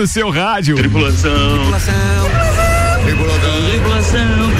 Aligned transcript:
no 0.00 0.06
seu 0.06 0.30
rádio. 0.30 0.76
Tripulação. 0.76 1.58
Tripulação. 1.58 1.94
Tripulação. 3.04 4.50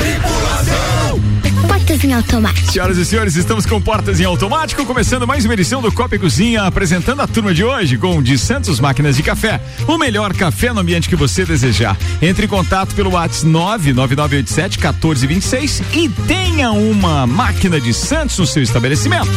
Tripulação. 0.00 1.20
Portas 1.68 2.02
em 2.02 2.12
automático. 2.12 2.72
Senhoras 2.72 2.98
e 2.98 3.04
senhores, 3.04 3.36
estamos 3.36 3.66
com 3.66 3.80
Portas 3.80 4.18
em 4.18 4.24
Automático, 4.24 4.84
começando 4.84 5.28
mais 5.28 5.44
uma 5.44 5.54
edição 5.54 5.80
do 5.80 5.92
Copa 5.92 6.16
e 6.16 6.18
Cozinha, 6.18 6.62
apresentando 6.62 7.22
a 7.22 7.26
turma 7.28 7.54
de 7.54 7.62
hoje 7.62 7.96
com 7.96 8.20
de 8.20 8.36
Santos 8.36 8.80
Máquinas 8.80 9.16
de 9.16 9.22
Café. 9.22 9.60
O 9.86 9.96
melhor 9.96 10.34
café 10.34 10.72
no 10.72 10.80
ambiente 10.80 11.08
que 11.08 11.14
você 11.14 11.44
desejar. 11.44 11.96
Entre 12.20 12.46
em 12.46 12.48
contato 12.48 12.96
pelo 12.96 13.12
WhatsApp 13.12 13.46
99987 13.46 14.78
1426 14.78 15.82
e 15.94 16.08
tenha 16.26 16.72
uma 16.72 17.28
máquina 17.28 17.80
de 17.80 17.94
Santos 17.94 18.38
no 18.38 18.46
seu 18.46 18.62
estabelecimento. 18.62 19.30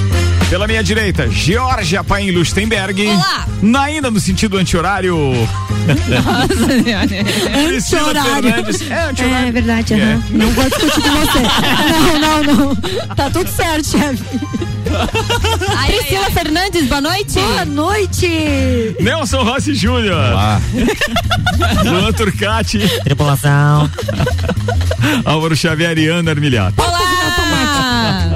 Pela 0.50 0.66
minha 0.66 0.82
direita, 0.82 1.30
Georgia 1.30 2.04
Paim 2.06 2.32
Lustenberg. 2.32 3.06
Olá. 3.08 3.46
Naína 3.62 4.10
no 4.10 4.20
sentido 4.20 4.58
anti-horário. 4.58 5.18
Nossa 6.24 6.82
senhora. 6.84 7.08
Anti-horário. 7.76 8.50
É, 8.90 9.04
anti-horário. 9.10 9.48
É 9.48 9.52
verdade, 9.52 9.94
É. 9.94 9.98
aham. 9.98 10.24
Não 10.32 10.50
vou 10.52 10.64
discutir 10.70 11.02
com 11.02 11.12
você. 11.12 11.40
Não, 12.20 12.44
não, 12.44 12.54
não. 12.66 12.76
Tá 13.16 13.30
tudo 13.30 13.50
certo, 13.50 13.88
chefe. 13.88 14.24
Priscila 15.86 16.32
Fernandes, 16.32 16.88
boa 16.88 17.02
noite. 17.02 17.34
Boa 17.40 17.66
noite. 17.66 18.96
Nelson 19.02 19.44
Rossi 19.44 19.76
Júnior. 19.76 20.18
Luan 21.84 22.14
Turcati. 22.14 22.80
Tripulação. 23.04 23.92
Álvaro 25.26 25.58
Xavier 25.58 25.98
e 25.98 26.08
Ana 26.08 26.32
Armilhato. 26.32 26.82
Olá. 26.82 27.07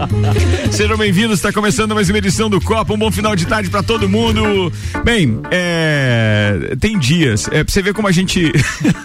Sejam 0.71 0.97
bem-vindos, 0.97 1.37
está 1.37 1.51
começando 1.51 1.93
mais 1.93 2.09
uma 2.09 2.17
edição 2.17 2.49
do 2.49 2.59
Copa. 2.61 2.93
Um 2.93 2.97
bom 2.97 3.11
final 3.11 3.35
de 3.35 3.45
tarde 3.45 3.69
para 3.69 3.83
todo 3.83 4.09
mundo. 4.09 4.71
Bem, 5.03 5.39
é, 5.51 6.75
tem 6.79 6.97
dias, 6.97 7.47
é 7.51 7.63
pra 7.63 7.71
você 7.71 7.81
ver 7.81 7.93
como 7.93 8.07
a 8.07 8.11
gente 8.11 8.51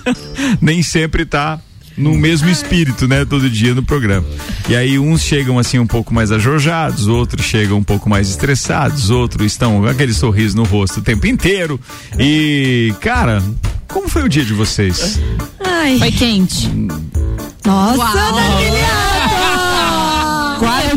nem 0.61 0.83
sempre 0.83 1.25
tá 1.25 1.61
no 1.97 2.14
mesmo 2.14 2.50
espírito, 2.50 3.08
né, 3.08 3.25
todo 3.25 3.48
dia 3.48 3.75
no 3.75 3.83
programa. 3.83 4.27
E 4.69 4.77
aí 4.77 4.98
uns 4.98 5.22
chegam 5.22 5.58
assim 5.58 5.78
um 5.78 5.86
pouco 5.86 6.12
mais 6.12 6.30
ajorjados, 6.30 7.08
outros 7.08 7.47
chegam 7.47 7.78
um 7.78 7.84
pouco 7.84 8.08
mais 8.08 8.28
estressados, 8.28 9.08
outros 9.10 9.53
estão 9.53 9.81
com 9.81 9.86
aquele 9.86 10.12
sorriso 10.12 10.56
no 10.56 10.64
rosto 10.64 11.00
o 11.00 11.03
tempo 11.03 11.27
inteiro. 11.27 11.81
E, 12.19 12.94
cara, 13.00 13.42
como 13.88 14.08
foi 14.08 14.22
o 14.25 14.28
dia 14.28 14.44
de 14.44 14.53
vocês? 14.53 15.19
Ai. 15.64 15.98
Foi 15.98 16.12
quente. 16.12 16.69
Nossa, 17.64 17.98
Uau. 17.98 19.25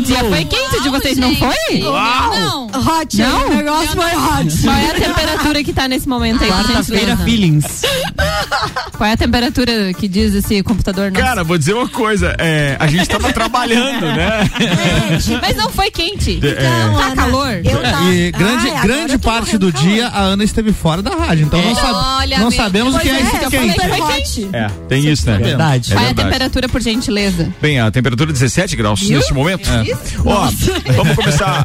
O 0.00 0.02
dia 0.02 0.24
foi 0.30 0.44
quente 0.46 0.59
o 0.59 0.59
de 0.90 0.98
vocês, 0.98 1.16
não 1.18 1.34
foi? 1.36 1.78
Não. 1.80 2.66
Hot, 2.66 3.16
Não? 3.18 3.46
o 3.50 3.54
negócio 3.56 3.88
foi 3.88 4.04
hot. 4.16 4.62
Qual 4.62 4.76
é 4.76 4.90
a 4.90 4.94
temperatura 4.94 5.64
que 5.64 5.72
tá 5.72 5.88
nesse 5.88 6.08
momento 6.08 6.42
aí? 6.44 6.50
Quarta-feira, 6.50 7.16
feelings. 7.18 7.82
Qual 8.96 9.08
é 9.08 9.12
a 9.12 9.16
temperatura 9.16 9.92
que 9.94 10.06
diz 10.08 10.34
esse 10.34 10.62
computador 10.62 11.10
nosso? 11.10 11.24
Cara, 11.24 11.42
vou 11.44 11.56
dizer 11.56 11.74
uma 11.74 11.88
coisa, 11.88 12.34
é, 12.38 12.76
a 12.78 12.86
gente 12.86 13.08
tava 13.08 13.32
trabalhando, 13.32 14.06
né? 14.06 14.50
Mas 15.40 15.56
não 15.56 15.70
foi 15.70 15.90
quente. 15.90 16.40
É. 16.42 16.50
Então, 16.50 16.94
Tá 17.00 17.06
Ana, 17.06 17.16
calor. 17.16 17.60
Eu 17.64 17.82
tá. 17.82 18.02
E 18.12 18.30
grande, 18.32 18.68
Ai, 18.70 18.82
grande 18.82 19.18
parte 19.18 19.56
do 19.58 19.72
calor. 19.72 19.86
dia 19.88 20.08
a 20.08 20.20
Ana 20.20 20.44
esteve 20.44 20.72
fora 20.72 21.02
da 21.02 21.10
rádio. 21.14 21.46
Então 21.46 21.60
não, 21.62 21.74
sab- 21.74 21.94
Olha, 22.20 22.38
não 22.38 22.50
sabemos 22.50 22.94
o 22.94 22.98
que 22.98 23.08
é 23.08 23.14
Pois 23.14 23.34
esse 23.34 23.44
eu 23.44 23.50
quente. 23.50 23.80
Foi 23.88 24.00
hot. 24.00 24.48
É, 24.52 24.66
tem 24.88 25.06
isso, 25.08 25.26
né? 25.30 25.38
Verdade. 25.38 25.92
É 25.92 25.96
Qual 25.96 26.06
é 26.06 26.10
a 26.10 26.14
temperatura, 26.14 26.68
por 26.68 26.80
gentileza? 26.80 27.52
Bem, 27.60 27.80
a 27.80 27.90
temperatura 27.90 28.32
17 28.32 28.76
graus 28.76 29.00
neste 29.08 29.32
momento. 29.32 29.68
Ó, 30.24 30.48
vamos 30.96 31.14
começar. 31.16 31.64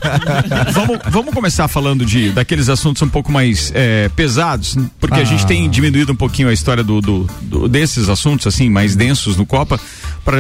vamos, 0.71 0.99
vamos 1.09 1.33
começar 1.33 1.67
falando 1.67 2.05
de 2.05 2.31
daqueles 2.31 2.69
assuntos 2.69 3.01
um 3.01 3.09
pouco 3.09 3.31
mais 3.31 3.71
é, 3.75 4.09
pesados, 4.15 4.77
porque 4.99 5.19
a 5.19 5.23
Ah. 5.23 5.25
gente 5.25 5.45
tem 5.45 5.69
diminuído 5.69 6.11
um 6.11 6.15
pouquinho 6.15 6.49
a 6.49 6.53
história 6.53 6.83
do, 6.83 7.01
do- 7.01 7.29
do- 7.41 7.67
desses 7.67 8.09
assuntos 8.09 8.47
assim 8.47 8.69
mais 8.69 8.95
densos 8.95 9.35
no 9.37 9.45
Copa 9.45 9.79
para 10.23 10.37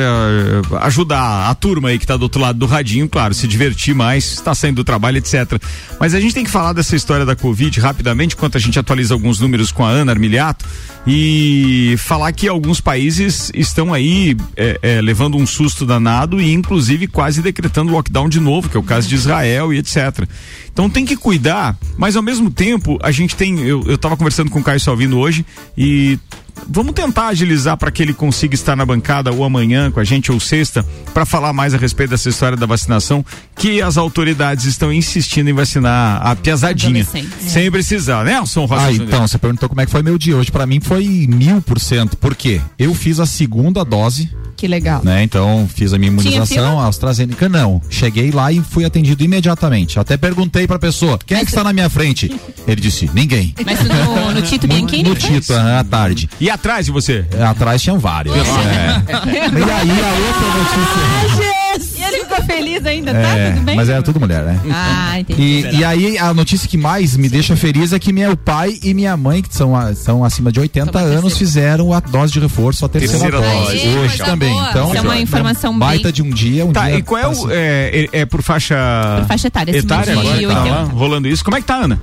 ajudar 0.81 1.49
a 1.49 1.55
turma 1.55 1.89
aí 1.89 1.99
que 1.99 2.07
tá 2.07 2.17
do 2.17 2.23
outro 2.23 2.41
lado 2.41 2.57
do 2.57 2.65
radinho, 2.65 3.07
claro, 3.07 3.33
se 3.33 3.47
divertir 3.47 3.93
mais, 3.93 4.33
está 4.33 4.53
saindo 4.55 4.77
do 4.77 4.83
trabalho, 4.83 5.17
etc. 5.17 5.59
Mas 5.99 6.13
a 6.13 6.19
gente 6.19 6.33
tem 6.33 6.43
que 6.43 6.49
falar 6.49 6.73
dessa 6.73 6.95
história 6.95 7.25
da 7.25 7.35
Covid 7.35 7.79
rapidamente, 7.79 8.35
enquanto 8.35 8.57
a 8.57 8.59
gente 8.59 8.79
atualiza 8.79 9.13
alguns 9.13 9.39
números 9.39 9.71
com 9.71 9.85
a 9.85 9.89
Ana 9.89 10.11
Armiliato 10.11 10.65
e 11.07 11.95
falar 11.99 12.31
que 12.31 12.47
alguns 12.47 12.81
países 12.81 13.51
estão 13.53 13.93
aí 13.93 14.35
é, 14.57 14.79
é, 14.81 15.01
levando 15.01 15.37
um 15.37 15.45
susto 15.45 15.85
danado 15.85 16.41
e 16.41 16.51
inclusive 16.51 17.05
quase 17.07 17.41
decretando 17.43 17.91
lockdown 17.91 18.27
de 18.27 18.39
novo, 18.39 18.64
que 18.69 18.77
é 18.77 18.79
o 18.79 18.83
caso 18.83 19.07
de 19.07 19.15
Israel 19.15 19.73
e 19.73 19.77
etc. 19.77 20.27
Então 20.71 20.89
tem 20.89 21.05
que 21.05 21.15
cuidar, 21.15 21.77
mas 21.97 22.15
ao 22.15 22.23
mesmo 22.23 22.49
tempo 22.51 22.97
a 23.01 23.11
gente 23.11 23.35
tem, 23.35 23.59
eu, 23.61 23.83
eu 23.87 23.97
tava 23.97 24.17
conversando 24.17 24.49
com 24.51 24.59
o 24.59 24.63
Caio 24.63 24.79
Salvino 24.79 25.17
hoje 25.17 25.45
e 25.77 26.19
Vamos 26.67 26.93
tentar 26.93 27.27
agilizar 27.27 27.77
para 27.77 27.91
que 27.91 28.01
ele 28.01 28.13
consiga 28.13 28.55
estar 28.55 28.75
na 28.75 28.85
bancada 28.85 29.31
ou 29.31 29.43
amanhã 29.43 29.91
com 29.91 29.99
a 29.99 30.03
gente 30.03 30.31
ou 30.31 30.39
sexta 30.39 30.83
para 31.13 31.25
falar 31.25 31.53
mais 31.53 31.73
a 31.73 31.77
respeito 31.77 32.09
dessa 32.11 32.29
história 32.29 32.57
da 32.57 32.65
vacinação 32.65 33.23
que 33.55 33.81
as 33.81 33.97
autoridades 33.97 34.65
estão 34.65 34.91
insistindo 34.91 35.49
em 35.49 35.53
vacinar 35.53 36.25
a 36.25 36.35
piazadinha 36.35 37.05
sem 37.39 37.69
precisar, 37.69 38.23
né, 38.23 38.31
Nelson 38.31 38.65
Rocha 38.65 38.87
Ah, 38.87 38.91
então, 38.93 39.27
você 39.27 39.37
perguntou 39.37 39.69
como 39.69 39.81
é 39.81 39.85
que 39.85 39.91
foi 39.91 40.01
meu 40.01 40.17
dia. 40.17 40.35
Hoje, 40.35 40.51
pra 40.51 40.65
mim, 40.65 40.79
foi 40.79 41.27
mil 41.29 41.61
por 41.61 41.79
cento. 41.79 42.17
Por 42.17 42.35
quê? 42.35 42.59
Eu 42.79 42.93
fiz 42.93 43.19
a 43.19 43.25
segunda 43.25 43.83
dose, 43.83 44.29
Que 44.55 44.67
legal. 44.67 45.01
né? 45.03 45.21
Então, 45.23 45.67
fiz 45.73 45.93
a 45.93 45.97
minha 45.97 46.09
imunização, 46.11 46.79
a 46.79 46.87
AstraZeneca. 46.87 47.49
Não. 47.49 47.81
Cheguei 47.89 48.31
lá 48.31 48.51
e 48.51 48.61
fui 48.61 48.85
atendido 48.85 49.23
imediatamente. 49.23 49.99
Até 49.99 50.15
perguntei 50.17 50.65
pra 50.67 50.79
pessoa, 50.79 51.19
quem 51.25 51.37
é 51.37 51.41
que 51.41 51.47
está 51.49 51.63
na 51.63 51.73
minha 51.73 51.89
frente? 51.89 52.31
Ele 52.67 52.81
disse, 52.81 53.09
ninguém. 53.13 53.53
Mas 53.65 53.79
no, 53.83 54.31
no 54.31 54.41
Tito 54.47 54.67
Bianchini? 54.67 55.03
No 55.09 55.15
Tito, 55.15 55.53
aham, 55.53 55.79
à 55.79 55.83
tarde. 55.83 56.29
E 56.39 56.49
atrás 56.49 56.85
de 56.85 56.91
você? 56.91 57.25
É, 57.31 57.43
Atrás 57.43 57.81
tinham 57.81 57.99
vários. 57.99 58.35
É. 58.45 59.15
E 59.25 59.63
aí, 59.63 59.91
a 59.91 60.13
outra 60.27 60.47
notícia. 60.57 61.64
E 61.97 62.03
ele 62.03 62.19
ficou 62.23 62.43
feliz 62.43 62.85
ainda, 62.85 63.13
tá? 63.13 63.19
É, 63.37 63.51
Tudo 63.51 63.63
bem? 63.63 63.75
mas 63.75 63.89
era 63.89 64.01
tudo 64.01 64.19
mulher, 64.19 64.43
né? 64.43 64.59
Ah, 64.71 65.19
entendi. 65.19 65.41
E, 65.71 65.77
e 65.77 65.83
aí, 65.83 66.17
a 66.17 66.33
notícia 66.33 66.67
que 66.67 66.77
mais 66.77 67.15
me 67.17 67.27
deixa 67.29 67.55
feliz 67.55 67.93
é 67.93 67.99
que 67.99 68.11
meu 68.13 68.35
pai 68.37 68.77
e 68.83 68.93
minha 68.93 69.15
mãe, 69.17 69.41
que 69.41 69.53
são, 69.55 69.75
a- 69.75 69.93
são 69.95 70.23
acima 70.23 70.51
de 70.51 70.59
80 70.59 70.91
Toma 70.91 71.03
a 71.05 71.07
anos, 71.07 71.37
fizeram 71.37 71.91
a 71.93 71.99
dose 71.99 72.33
de 72.33 72.39
reforço, 72.39 72.85
a 72.85 72.89
terceira, 72.89 73.29
Terceira 73.29 73.41
dose. 73.59 73.77
dose. 73.83 73.97
Hoje 73.97 74.17
também. 74.19 74.51
boa. 74.53 74.69
Então, 74.69 74.87
Isso 74.89 74.97
é 74.97 75.01
uma 75.01 75.17
informação 75.17 75.77
baita 75.77 76.03
bem- 76.05 76.11
de 76.13 76.21
um 76.23 76.29
dia, 76.29 76.65
um 76.65 76.71
Tá, 76.73 76.85
dia. 76.89 76.97
e 76.99 77.01
qual 77.01 77.21
é 77.21 77.27
o. 77.27 77.51
É, 77.51 78.07
é, 78.13 78.19
é 78.21 78.25
por 78.25 78.41
faixa. 78.41 78.75
Por 79.19 79.27
faixa 79.27 79.47
etária, 79.47 79.75
Etária 79.75 80.13
de 80.13 80.19
agora? 80.19 80.25
Tá 80.41 80.59
80. 80.61 80.75
lá, 80.75 80.83
rolando 80.83 81.27
isso. 81.27 81.43
Como 81.43 81.57
é 81.57 81.61
que 81.61 81.67
tá, 81.67 81.75
Ana? 81.75 81.99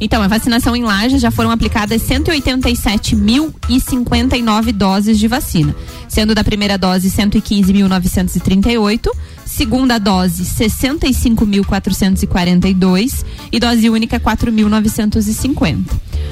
Então, 0.00 0.22
a 0.22 0.28
vacinação 0.28 0.74
em 0.76 0.82
Laje 0.84 1.18
já 1.18 1.30
foram 1.30 1.50
aplicadas 1.50 2.02
187.059 2.02 4.72
doses 4.72 5.18
de 5.18 5.26
vacina, 5.28 5.74
sendo 6.08 6.34
da 6.34 6.44
primeira 6.44 6.76
dose 6.76 7.10
115.938, 7.10 9.08
segunda 9.44 9.98
dose 9.98 10.44
65.442 10.44 13.24
e 13.50 13.58
dose 13.58 13.88
única 13.90 14.20
4.950. 14.20 15.84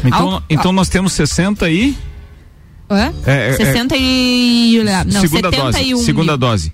Então, 0.04 0.30
Ao- 0.34 0.42
então 0.50 0.72
nós 0.72 0.88
temos 0.88 1.12
60 1.14 1.68
e. 1.70 1.96
Hã? 2.90 3.12
É, 3.26 3.50
é, 3.50 3.52
60 3.54 3.96
e. 3.96 4.80
Não, 5.06 5.20
segunda 5.22 5.50
71 5.50 5.70
dose. 5.92 6.04
Segunda 6.04 6.32
mil. 6.32 6.38
dose. 6.38 6.72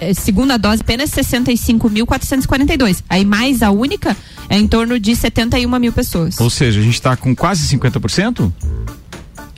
É, 0.00 0.14
segunda 0.14 0.56
dose 0.56 0.80
apenas 0.80 1.10
65.442. 1.10 3.02
Aí 3.08 3.24
mais 3.24 3.62
a 3.62 3.70
única 3.72 4.16
é 4.52 4.58
em 4.58 4.66
torno 4.66 5.00
de 5.00 5.16
71 5.16 5.78
mil 5.78 5.92
pessoas. 5.94 6.38
Ou 6.38 6.50
seja, 6.50 6.78
a 6.78 6.82
gente 6.82 7.00
tá 7.00 7.16
com 7.16 7.34
quase 7.34 7.66
50%? 7.74 8.52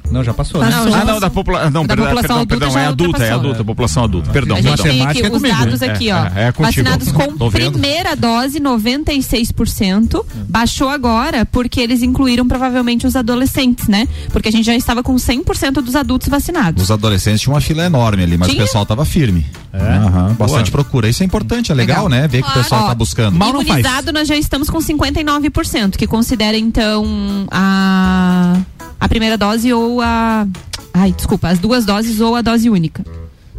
Não, 0.08 0.22
já 0.22 0.32
passou. 0.32 0.60
Não, 0.60 0.84
né? 0.84 0.90
já 0.92 1.00
ah, 1.00 1.04
não, 1.04 1.18
da, 1.18 1.28
popula 1.28 1.68
não, 1.68 1.82
Da 1.84 1.96
perdão, 1.96 2.06
população 2.06 2.46
perdão, 2.46 2.68
adulta 2.68 2.68
perdão, 2.68 2.78
é 2.78 2.86
adulta, 2.86 3.24
é 3.24 3.30
adulta, 3.32 3.64
população 3.64 4.04
adulta. 4.04 4.30
Perdão, 4.30 4.56
A 4.56 4.60
gente 4.60 4.76
perdão. 4.76 4.92
tem 4.92 5.02
aqui 5.06 5.22
é 5.22 5.24
os 5.24 5.30
comigo, 5.30 5.56
dados 5.58 5.80
né? 5.80 5.88
aqui, 5.88 6.10
É, 6.10 6.14
ó. 6.14 6.26
é, 6.26 6.42
é. 6.44 6.52
Vacinados 6.52 7.10
com 7.10 7.50
primeira 7.50 8.14
dose, 8.14 8.60
96%. 8.60 10.24
Baixou 10.48 10.88
agora 10.88 11.44
porque 11.44 11.80
eles 11.80 12.02
incluíram 12.02 12.46
provavelmente 12.46 13.04
os 13.04 13.16
adolescentes, 13.16 13.88
né? 13.88 14.06
Porque 14.30 14.48
a 14.48 14.52
gente 14.52 14.66
já 14.66 14.76
estava 14.76 15.02
com 15.02 15.16
100% 15.16 15.82
dos 15.82 15.96
adultos 15.96 16.28
vacinados. 16.28 16.84
Os 16.84 16.90
adolescentes 16.92 17.40
tinham 17.40 17.54
uma 17.54 17.60
fila 17.60 17.82
enorme 17.84 18.22
ali, 18.22 18.38
mas 18.38 18.48
Tinha? 18.48 18.62
o 18.62 18.66
pessoal 18.66 18.86
tava 18.86 19.04
firme. 19.04 19.44
Aham, 19.74 20.34
bastante 20.34 20.70
procura. 20.70 21.08
Isso 21.08 21.22
é 21.22 21.26
importante, 21.26 21.72
é 21.72 21.74
legal, 21.74 22.04
Legal. 22.04 22.20
né? 22.22 22.28
Ver 22.28 22.38
que 22.42 22.48
o 22.48 22.52
Claro. 22.52 22.62
pessoal 22.62 22.84
Ó, 22.84 22.88
tá 22.88 22.94
buscando. 22.94 23.36
Mal 23.36 23.52
não 23.52 23.64
faz. 23.64 23.80
Imunizado, 23.80 24.12
nós 24.12 24.28
já 24.28 24.36
estamos 24.36 24.70
com 24.70 24.78
59%, 24.78 25.96
que 25.96 26.06
considera 26.06 26.56
então 26.56 27.04
a, 27.50 28.56
a 29.00 29.08
primeira 29.08 29.36
dose 29.36 29.72
ou 29.72 30.00
a. 30.00 30.46
Ai, 30.92 31.12
desculpa, 31.12 31.48
as 31.48 31.58
duas 31.58 31.84
doses 31.84 32.20
ou 32.20 32.36
a 32.36 32.42
dose 32.42 32.70
única. 32.70 33.04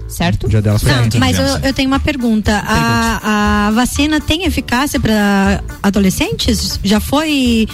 Certo? 0.07 0.45
O 0.45 0.49
dia 0.49 0.61
delas 0.61 0.83
foi 0.83 0.91
Não, 0.91 1.09
mas 1.19 1.37
eu, 1.39 1.45
eu 1.63 1.73
tenho 1.73 1.87
uma 1.89 1.99
pergunta. 1.99 2.63
A, 2.65 3.67
a 3.67 3.71
vacina 3.71 4.21
tem 4.21 4.45
eficácia 4.45 4.99
para 4.99 5.63
adolescentes? 5.81 6.79
Já 6.83 6.99
foi. 6.99 7.67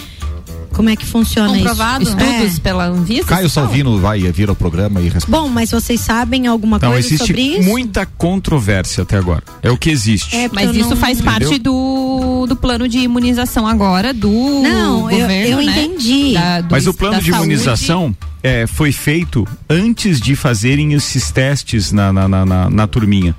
Como 0.74 0.90
é 0.90 0.96
que 0.96 1.06
funciona 1.06 1.50
Comprovado? 1.54 2.04
isso? 2.04 2.18
Estudos 2.18 2.58
É. 2.58 2.60
pela 2.62 2.86
Anvisa? 2.88 3.24
Caio 3.26 3.50
Salvino 3.50 4.00
vai 4.00 4.20
vir 4.32 4.50
ao 4.50 4.56
programa 4.56 5.02
e 5.02 5.10
responde. 5.10 5.32
Bom, 5.32 5.48
mas 5.50 5.72
vocês 5.72 6.00
sabem 6.02 6.48
alguma 6.48 6.78
Então, 6.78 6.92
coisa 6.92 7.08
existe 7.08 7.28
sobre 7.28 7.42
isso? 7.42 7.70
muita 7.70 8.06
controvérsia 8.06 9.04
até 9.04 9.18
agora. 9.18 9.44
É 9.62 9.70
o 9.70 9.78
que 9.78 9.90
existe. 9.90 10.36
É, 10.36 10.50
Mas 10.52 10.68
eu 10.68 10.74
isso 10.82 10.90
não- 10.92 10.98
faz 10.98 11.22
parte 11.22 11.58
do 11.60 12.46
do, 12.48 12.56
plano 12.56 12.88
de 12.88 12.98
imunização 13.00 13.68
agora 13.68 14.14
do 14.14 14.30
Não, 14.30 15.10
eu- 15.12 15.20
governo, 15.22 15.62
eu 15.62 15.66
né? 15.66 15.84
entendi. 15.84 16.34
Da- 16.34 16.62
do- 16.62 16.72
Mas 16.72 16.88
o 16.88 16.94
plano 16.94 17.20
de 17.20 17.30
saúde. 17.30 17.38
imunização 17.38 18.16
é, 18.42 18.66
foi 18.66 18.92
feito 18.92 19.48
antes 19.70 20.20
de 20.20 20.36
fazerem 20.36 20.94
esses 20.94 21.30
testes 21.32 21.92
na, 21.92 22.12
na, 22.12 22.28
na, 22.28 22.46
na- 22.46 22.70
na 22.70 22.88
turminha. 22.88 23.36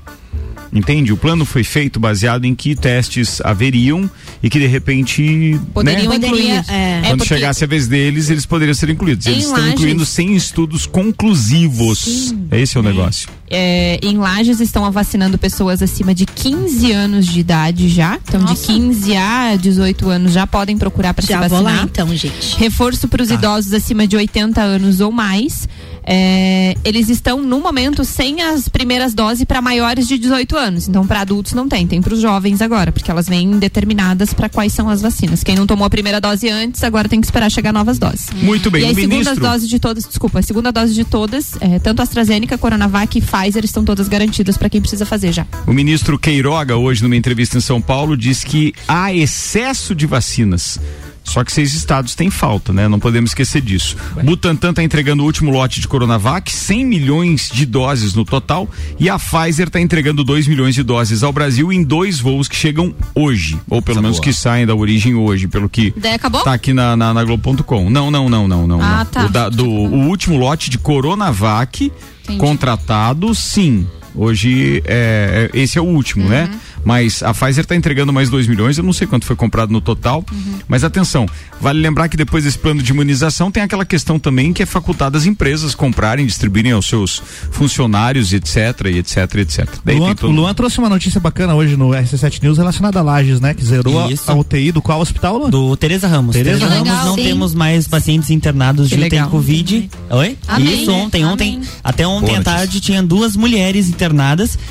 Entende? 0.72 1.12
O 1.12 1.16
plano 1.18 1.44
foi 1.44 1.62
feito 1.62 2.00
baseado 2.00 2.46
em 2.46 2.54
que 2.54 2.74
testes 2.74 3.42
haveriam 3.44 4.08
e 4.42 4.48
que 4.48 4.58
de 4.58 4.66
repente. 4.66 5.60
Poderiam 5.74 6.08
né? 6.10 6.16
incluir. 6.16 6.30
Poderia, 6.30 6.64
é. 6.68 7.00
Quando 7.04 7.18
porque- 7.18 7.34
chegasse 7.34 7.62
a 7.62 7.66
vez 7.66 7.86
deles, 7.86 8.30
eles 8.30 8.46
poderiam 8.46 8.72
ser 8.74 8.88
incluídos. 8.88 9.26
Eles 9.26 9.44
estão 9.44 9.58
Lages- 9.58 9.74
incluindo 9.74 10.06
sem 10.06 10.34
estudos 10.34 10.86
conclusivos. 10.86 12.34
Esse 12.50 12.76
é 12.76 12.80
o 12.80 12.82
negócio. 12.82 13.28
É, 13.50 13.98
em 14.02 14.16
Lages 14.16 14.60
estão 14.60 14.90
vacinando 14.90 15.36
pessoas 15.36 15.82
acima 15.82 16.14
de 16.14 16.24
15 16.24 16.90
anos 16.90 17.26
de 17.26 17.40
idade 17.40 17.88
já. 17.88 18.18
Então, 18.26 18.40
de 18.40 18.46
Nossa. 18.46 18.66
15 18.72 19.14
a 19.14 19.56
18 19.56 20.08
anos 20.08 20.32
já 20.32 20.46
podem 20.46 20.78
procurar 20.78 21.12
para 21.12 21.26
se 21.26 21.32
vacinar. 21.34 21.50
vou 21.50 21.60
lá 21.62 21.82
então, 21.82 22.08
gente. 22.16 22.56
Reforço 22.56 23.08
para 23.08 23.22
os 23.22 23.30
idosos 23.30 23.74
acima 23.74 24.06
de 24.06 24.16
80 24.16 24.62
anos 24.62 25.00
ou 25.00 25.12
mais. 25.12 25.68
É, 26.04 26.74
eles 26.84 27.08
estão, 27.08 27.40
no 27.42 27.60
momento, 27.60 28.04
sem 28.04 28.40
as 28.42 28.68
primeiras 28.68 29.14
doses 29.14 29.44
para 29.44 29.60
maiores 29.62 30.08
de 30.08 30.18
18 30.18 30.56
anos. 30.56 30.61
Então, 30.88 31.06
para 31.06 31.20
adultos 31.20 31.52
não 31.52 31.68
tem, 31.68 31.86
tem 31.86 32.00
para 32.00 32.14
os 32.14 32.20
jovens 32.20 32.60
agora, 32.60 32.92
porque 32.92 33.10
elas 33.10 33.28
vêm 33.28 33.58
determinadas 33.58 34.32
para 34.32 34.48
quais 34.48 34.72
são 34.72 34.88
as 34.88 35.02
vacinas. 35.02 35.42
Quem 35.42 35.56
não 35.56 35.66
tomou 35.66 35.86
a 35.86 35.90
primeira 35.90 36.20
dose 36.20 36.48
antes, 36.48 36.84
agora 36.84 37.08
tem 37.08 37.20
que 37.20 37.26
esperar 37.26 37.50
chegar 37.50 37.72
novas 37.72 37.98
doses. 37.98 38.28
Muito 38.42 38.70
bem, 38.70 38.82
e 38.82 38.84
o 38.84 38.88
as 38.90 38.94
segundas 38.94 39.18
ministro. 39.18 39.40
doses 39.40 39.68
de 39.68 39.78
todas, 39.78 40.04
desculpa, 40.06 40.38
a 40.38 40.42
segunda 40.42 40.70
dose 40.70 40.94
de 40.94 41.04
todas, 41.04 41.54
é, 41.60 41.78
tanto 41.78 42.02
AstraZeneca, 42.02 42.56
Coronavac 42.56 43.18
e 43.18 43.20
Pfizer 43.20 43.64
estão 43.64 43.84
todas 43.84 44.08
garantidas 44.08 44.56
para 44.56 44.68
quem 44.68 44.80
precisa 44.80 45.04
fazer 45.04 45.32
já. 45.32 45.46
O 45.66 45.72
ministro 45.72 46.18
Queiroga, 46.18 46.76
hoje, 46.76 47.02
numa 47.02 47.16
entrevista 47.16 47.58
em 47.58 47.60
São 47.60 47.80
Paulo, 47.80 48.16
diz 48.16 48.44
que 48.44 48.74
há 48.86 49.12
excesso 49.12 49.94
de 49.94 50.06
vacinas. 50.06 50.78
Só 51.24 51.42
que 51.44 51.52
seis 51.52 51.72
estados 51.74 52.14
têm 52.14 52.28
falta, 52.30 52.72
né? 52.72 52.88
Não 52.88 52.98
podemos 52.98 53.30
esquecer 53.30 53.62
disso. 53.62 53.96
Butantan 54.24 54.70
está 54.70 54.82
entregando 54.82 55.22
o 55.22 55.26
último 55.26 55.50
lote 55.50 55.80
de 55.80 55.88
Coronavac, 55.88 56.50
100 56.52 56.84
milhões 56.84 57.48
de 57.50 57.64
doses 57.64 58.12
no 58.12 58.24
total, 58.24 58.68
e 58.98 59.08
a 59.08 59.18
Pfizer 59.18 59.68
está 59.68 59.80
entregando 59.80 60.24
2 60.24 60.46
milhões 60.46 60.74
de 60.74 60.82
doses 60.82 61.22
ao 61.22 61.32
Brasil 61.32 61.72
em 61.72 61.82
dois 61.82 62.18
voos 62.20 62.48
que 62.48 62.56
chegam 62.56 62.94
hoje, 63.14 63.54
ou 63.70 63.80
pelo 63.80 63.94
Coisa 63.96 64.02
menos 64.02 64.16
boa. 64.18 64.24
que 64.24 64.32
saem 64.32 64.66
da 64.66 64.74
origem 64.74 65.14
hoje, 65.14 65.46
pelo 65.48 65.68
que 65.68 65.94
Daí 65.96 66.14
acabou? 66.14 66.42
tá 66.42 66.52
aqui 66.52 66.72
na, 66.74 66.96
na, 66.96 67.14
na 67.14 67.24
Globo.com. 67.24 67.88
Não, 67.88 68.10
não, 68.10 68.28
não, 68.28 68.46
não, 68.48 68.66
não. 68.66 68.82
Ah, 68.82 68.98
não. 68.98 69.04
tá. 69.06 69.24
O, 69.26 69.28
da- 69.30 69.48
do, 69.48 69.64
o 69.66 70.08
último 70.08 70.36
lote 70.36 70.68
de 70.70 70.76
Coronavac 70.78 71.90
Entendi. 72.24 72.38
contratado, 72.38 73.34
sim. 73.34 73.86
Hoje 74.14 74.82
é, 74.86 75.50
é- 75.54 75.58
esse 75.58 75.78
é 75.78 75.80
o 75.80 75.84
último, 75.84 76.28
né? 76.28 76.48
Uhum. 76.52 76.58
Mas 76.84 77.22
a 77.22 77.32
Pfizer 77.32 77.62
está 77.62 77.76
entregando 77.76 78.12
mais 78.12 78.28
2 78.28 78.46
milhões, 78.48 78.76
eu 78.76 78.82
não 78.84 78.92
sei 78.92 79.06
quanto 79.06 79.24
foi 79.24 79.36
comprado 79.36 79.70
no 79.72 79.80
total. 79.80 80.24
Uhum. 80.32 80.54
Mas 80.66 80.82
atenção, 80.82 81.26
vale 81.60 81.80
lembrar 81.80 82.08
que 82.08 82.16
depois 82.16 82.42
desse 82.44 82.58
plano 82.58 82.82
de 82.82 82.90
imunização 82.90 83.50
tem 83.52 83.62
aquela 83.62 83.84
questão 83.84 84.18
também 84.18 84.52
que 84.52 84.62
é 84.62 84.66
facultado 84.66 85.16
às 85.16 85.24
empresas 85.24 85.74
comprarem, 85.74 86.26
distribuírem 86.26 86.72
aos 86.72 86.86
seus 86.86 87.22
funcionários, 87.52 88.32
etc, 88.32 88.56
etc, 88.86 89.34
etc. 89.36 89.68
Daí 89.84 89.96
Luan, 89.96 90.14
todo- 90.14 90.30
O 90.30 90.34
Luan 90.34 90.52
trouxe 90.54 90.78
uma 90.78 90.88
notícia 90.88 91.20
bacana 91.20 91.54
hoje 91.54 91.76
no 91.76 91.90
RC7 91.94 92.42
News 92.42 92.58
relacionada 92.58 92.98
a 92.98 93.02
Lages, 93.02 93.40
né? 93.40 93.54
Que 93.54 93.64
zerou 93.64 94.04
a- 94.04 94.10
Isso. 94.10 94.28
a 94.30 94.34
UTI 94.34 94.72
do 94.72 94.82
qual 94.82 95.00
hospital, 95.00 95.38
Luan? 95.38 95.50
Do 95.50 95.76
Tereza 95.76 96.08
Ramos. 96.08 96.34
Tereza 96.34 96.66
Ramos. 96.66 96.88
Ramos 96.88 97.04
não 97.06 97.14
Sim. 97.14 97.22
temos 97.22 97.54
mais 97.54 97.86
pacientes 97.86 98.30
internados 98.30 98.88
Que 98.88 98.96
de 98.96 99.02
UTI 99.02 99.10
legal. 99.10 99.30
Covid. 99.30 99.90
Oi? 100.10 100.36
Amém. 100.48 100.82
Isso 100.82 100.90
ontem, 100.90 101.24
ontem, 101.24 101.54
Amém. 101.56 101.68
até 101.84 102.06
ontem 102.06 102.26
Boa 102.26 102.32
à 102.34 102.38
notícia. 102.38 102.58
tarde 102.58 102.80
tinha 102.80 103.02
duas 103.02 103.36
mulheres 103.36 103.88
internadas, 103.88 104.01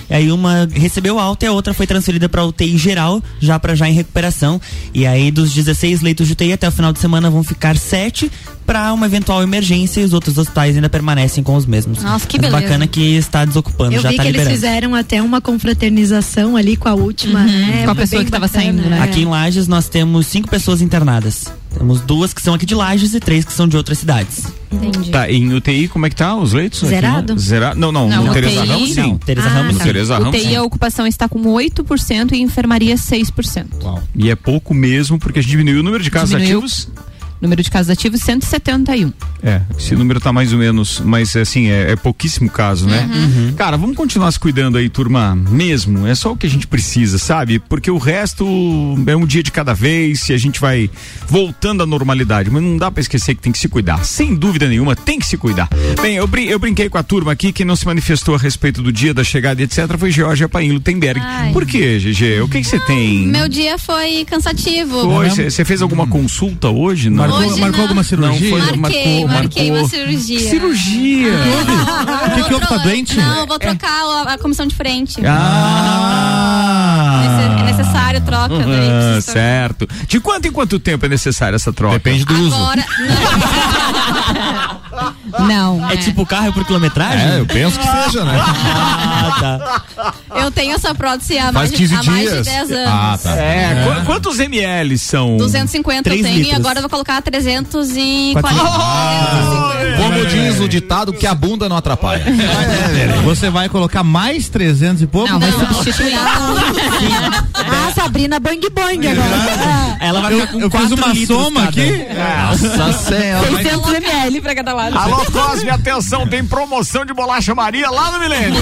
e 0.10 0.14
aí 0.14 0.32
uma 0.32 0.68
recebeu 0.74 1.18
alta 1.20 1.46
e 1.46 1.48
a 1.48 1.52
outra 1.52 1.74
foi 1.74 1.88
transferida 1.88 2.28
para 2.28 2.44
UTI 2.46 2.78
geral, 2.78 3.22
já 3.40 3.58
para 3.60 3.76
já 3.76 3.88
em 3.88 3.94
recuperação. 3.94 4.60
E 4.94 5.06
aí 5.08 5.32
dos 5.32 5.54
16 5.54 6.02
leitos 6.02 6.28
de 6.28 6.34
UTI 6.34 6.54
até 6.54 6.68
o 6.68 6.72
final 6.72 6.92
de 6.92 7.00
semana 7.00 7.30
vão 7.30 7.44
ficar 7.44 7.78
sete 7.78 8.32
para 8.66 8.94
uma 8.94 9.06
eventual 9.06 9.42
emergência 9.44 10.02
e 10.02 10.04
os 10.04 10.14
outros 10.14 10.38
hospitais 10.38 10.76
ainda 10.76 10.90
permanecem 10.90 11.44
com 11.44 11.56
os 11.56 11.66
mesmos. 11.66 12.02
Nossa, 12.04 12.28
que 12.28 12.38
Mas 12.38 12.50
beleza. 12.50 12.64
bacana 12.68 12.88
que 12.88 13.16
está 13.16 13.44
desocupando, 13.46 13.94
Eu 13.96 14.02
já 14.02 14.10
vi 14.10 14.16
está 14.16 14.24
que 14.24 14.30
eles 14.30 14.42
liberando. 14.42 14.56
fizeram 14.62 14.96
até 14.96 15.22
uma 15.22 15.42
confraternização 15.42 16.56
ali 16.56 16.76
com 16.76 16.88
a 16.88 16.94
última, 16.94 17.44
né? 17.44 17.84
com 17.86 17.92
a 17.92 17.96
pessoa 17.96 18.24
que 18.24 18.32
tava 18.32 18.48
bacana, 18.48 18.64
saindo, 18.66 18.90
né? 18.90 18.98
é. 19.00 19.02
Aqui 19.02 19.22
em 19.22 19.26
Lages 19.26 19.68
nós 19.68 19.90
temos 19.90 20.28
cinco 20.28 20.50
pessoas 20.50 20.82
internadas. 20.82 21.46
Temos 21.78 22.02
duas 22.02 22.34
que 22.34 22.42
são 22.42 22.54
aqui 22.54 22.66
de 22.66 22.76
Lages 22.76 23.14
e 23.14 23.20
três 23.20 23.44
que 23.46 23.52
são 23.54 23.68
de 23.68 23.76
outras 23.78 23.98
cidades. 23.98 24.46
Entendi. 24.72 25.10
Tá, 25.10 25.30
em 25.32 25.54
UTI, 25.54 25.88
como 25.88 26.06
é 26.06 26.10
que 26.10 26.16
tá 26.16 26.36
os 26.36 26.54
leitos? 26.54 26.80
aqui, 26.84 26.90
Zerado? 26.90 27.34
né? 27.34 27.40
Zerado? 27.40 27.80
Não, 27.80 27.92
não, 27.92 28.08
Não, 28.10 28.26
no 28.26 28.32
UTI 28.32 28.42
Teresa 28.42 28.64
Ramos 28.64 28.94
sim. 28.94 29.02
Não, 29.02 29.18
Tereza 29.18 29.48
Ah, 29.48 29.52
Ramos 29.52 29.74
No 29.74 29.80
tá. 29.80 29.86
Teresa 29.86 30.14
Ramos 30.18 30.30
UTI 30.36 30.42
sim. 30.50 30.56
a 30.56 30.64
ocupação 30.64 31.08
está 31.08 31.28
com 31.28 31.42
8% 31.42 32.32
e 32.34 32.42
enfermaria 32.42 32.96
6%. 32.96 33.66
E 34.16 34.30
é 34.30 34.36
pouco 34.36 34.74
mesmo, 34.74 35.18
porque 35.18 35.40
a 35.40 35.42
gente 35.42 35.52
diminuiu 35.52 35.80
o 35.80 35.84
número 35.84 36.04
de 36.04 36.12
casos 36.12 36.30
Diminuiu. 36.30 36.58
ativos. 36.60 36.88
Número 37.42 37.64
de 37.64 37.72
casos 37.72 37.90
ativos 37.90 38.22
171. 38.22 39.12
É, 39.44 39.62
esse 39.78 39.96
número 39.96 40.20
tá 40.22 40.32
mais 40.32 40.54
ou 40.54 40.60
menos, 40.60 41.02
mas 41.04 41.36
assim, 41.36 41.68
é, 41.70 41.92
é 41.92 41.96
pouquíssimo 41.96 42.50
caso, 42.50 42.86
né? 42.88 43.10
Cara, 43.58 43.76
vamos 43.78 43.96
continuar 43.98 44.32
se 44.32 44.40
cuidando 44.40 44.78
aí, 44.78 44.88
turma, 44.90 45.36
mesmo. 45.36 46.06
É 46.06 46.14
só 46.14 46.32
o 46.34 46.38
que 46.38 46.46
a 46.46 46.50
gente 46.50 46.68
precisa, 46.68 47.18
sabe? 47.18 47.58
Porque 47.58 47.90
o 47.90 47.98
resto 47.98 48.46
é 49.08 49.16
um 49.16 49.26
dia 49.26 49.42
de 49.42 49.52
cada 49.52 49.74
vez 49.74 50.30
e 50.30 50.34
a 50.34 50.38
gente 50.38 50.60
vai 50.62 50.90
voltando 51.28 51.82
à 51.82 51.86
normalidade. 51.86 52.50
Mas 52.52 52.62
não 52.62 52.78
dá 52.78 52.92
pra 52.92 53.02
esquecer 53.02 53.34
que 53.34 53.42
tem 53.42 53.52
que 53.52 53.58
se 53.58 53.68
cuidar. 53.68 54.04
Sem 54.06 54.36
dúvida 54.36 54.68
nenhuma, 54.68 54.96
tem 54.96 55.18
que 55.18 55.26
se 55.26 55.36
cuidar. 55.38 55.68
Bem, 56.02 56.18
eu, 56.18 56.28
brin- 56.28 56.46
eu 56.46 56.60
brinquei 56.60 56.90
com 56.90 56.98
a 57.00 57.04
turma 57.04 57.32
aqui, 57.32 57.52
quem 57.52 57.66
não 57.66 57.76
se 57.76 57.86
manifestou 57.88 58.36
a 58.36 58.38
respeito 58.38 58.82
do 58.84 58.92
dia 58.92 59.14
da 59.14 59.24
chegada 59.24 59.60
e 59.62 59.64
etc. 59.64 59.98
foi 59.98 60.12
Georgia 60.12 60.48
Paim 60.48 60.72
Lutemberg. 60.72 61.20
Ai. 61.24 61.52
Por 61.52 61.66
quê, 61.66 61.98
GG? 61.98 62.42
O 62.44 62.48
que 62.48 62.64
você 62.64 62.80
tem? 62.82 63.26
Meu 63.28 63.50
dia 63.50 63.80
foi 63.80 64.24
cansativo. 64.26 65.02
Você 65.50 65.66
fez 65.66 65.82
alguma 65.82 66.06
consulta 66.06 66.70
hoje? 66.70 67.10
Não. 67.10 67.31
Marcou, 67.32 67.52
Hoje 67.52 67.62
marcou 67.62 67.78
não. 67.78 67.84
alguma 67.86 68.04
cirurgia? 68.04 68.50
Não, 68.52 68.66
foi- 68.68 68.78
Marquei, 68.78 69.06
marcou, 69.26 69.28
marquei 69.28 69.72
marcou. 69.72 69.84
uma 69.84 69.90
cirurgia. 69.90 70.40
Cirurgia. 70.50 71.32
O 71.32 72.36
que 72.36 72.44
que 72.44 72.54
houve? 72.54 72.68
Tá 72.68 72.78
doente? 72.78 73.18
Não, 73.18 73.40
eu 73.40 73.48
vou 73.48 73.58
trocar 73.60 74.04
a, 74.04 74.34
a 74.34 74.38
comissão 74.38 74.66
de 74.68 74.76
frente. 74.76 75.20
Ah! 75.26 77.22
Nesse- 77.24 77.42
É 77.62 77.64
necessário 77.78 78.22
troca. 78.22 78.48
daí 78.50 78.62
Ah, 78.64 78.66
preciso 78.66 79.26
trocar. 79.26 79.42
certo. 79.42 79.88
De 80.08 80.20
quanto 80.20 80.48
em 80.48 80.52
quanto 80.52 80.80
tempo 80.80 81.06
é 81.06 81.10
necessária 81.10 81.56
essa 81.56 81.72
troca? 81.74 81.94
Depende 81.96 82.26
do 82.26 82.34
uso. 82.34 82.56
Agora. 82.56 82.84
Não. 85.40 85.90
É 85.90 85.98
tipo 85.98 86.26
carro 86.26 86.52
por 86.54 86.66
quilometragem? 86.66 87.28
É, 87.34 87.40
eu 87.40 87.46
penso 87.46 87.80
que 87.80 87.88
seja, 88.04 88.24
né? 88.26 88.34
Ah, 89.24 89.40
tá. 89.40 90.14
Eu 90.36 90.52
tenho 90.52 90.74
essa 90.74 90.94
prótese 90.96 91.38
há 91.38 91.52
mais, 91.52 91.70
de, 91.72 91.78
15 91.78 91.94
há 91.96 92.04
mais 92.04 92.20
de 92.22 92.28
dias. 92.32 92.46
10 92.48 92.72
anos. 92.72 92.88
Ah, 92.92 93.20
tá. 93.22 93.36
É, 93.38 93.84
qu- 93.86 94.06
quantos 94.06 94.40
ml 94.40 94.98
são? 94.98 95.38
250 95.38 96.10
eu 96.10 96.14
tenho 96.24 96.28
e 96.28 96.32
litros. 96.42 96.56
agora 96.60 96.78
eu 96.80 96.82
vou 96.82 96.90
colocar 96.90 97.22
340. 97.22 98.62
Como 99.98 100.26
diz 100.26 100.60
o 100.60 100.68
ditado 100.68 101.14
que 101.14 101.28
a 101.28 101.34
bunda 101.36 101.70
não 101.70 101.78
atrapalha. 101.78 102.24
Você 103.24 103.50
vai 103.50 103.70
colocar 103.70 104.04
mais 104.04 104.50
300 104.50 105.02
e 105.04 105.08
pouco? 105.08 105.30
Não, 105.32 105.40
vai 105.40 105.52
Não. 105.52 105.60
substituir. 105.68 106.14
Ah, 106.18 107.92
Sabrina 107.94 108.40
Bang 108.40 108.68
Bang 108.70 109.08
agora. 109.08 109.98
Ela 110.00 110.22
vai 110.22 110.34
Eu, 110.34 110.40
ficar 110.42 110.54
com 110.54 110.60
eu 110.62 110.70
fiz 110.72 110.92
uma 110.92 111.16
soma 111.26 111.64
aqui. 111.66 112.06
Nossa 112.78 112.94
senhora. 112.94 113.48
600 113.58 113.94
ml 113.94 114.42
pra 114.42 114.56
cada 114.56 114.74
lado. 114.74 114.98
Alô, 115.04 115.26
Cosme, 115.32 115.70
atenção, 115.70 116.28
tem 116.28 116.46
promoção 116.46 117.06
de 117.06 117.14
bolacha 117.14 117.56
Maria 117.56 117.90
lá 117.90 118.12
no 118.12 118.20
Milênio. 118.20 118.62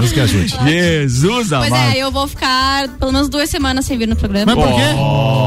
Deus 0.00 0.12
que 0.12 0.20
ajude. 0.20 0.56
Jesus 0.64 1.48
Pois 1.48 1.52
amado. 1.52 1.74
é, 1.74 1.98
eu 1.98 2.10
vou 2.10 2.26
ficar 2.28 2.88
pelo 2.98 3.12
menos 3.12 3.28
duas 3.28 3.48
semanas 3.48 3.84
sem 3.86 3.96
vir 3.98 4.08
no 4.08 4.16
programa. 4.16 4.54
Mas 4.54 4.64
por 4.64 4.74
quê? 4.74 4.82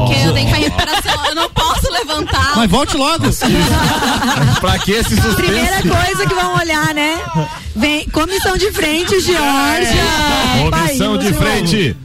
Porque 0.06 0.26
eu 0.28 0.32
tenho 0.34 0.46
que 0.48 0.54
fazer 0.54 0.64
recuperação, 0.64 1.24
eu 1.26 1.34
não 1.34 1.50
posso 1.50 1.92
levantar. 1.92 2.52
Mas 2.56 2.70
volte 2.70 2.96
logo. 2.96 3.24
pra 4.60 4.78
que 4.78 4.92
esse 4.92 5.16
Primeira 5.34 5.76
suspense? 5.82 5.88
coisa 6.06 6.26
que 6.26 6.34
vão 6.34 6.56
olhar, 6.56 6.94
né? 6.94 7.18
Vem, 7.76 8.08
comissão 8.08 8.56
de 8.56 8.70
frente, 8.72 9.20
Georgia. 9.20 10.70
Comissão 10.70 11.18
de 11.18 11.32
frente. 11.34 11.96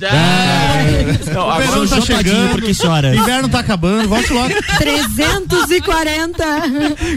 Não, 1.33 1.47
O 1.47 1.49
agora- 1.51 1.65
verão 1.67 1.87
tá 1.87 2.01
chegando. 2.01 2.49
porque 2.51 2.71
chora. 2.73 3.15
Inverno 3.15 3.47
tá 3.49 3.59
acabando, 3.59 4.09
volte 4.09 4.33
logo. 4.33 4.53
340. 4.77 6.43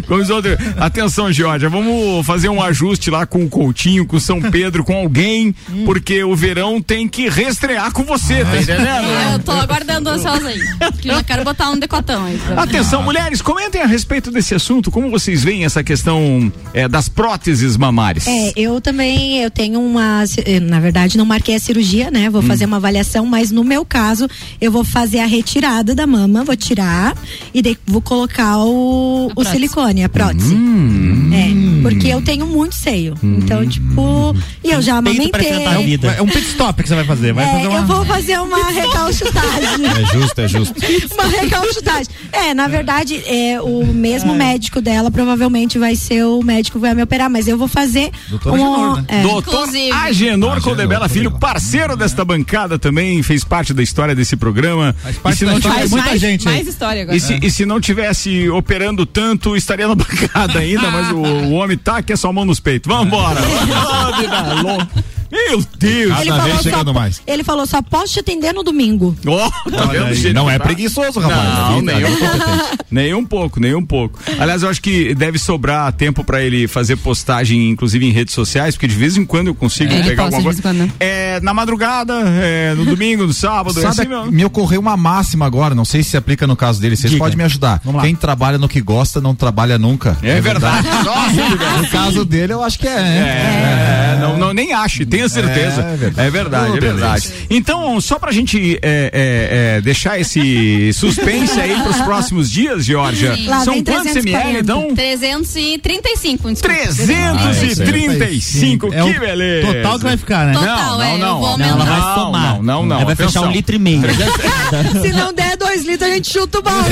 Começou 0.07 0.41
de- 0.41 0.57
Atenção, 0.79 1.33
Georgia, 1.33 1.69
vamos 1.69 2.25
fazer 2.27 2.49
um 2.49 2.63
ajuste 2.63 3.11
lá 3.11 3.27
com 3.27 3.45
o 3.45 3.49
Coutinho, 3.49 4.07
com 4.07 4.17
o 4.17 4.21
São 4.21 4.41
Pedro, 4.41 4.85
com 4.85 4.95
alguém, 4.97 5.55
porque 5.85 6.23
o 6.23 6.35
verão 6.37 6.81
tem 6.81 7.09
que 7.09 7.29
restrear 7.29 7.93
com 7.93 8.05
você, 8.05 8.45
tá 8.45 8.57
entendendo? 8.57 9.33
Eu 9.33 9.39
tô 9.41 9.53
aguardando 9.53 10.11
ansiosa 10.11 10.49
aí. 10.49 10.61
Que 11.01 11.09
eu 11.09 11.15
já 11.17 11.23
quero 11.25 11.45
botar 11.45 11.71
um 11.71 11.79
decotão 11.79 12.25
aí. 12.25 12.39
pra- 12.39 12.63
Atenção, 12.63 13.03
mulheres, 13.03 13.43
comentem 13.43 13.81
a 13.83 13.87
respeito 13.87 14.31
desse 14.31 14.55
assunto, 14.55 14.91
como 14.91 15.11
vocês 15.11 15.43
veem 15.43 15.65
essa 15.65 15.83
questão 15.83 16.53
é, 16.73 16.87
das 16.89 17.09
próteses 17.09 17.77
mamárias. 17.77 18.27
É, 18.27 18.44
É, 18.49 18.53
eu 18.57 18.81
também, 18.81 19.39
eu 19.43 19.51
tenho 19.51 19.81
uma, 19.81 20.25
eh, 20.45 20.61
na 20.61 20.81
verdade 20.81 21.17
não 21.17 21.25
marquei 21.25 21.55
a 21.55 21.59
cirurgia, 21.59 22.11
né? 22.11 22.29
Hum. 22.29 22.33
Vou 22.33 22.43
fazer 22.43 22.65
uma 22.67 22.77
avaliação, 22.77 23.27
mas 23.27 23.51
no 23.51 23.65
meu 23.65 23.85
caso, 23.85 24.29
eu 24.61 24.71
vou 24.73 24.85
fazer 24.85 25.21
a 25.21 25.27
retirada 25.27 25.95
da 25.95 26.07
mama, 26.07 26.45
vou 26.45 26.57
tirar 26.57 27.17
e 27.53 27.63
daí 27.63 27.77
vou 27.87 28.01
colocar 28.01 28.59
o, 28.59 29.31
o 29.35 29.45
silicone, 29.45 30.05
a 30.05 30.09
prótese. 30.09 30.55
Hum. 30.55 31.31
É, 31.33 31.83
porque 31.83 32.09
eu 32.09 32.23
tenho 32.23 32.47
muito 32.47 32.75
seio. 32.75 33.15
Então, 33.23 33.67
tipo, 33.69 34.35
e 34.63 34.71
eu 34.71 34.81
já 34.81 34.97
amamentei. 34.97 35.65
a 35.67 35.79
vida. 35.79 36.09
É 36.13 36.23
um 36.23 36.27
pit 36.27 36.47
stop 36.49 36.83
que 36.83 36.89
você 36.89 36.95
vai 36.95 37.05
fazer. 37.05 37.33
Vai 37.33 37.45
É, 37.45 37.53
fazer 37.53 37.69
uma... 37.69 37.79
eu 37.79 37.87
vou 37.87 38.05
fazer 38.07 38.41
uma 38.41 38.71
recalchutagem. 38.71 39.87
É 39.87 40.19
justo, 40.19 40.41
é 40.41 40.49
justo. 40.49 40.75
uma 41.15 41.27
recalchutagem. 41.27 42.07
É, 42.33 42.55
na 42.55 42.69
verdade, 42.69 43.23
é, 43.27 43.61
o 43.61 43.85
mesmo 43.87 44.35
médico 44.35 44.81
dela 44.81 45.11
provavelmente 45.11 45.79
vai 45.79 45.95
ser 45.97 46.25
o 46.25 46.43
médico 46.43 46.79
que 46.79 46.83
vai 46.83 46.95
me 46.95 47.03
operar, 47.03 47.29
mas 47.31 47.47
eu 47.49 47.57
vou 47.59 47.69
fazer 47.69 48.11
Doutor 48.39 48.53
um, 48.53 48.75
Agenor, 48.75 48.97
né? 48.97 49.05
é, 49.09 49.23
Doutor 49.23 49.55
Inclusive. 49.55 49.93
Agenor 49.93 50.35
Agenor, 50.35 50.63
Codebela 50.63 51.09
Filho, 51.09 51.31
parceiro 51.31 51.97
desta 51.97 52.25
bancada 52.25 52.79
também, 52.79 53.23
fez 53.23 53.45
parte 53.45 53.73
da 53.73 53.83
história 53.83 54.15
desse 54.15 54.37
programa. 54.37 54.95
Faz 55.01 55.19
parte 55.19 55.35
e 55.35 55.39
se 55.39 55.45
não 55.45 55.61
tivesse, 55.61 55.91
muita 55.91 56.07
mais, 56.09 56.21
gente 56.21 56.45
mais 56.45 56.67
história 56.67 57.03
agora. 57.03 57.17
e 57.17 57.21
se, 57.21 57.39
e 57.43 57.51
se 57.51 57.67
não 57.67 57.81
tivesse 57.81 58.49
operando 58.49 59.07
tanto, 59.07 59.57
estaria 59.57 59.87
na 59.87 59.95
bancada 59.97 60.59
ainda, 60.59 60.91
mas 60.91 61.11
o, 61.11 61.17
o 61.17 61.53
homem 61.53 61.77
tá 61.77 62.03
que 62.03 62.13
é 62.13 62.17
só 62.17 62.33
mão 62.33 62.45
nos 62.45 62.61
peitos. 62.61 62.93
Vambora! 62.93 63.41
Louca. 64.63 65.05
Meu 65.35 65.63
Deus! 65.79 66.21
ele, 66.21 66.31
Cada 66.31 66.43
vez 66.43 66.49
falou 66.49 66.63
chegando 66.63 66.87
só, 66.89 66.93
mais. 66.95 67.23
ele 67.27 67.45
falou, 67.45 67.67
só 67.67 67.83
posso 67.83 68.13
te 68.15 68.21
atender 68.21 68.53
no 68.55 68.63
domingo. 68.63 69.15
Ó, 69.27 69.51
tá 69.71 70.13
jeito 70.15 70.35
Não 70.35 70.49
é 70.49 70.59
tá? 70.59 70.65
preguiçoso, 70.65 71.21
rapaz. 71.21 71.43
Não, 71.45 71.79
um, 71.81 71.91
é 71.91 72.01
competente. 72.01 72.19
pouco, 72.39 72.85
nem 72.91 73.15
um 73.15 73.25
pouco, 73.25 73.61
nem 73.61 73.75
um 73.75 73.85
pouco. 73.85 74.19
Aliás, 74.39 74.63
eu 74.63 74.71
acho 74.71 74.81
que 74.81 75.15
deve 75.15 75.39
sobrar 75.39 75.93
tempo 75.93 76.25
pra 76.25 76.43
ele 76.43 76.67
fazer 76.67 76.97
postagem, 76.97 77.69
inclusive 77.71 78.07
em 78.07 78.11
redes 78.13 78.33
sociais, 78.33 78.75
porque 78.75 78.87
de 78.89 78.95
vez 78.95 79.17
em 79.17 79.25
quando 79.27 79.49
eu 79.49 79.55
consigo 79.55 79.93
É, 79.93 79.97
ele 79.99 80.09
pegar 80.09 80.23
alguma 80.25 80.43
coisa. 80.43 80.63
É, 81.01 81.41
na 81.41 81.53
madrugada, 81.53 82.15
é, 82.41 82.73
no 82.75 82.85
domingo, 82.87 83.27
no 83.27 83.33
sábado, 83.35 83.79
é 83.79 83.83
Sabe, 83.83 84.01
assim 84.01 84.09
mesmo. 84.09 84.33
me 84.33 84.45
ocorreu 84.45 84.81
uma 84.81 84.97
máxima 84.97 85.45
agora, 85.45 85.75
não 85.75 85.85
sei 85.85 86.03
se 86.03 86.15
se 86.15 86.17
aplica 86.17 86.47
no 86.47 86.55
caso 86.55 86.81
dele, 86.81 86.97
vocês 86.97 87.11
Diga. 87.11 87.25
podem 87.25 87.37
me 87.37 87.43
ajudar. 87.43 87.81
Vamos 87.85 87.99
lá. 88.01 88.07
Quem 88.07 88.15
trabalha 88.15 88.57
no 88.57 88.69
que 88.69 88.81
gosta 88.81 89.21
não 89.21 89.35
trabalha 89.35 89.77
nunca. 89.77 90.17
É 90.23 90.41
verdade. 90.41 90.87
Nossa, 91.05 91.35
No 91.83 91.89
caso 91.89 92.25
dele, 92.25 92.53
eu 92.53 92.63
acho 92.63 92.79
que 92.79 92.87
é. 92.87 92.95
né? 93.03 94.15
É, 94.15 94.21
não, 94.21 94.39
não, 94.39 94.55
nem 94.55 94.73
ache, 94.73 95.05
tenha 95.29 95.45
certeza. 95.45 95.83
É 95.83 95.93
É 95.93 95.97
verdade. 95.97 96.31
verdade, 96.31 96.71
Oh, 96.73 96.77
é 96.77 96.81
verdade. 96.81 97.31
Então, 97.51 98.01
só 98.01 98.19
pra 98.19 98.33
gente 98.33 98.79
é, 98.83 99.11
é, 99.13 99.77
é, 99.77 99.81
deixar 99.81 100.19
esse 100.19 100.93
suspense 100.95 101.61
aí 101.61 101.75
pros 101.83 101.97
próximos 101.99 102.51
dias, 102.51 102.85
Georgia. 102.85 103.35
São 103.65 103.83
quantos 103.83 104.17
ml, 104.17 104.23
340. 104.23 104.59
então? 104.61 104.95
335, 104.95 106.51
desculpa. 106.53 106.75
335, 106.75 108.95
É 108.95 109.03
o 109.05 109.13
que 109.13 109.19
beleza. 109.19 109.67
Total 109.75 109.99
que 109.99 110.05
vai 110.05 110.17
ficar, 110.17 110.47
né? 110.47 110.53
Total, 110.55 111.03
é, 111.03 111.15
eu 111.15 111.19
vou 111.19 111.21
Não, 111.27 111.45
aumentar. 111.47 111.71
ela 111.71 111.85
vai 111.85 112.01
Não, 112.01 112.15
somar. 112.15 112.43
não, 112.43 112.63
não, 112.63 112.87
não, 112.87 112.97
Ela 112.97 113.05
vai 113.07 113.17
fechar 113.17 113.41
um 113.43 113.51
litro 113.51 113.75
e 113.75 113.79
meio. 113.79 114.03
Se 115.03 115.13
não 115.13 115.33
der 115.33 115.57
dois 115.57 115.85
litros, 115.85 116.11
a 116.11 116.15
gente 116.15 116.31
chuta 116.31 116.59
o 116.59 116.63
balde. 116.63 116.91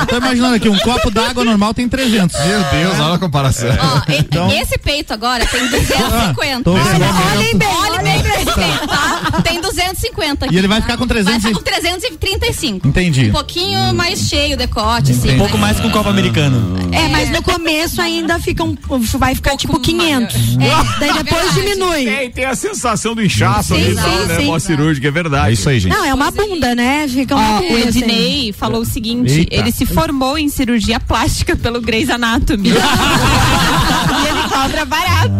Eu 0.00 0.06
tô 0.06 0.16
imaginando, 0.16 0.54
aqui, 0.56 0.68
um 0.68 0.78
copo 0.78 1.10
d'água 1.10 1.44
normal 1.44 1.74
tem 1.74 1.88
300. 1.88 2.38
Meu 2.46 2.60
Deus, 2.64 3.00
olha 3.00 3.14
a 3.14 3.18
comparação. 3.18 3.68
Ó, 3.70 4.02
Então- 4.12 4.50
esse 4.52 4.78
peito 4.78 5.12
agora 5.12 5.44
tem 5.46 5.68
250. 5.98 6.62
Tô 6.64 6.72
vendo. 6.74 7.04
Olhem 7.36 7.56
bem, 7.56 7.68
Olhe 7.68 8.02
bem 8.02 8.20
pra 8.22 8.34
esse 8.34 8.52
peito, 8.52 8.86
tá? 8.88 9.42
Tem 9.42 9.60
250 9.60 10.44
aqui. 10.46 10.54
E 10.54 10.58
ele 10.58 10.68
vai 10.68 10.78
tá? 10.78 10.82
ficar 10.82 10.96
com 10.98 11.06
Vai 11.06 11.24
300 11.24 11.42
ficar 11.42 11.58
com 11.58 11.62
335. 11.64 12.88
Entendi. 12.88 13.28
Um 13.28 13.32
pouquinho 13.32 13.94
mais 13.94 14.20
cheio 14.28 14.54
o 14.54 14.56
decote, 14.58 15.12
assim. 15.12 15.34
Um 15.34 15.38
pouco 15.38 15.54
né? 15.54 15.60
mais 15.60 15.80
que 15.80 15.86
um 15.86 15.90
copo 15.90 16.08
americano. 16.08 16.76
É, 16.92 17.08
mas 17.08 17.30
no 17.30 17.42
começo 17.42 18.00
ainda 18.00 18.38
fica 18.38 18.64
um, 18.64 18.76
vai 19.18 19.34
ficar 19.34 19.56
tipo 19.56 19.74
Pouco 19.74 19.86
500. 19.86 20.56
maior. 20.56 20.86
É, 20.96 20.98
Daí 21.00 21.08
é 21.10 21.22
depois 21.22 21.54
verdade. 21.54 21.60
diminui. 21.60 22.04
Tem, 22.04 22.30
tem 22.30 22.44
a 22.44 22.54
sensação 22.54 23.14
do 23.14 23.22
inchaço 23.22 23.74
Sim, 23.74 23.82
ali, 23.82 23.96
sim, 23.96 24.26
né? 24.26 24.36
sim. 24.40 24.46
Pós-cirúrgica, 24.46 25.08
é 25.08 25.10
verdade. 25.10 25.50
É 25.50 25.52
isso 25.52 25.68
aí, 25.68 25.78
gente. 25.80 25.92
Não, 25.92 26.04
é 26.04 26.14
uma 26.14 26.30
bunda, 26.30 26.74
né? 26.74 27.06
Fica 27.08 27.34
uma 27.36 27.60
bunda. 27.60 27.74
o 27.74 27.88
assim. 27.88 27.98
Ednei 28.00 28.52
falou 28.52 28.82
o 28.82 28.84
seguinte: 28.84 29.40
Eita. 29.40 29.54
ele 29.54 29.72
se 29.72 29.86
formou 29.86 30.38
em 30.38 30.48
cirurgia 30.48 30.98
plástica 31.00 31.56
pelo 31.56 31.80
Grey's 31.80 32.10
Anatomy. 32.10 32.70
e 32.72 34.28
ele 34.28 34.37
cobra 34.62 34.84
barato. 34.84 35.32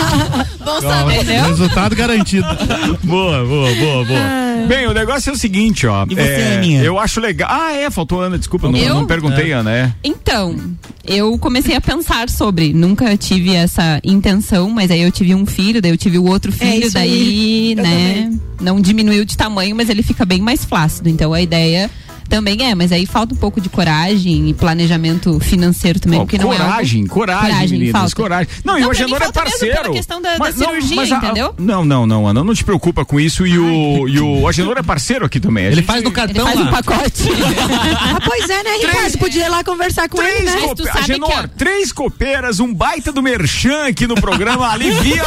Bom 0.64 0.80
saber. 0.80 1.16
Entendeu? 1.16 1.44
Resultado 1.44 1.96
garantido. 1.96 2.46
Boa, 3.02 3.44
boa, 3.44 3.74
boa, 3.74 4.04
boa. 4.04 4.66
Bem, 4.68 4.86
o 4.86 4.92
negócio 4.92 5.30
é 5.30 5.32
o 5.32 5.36
seguinte, 5.36 5.86
ó. 5.86 6.06
E 6.08 6.14
você, 6.14 6.20
é, 6.20 6.56
Aninha? 6.58 6.82
Eu 6.82 6.98
acho 6.98 7.20
legal. 7.20 7.48
Ah, 7.50 7.72
é, 7.72 7.90
faltou 7.90 8.20
Ana, 8.20 8.38
desculpa, 8.38 8.70
não, 8.70 8.78
Eu? 8.78 8.94
não 8.94 9.06
perguntei, 9.06 9.52
Ana, 9.52 9.72
é. 9.72 9.92
Então, 10.04 10.56
eu 11.04 11.36
comecei 11.38 11.74
a 11.74 11.80
pensar 11.80 12.28
sobre. 12.28 12.72
Nunca 12.72 13.16
tive 13.16 13.54
essa 13.54 14.00
intenção, 14.04 14.70
mas 14.70 14.90
aí 14.90 15.00
eu 15.02 15.10
tive 15.10 15.34
um 15.34 15.44
filho, 15.44 15.82
daí 15.82 15.90
eu 15.90 15.96
tive 15.96 16.18
o 16.18 16.26
outro 16.26 16.52
filho, 16.52 16.84
isso 16.84 16.94
daí, 16.94 17.74
né? 17.76 18.32
Não 18.60 18.80
diminuiu 18.80 19.24
de 19.24 19.36
tamanho, 19.36 19.74
mas 19.74 19.88
ele 19.88 20.02
fica 20.02 20.24
bem 20.24 20.40
mais 20.40 20.64
flácido. 20.64 21.08
Então 21.08 21.32
a 21.32 21.40
ideia 21.40 21.90
também 22.30 22.62
é, 22.62 22.74
mas 22.74 22.92
aí 22.92 23.04
falta 23.04 23.34
um 23.34 23.36
pouco 23.36 23.60
de 23.60 23.68
coragem 23.68 24.48
e 24.48 24.54
planejamento 24.54 25.38
financeiro 25.40 26.00
também, 26.00 26.20
Ó, 26.20 26.22
porque 26.22 26.38
não 26.38 26.52
é. 26.52 26.56
algo- 26.56 26.68
coragem, 26.70 27.06
coragem, 27.06 27.50
Coragem, 27.50 27.78
meninas, 27.78 28.00
falta. 28.00 28.16
coragem. 28.16 28.48
Não, 28.64 28.78
e 28.78 28.80
Não, 28.80 28.86
o 28.88 28.90
pra 28.90 28.98
mim 28.98 29.04
Agenor 29.12 29.22
é 29.28 29.32
parceiro. 29.32 29.92
questão 29.92 30.22
da- 30.22 30.32
da 30.32 30.38
Mas 30.38 30.56
não, 30.56 30.68
cirurgia, 30.68 30.96
mas 30.96 31.12
a- 31.12 31.16
entendeu? 31.16 31.54
Não, 31.58 31.84
não, 31.84 32.06
não, 32.06 32.26
Ana, 32.26 32.42
não 32.44 32.54
te 32.54 32.64
preocupa 32.64 33.04
com 33.04 33.18
isso 33.20 33.46
e 33.46 33.58
o, 33.58 34.08
e 34.08 34.18
o 34.20 34.46
Agenor 34.48 34.78
é 34.78 34.82
parceiro 34.82 35.24
aqui 35.26 35.38
também. 35.40 35.66
Ele 35.66 35.76
gente- 35.76 35.84
faz 35.86 36.02
no 36.02 36.08
Ele 36.08 36.14
cartão 36.14 36.46
faz 36.46 36.60
um 36.60 36.66
pacote. 36.70 37.24
Ah, 38.02 38.18
pois 38.24 38.48
é, 38.48 38.62
né, 38.62 38.70
Ricardo? 38.80 39.18
Podia 39.18 39.46
ir 39.46 39.48
lá 39.48 39.62
conversar 39.64 40.08
com 40.08 40.22
ele, 40.22 40.30
Três 40.32 40.44
né? 40.44 40.52
Mas 40.54 40.64
cope... 40.70 40.82
tu 40.82 40.86
sabe 40.86 40.98
Agenor, 41.00 41.28
que 41.28 41.34
a- 41.34 41.48
três 41.48 41.92
copeiras, 41.92 42.60
um 42.60 42.72
baita 42.72 43.12
do 43.12 43.22
merchan 43.22 43.86
aqui 43.86 44.06
no 44.06 44.14
programa. 44.14 44.68
Alivia, 44.70 45.22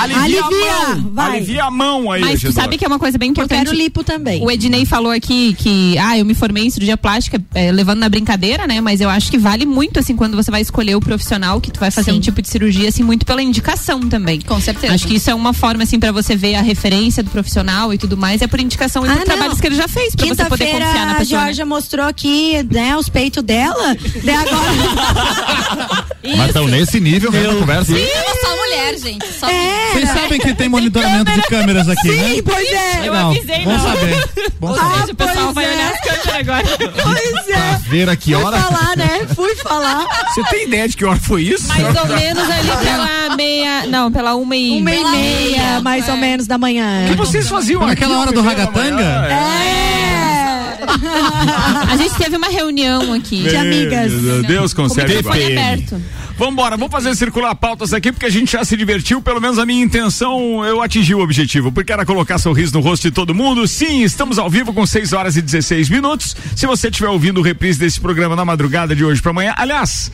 alivia, 0.00 0.02
Alivia, 0.02 0.42
a 0.42 0.50
mão. 0.96 1.10
vai. 1.12 1.36
Alivia 1.36 1.64
a 1.64 1.70
mão 1.70 2.10
aí, 2.10 2.20
Mas 2.20 2.30
tu 2.40 2.46
Agenor. 2.48 2.54
sabe 2.54 2.78
que 2.78 2.84
é 2.84 2.88
uma 2.88 2.98
coisa 2.98 3.18
bem 3.18 3.28
Eu 3.28 3.32
importante. 3.32 3.64
quero 3.66 3.76
lipo 3.76 4.02
também. 4.02 4.42
O 4.42 4.50
Ednei 4.50 4.84
falou 4.86 5.12
aqui 5.12 5.54
que, 5.54 5.96
ah, 5.98 6.16
eu 6.18 6.24
me 6.24 6.34
formei 6.38 6.64
em 6.64 6.70
cirurgia 6.70 6.96
plástica, 6.96 7.42
é, 7.54 7.70
levando 7.70 7.98
na 7.98 8.08
brincadeira, 8.08 8.66
né? 8.66 8.80
Mas 8.80 9.00
eu 9.00 9.10
acho 9.10 9.30
que 9.30 9.36
vale 9.38 9.66
muito, 9.66 9.98
assim, 10.00 10.16
quando 10.16 10.36
você 10.36 10.50
vai 10.50 10.60
escolher 10.62 10.94
o 10.94 11.00
profissional 11.00 11.60
que 11.60 11.70
tu 11.70 11.78
vai 11.80 11.90
fazer 11.90 12.12
Sim. 12.12 12.18
um 12.18 12.20
tipo 12.20 12.40
de 12.40 12.48
cirurgia, 12.48 12.88
assim, 12.88 13.02
muito 13.02 13.26
pela 13.26 13.42
indicação 13.42 14.00
também. 14.08 14.40
Com 14.40 14.60
certeza. 14.60 14.94
Acho 14.94 15.06
que 15.06 15.16
isso 15.16 15.30
é 15.30 15.34
uma 15.34 15.52
forma, 15.52 15.82
assim, 15.82 15.98
pra 16.00 16.12
você 16.12 16.34
ver 16.36 16.54
a 16.54 16.62
referência 16.62 17.22
do 17.22 17.30
profissional 17.30 17.92
e 17.92 17.98
tudo 17.98 18.16
mais, 18.16 18.40
é 18.42 18.46
por 18.46 18.60
indicação 18.60 19.04
e 19.04 19.08
Ah, 19.10 19.16
por 19.16 19.24
trabalhos 19.24 19.60
que 19.60 19.66
ele 19.66 19.76
já 19.76 19.88
fez, 19.88 20.14
pra 20.14 20.26
você 20.26 20.44
poder 20.44 20.66
confiar 20.70 21.06
na 21.06 21.12
a 21.12 21.14
pessoa. 21.16 21.40
né? 21.40 21.44
Georgia 21.46 21.66
mostrou 21.66 22.06
aqui, 22.06 22.62
né, 22.70 22.96
os 22.96 23.08
peitos 23.08 23.42
dela. 23.42 23.96
Daí 24.24 24.34
agora. 24.34 26.06
Mas 26.22 26.48
estão 26.48 26.66
nesse 26.66 26.98
nível 27.00 27.30
mesmo 27.30 27.52
a 27.52 27.60
conversa. 27.60 27.92
Eu 27.92 28.36
sou 28.40 28.56
mulher, 28.56 28.98
gente. 28.98 29.26
Só 29.38 29.48
É. 29.48 29.92
Vocês 29.92 30.08
sabem 30.10 30.38
que 30.40 30.54
tem 30.54 30.68
monitoramento 30.68 31.30
de 31.30 31.42
câmeras 31.42 31.88
aqui, 31.88 32.08
né? 32.08 32.34
Sim, 32.34 32.42
pois 32.42 32.68
é. 32.68 33.08
Eu 33.08 33.14
avisei, 33.14 33.64
não. 33.64 33.78
saber. 33.80 34.28
Bom 34.58 34.74
seja, 34.74 35.12
o 35.12 35.14
pessoal 35.14 35.52
vai 35.52 35.64
é. 35.64 35.68
olhar 35.68 35.92
as 35.92 36.00
câmeras 36.00 36.34
agora. 36.34 36.64
Pois 36.78 37.46
Pra 37.46 37.56
é. 37.56 37.78
ver 37.88 38.08
a 38.10 38.16
que 38.16 38.34
Fui 38.34 38.42
hora. 38.42 38.58
falar, 38.60 38.96
né? 38.96 39.26
Fui 39.34 39.54
falar. 39.56 40.06
Você 40.34 40.42
tem 40.44 40.64
ideia 40.64 40.88
de 40.88 40.96
que 40.96 41.04
hora 41.04 41.18
foi 41.20 41.42
isso? 41.42 41.68
Mais 41.68 41.84
ou 41.84 42.06
menos 42.16 42.50
ali 42.50 42.68
pela 42.84 43.36
meia. 43.36 43.86
Não, 43.86 44.10
pela 44.12 44.34
uma 44.34 44.56
e. 44.56 44.80
Uma 44.80 44.90
e 44.90 45.04
meia, 45.04 45.10
meia, 45.10 45.80
mais 45.80 46.08
é. 46.08 46.10
ou 46.10 46.16
menos, 46.18 46.46
da 46.46 46.58
manhã. 46.58 47.06
O 47.06 47.10
que 47.10 47.16
vocês 47.16 47.48
faziam 47.48 47.86
Naquela 47.86 48.18
hora 48.18 48.32
do 48.32 48.42
ragatanga? 48.42 49.02
É. 49.30 49.87
A 51.88 51.96
gente 51.96 52.14
teve 52.16 52.36
uma 52.36 52.48
reunião 52.48 53.12
aqui. 53.12 53.42
De 53.42 53.56
amigas. 53.56 54.12
Meu 54.12 54.42
Deus, 54.42 54.72
o 54.72 54.76
conserve 54.76 55.18
agora. 55.18 55.46
aberto. 55.46 56.00
Vambora, 56.38 56.76
vamos 56.76 56.92
fazer 56.92 57.14
circular 57.16 57.54
pautas 57.56 57.92
aqui, 57.92 58.12
porque 58.12 58.26
a 58.26 58.30
gente 58.30 58.52
já 58.52 58.64
se 58.64 58.76
divertiu. 58.76 59.20
Pelo 59.20 59.40
menos 59.40 59.58
a 59.58 59.66
minha 59.66 59.84
intenção, 59.84 60.64
eu 60.64 60.80
atingi 60.80 61.14
o 61.14 61.20
objetivo, 61.20 61.72
porque 61.72 61.92
era 61.92 62.06
colocar 62.06 62.38
sorriso 62.38 62.74
no 62.74 62.80
rosto 62.80 63.02
de 63.02 63.10
todo 63.10 63.34
mundo. 63.34 63.66
Sim, 63.66 64.02
estamos 64.02 64.38
ao 64.38 64.48
vivo 64.48 64.72
com 64.72 64.86
6 64.86 65.12
horas 65.12 65.36
e 65.36 65.42
16 65.42 65.88
minutos. 65.90 66.36
Se 66.54 66.66
você 66.66 66.88
estiver 66.88 67.08
ouvindo 67.08 67.38
o 67.38 67.42
reprise 67.42 67.78
desse 67.78 68.00
programa 68.00 68.36
na 68.36 68.44
madrugada 68.44 68.94
de 68.94 69.04
hoje 69.04 69.20
pra 69.20 69.30
amanhã, 69.30 69.52
aliás. 69.56 70.12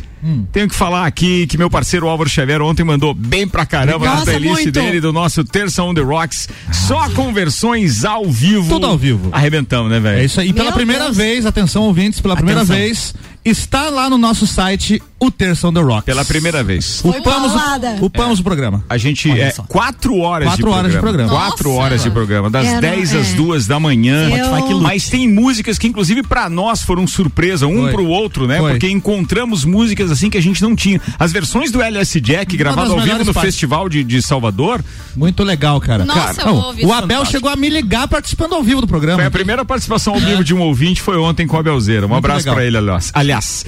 Tenho 0.52 0.69
que 0.69 0.75
falar 0.75 1.07
aqui 1.07 1.47
que 1.47 1.59
meu 1.59 1.69
parceiro 1.69 2.09
Álvaro 2.09 2.28
Xavier 2.31 2.62
ontem 2.62 2.83
mandou 2.83 3.12
bem 3.14 3.47
pra 3.47 3.66
caramba 3.66 4.07
na 4.07 4.12
Nossa, 4.12 4.25
playlist 4.26 4.52
muito. 4.54 4.73
dele 4.73 5.00
do 5.00 5.12
nosso 5.12 5.45
Terça 5.45 5.83
on 5.83 5.93
the 5.93 6.00
Rocks. 6.00 6.49
Só 6.73 7.11
com 7.11 7.33
versões 7.33 8.04
ao 8.04 8.25
vivo. 8.31 8.69
Tudo 8.69 8.87
ao 8.87 8.97
vivo. 8.97 9.28
Arrebentamos, 9.33 9.90
né, 9.90 10.00
velho? 10.00 10.21
É 10.21 10.25
isso 10.25 10.40
aí. 10.40 10.49
E 10.49 10.52
pela 10.52 10.66
Meu 10.71 10.75
primeira 10.75 11.04
Deus. 11.04 11.16
vez, 11.16 11.45
atenção 11.47 11.83
ouvintes, 11.83 12.21
pela 12.21 12.37
primeira 12.37 12.61
Atenção. 12.62 12.76
vez, 12.76 13.14
está 13.44 13.90
lá 13.90 14.08
no 14.08 14.16
nosso 14.18 14.46
site 14.46 15.02
o 15.20 15.30
Terça 15.30 15.68
on 15.68 15.72
the 15.72 15.80
Rocks. 15.80 16.04
Pela 16.04 16.24
primeira 16.24 16.62
vez. 16.62 17.00
Upamos, 17.02 17.52
paulada. 17.52 17.96
o, 18.00 18.06
upamos 18.06 18.40
o 18.40 18.42
programa. 18.44 18.84
A 18.90 18.98
gente 18.98 19.30
Olha 19.30 19.42
é 19.44 19.50
só. 19.50 19.62
quatro 19.62 20.18
horas 20.18 20.48
Quatro 20.48 20.66
de 20.66 20.70
horas 20.72 20.92
de 20.92 20.98
programa. 20.98 21.28
programa. 21.30 21.48
Quatro 21.50 21.68
Nossa. 21.70 21.80
horas 21.82 22.02
de 22.02 22.10
programa, 22.10 22.50
das 22.50 22.66
É, 22.66 22.72
não- 22.74 22.80
10 22.80 23.14
às 23.14 23.32
é. 23.32 23.36
2 23.36 23.66
da 23.66 23.80
manhã. 23.80 24.28
Eu-. 24.30 24.80
Mas 24.80 25.08
tem 25.08 25.26
músicas 25.28 25.78
que, 25.78 25.86
inclusive, 25.86 26.22
pra 26.22 26.50
nós 26.50 26.82
foram 26.82 27.06
surpresa, 27.06 27.66
um 27.66 27.82
Foi. 27.82 27.92
pro 27.92 28.06
outro, 28.06 28.46
né? 28.46 28.58
Foi. 28.58 28.72
Porque 28.72 28.88
encontramos 28.90 29.64
músicas 29.64 30.10
assim 30.10 30.28
que 30.28 30.36
a 30.36 30.42
gente 30.42 30.60
não 30.62 30.76
tinha. 30.76 31.00
As 31.18 31.32
versões 31.32 31.70
do 31.70 31.80
LS 31.80 32.20
Jack, 32.20 32.54
gravado 32.56 32.90
das 32.90 32.98
ao 32.98 33.04
vivo 33.04 33.18
no 33.24 33.32
partes. 33.32 33.42
Festival 33.54 33.88
de, 33.88 34.04
de 34.04 34.20
Salvador, 34.20 34.84
Muito 35.16 35.42
legal, 35.42 35.80
cara. 35.80 36.04
Nossa, 36.04 36.34
Cara, 36.34 36.40
eu 36.50 36.54
não, 36.54 36.62
ouvi 36.66 36.84
o 36.84 36.92
Abel 36.92 37.00
fantástico. 37.02 37.32
chegou 37.32 37.50
a 37.50 37.56
me 37.56 37.68
ligar 37.70 38.08
participando 38.08 38.54
ao 38.54 38.62
vivo 38.62 38.80
do 38.82 38.86
programa. 38.86 39.18
foi 39.18 39.26
a 39.26 39.30
primeira 39.30 39.64
participação 39.64 40.14
ao 40.14 40.20
vivo 40.20 40.44
de 40.44 40.52
um 40.54 40.60
ouvinte, 40.60 41.00
foi 41.00 41.16
ontem 41.16 41.46
com 41.46 41.56
a 41.56 41.62
Belzeira. 41.62 42.04
Um 42.06 42.10
Muito 42.10 42.18
abraço 42.24 42.44
pra 42.50 42.64
ele, 42.64 42.76
aliás. 42.76 43.10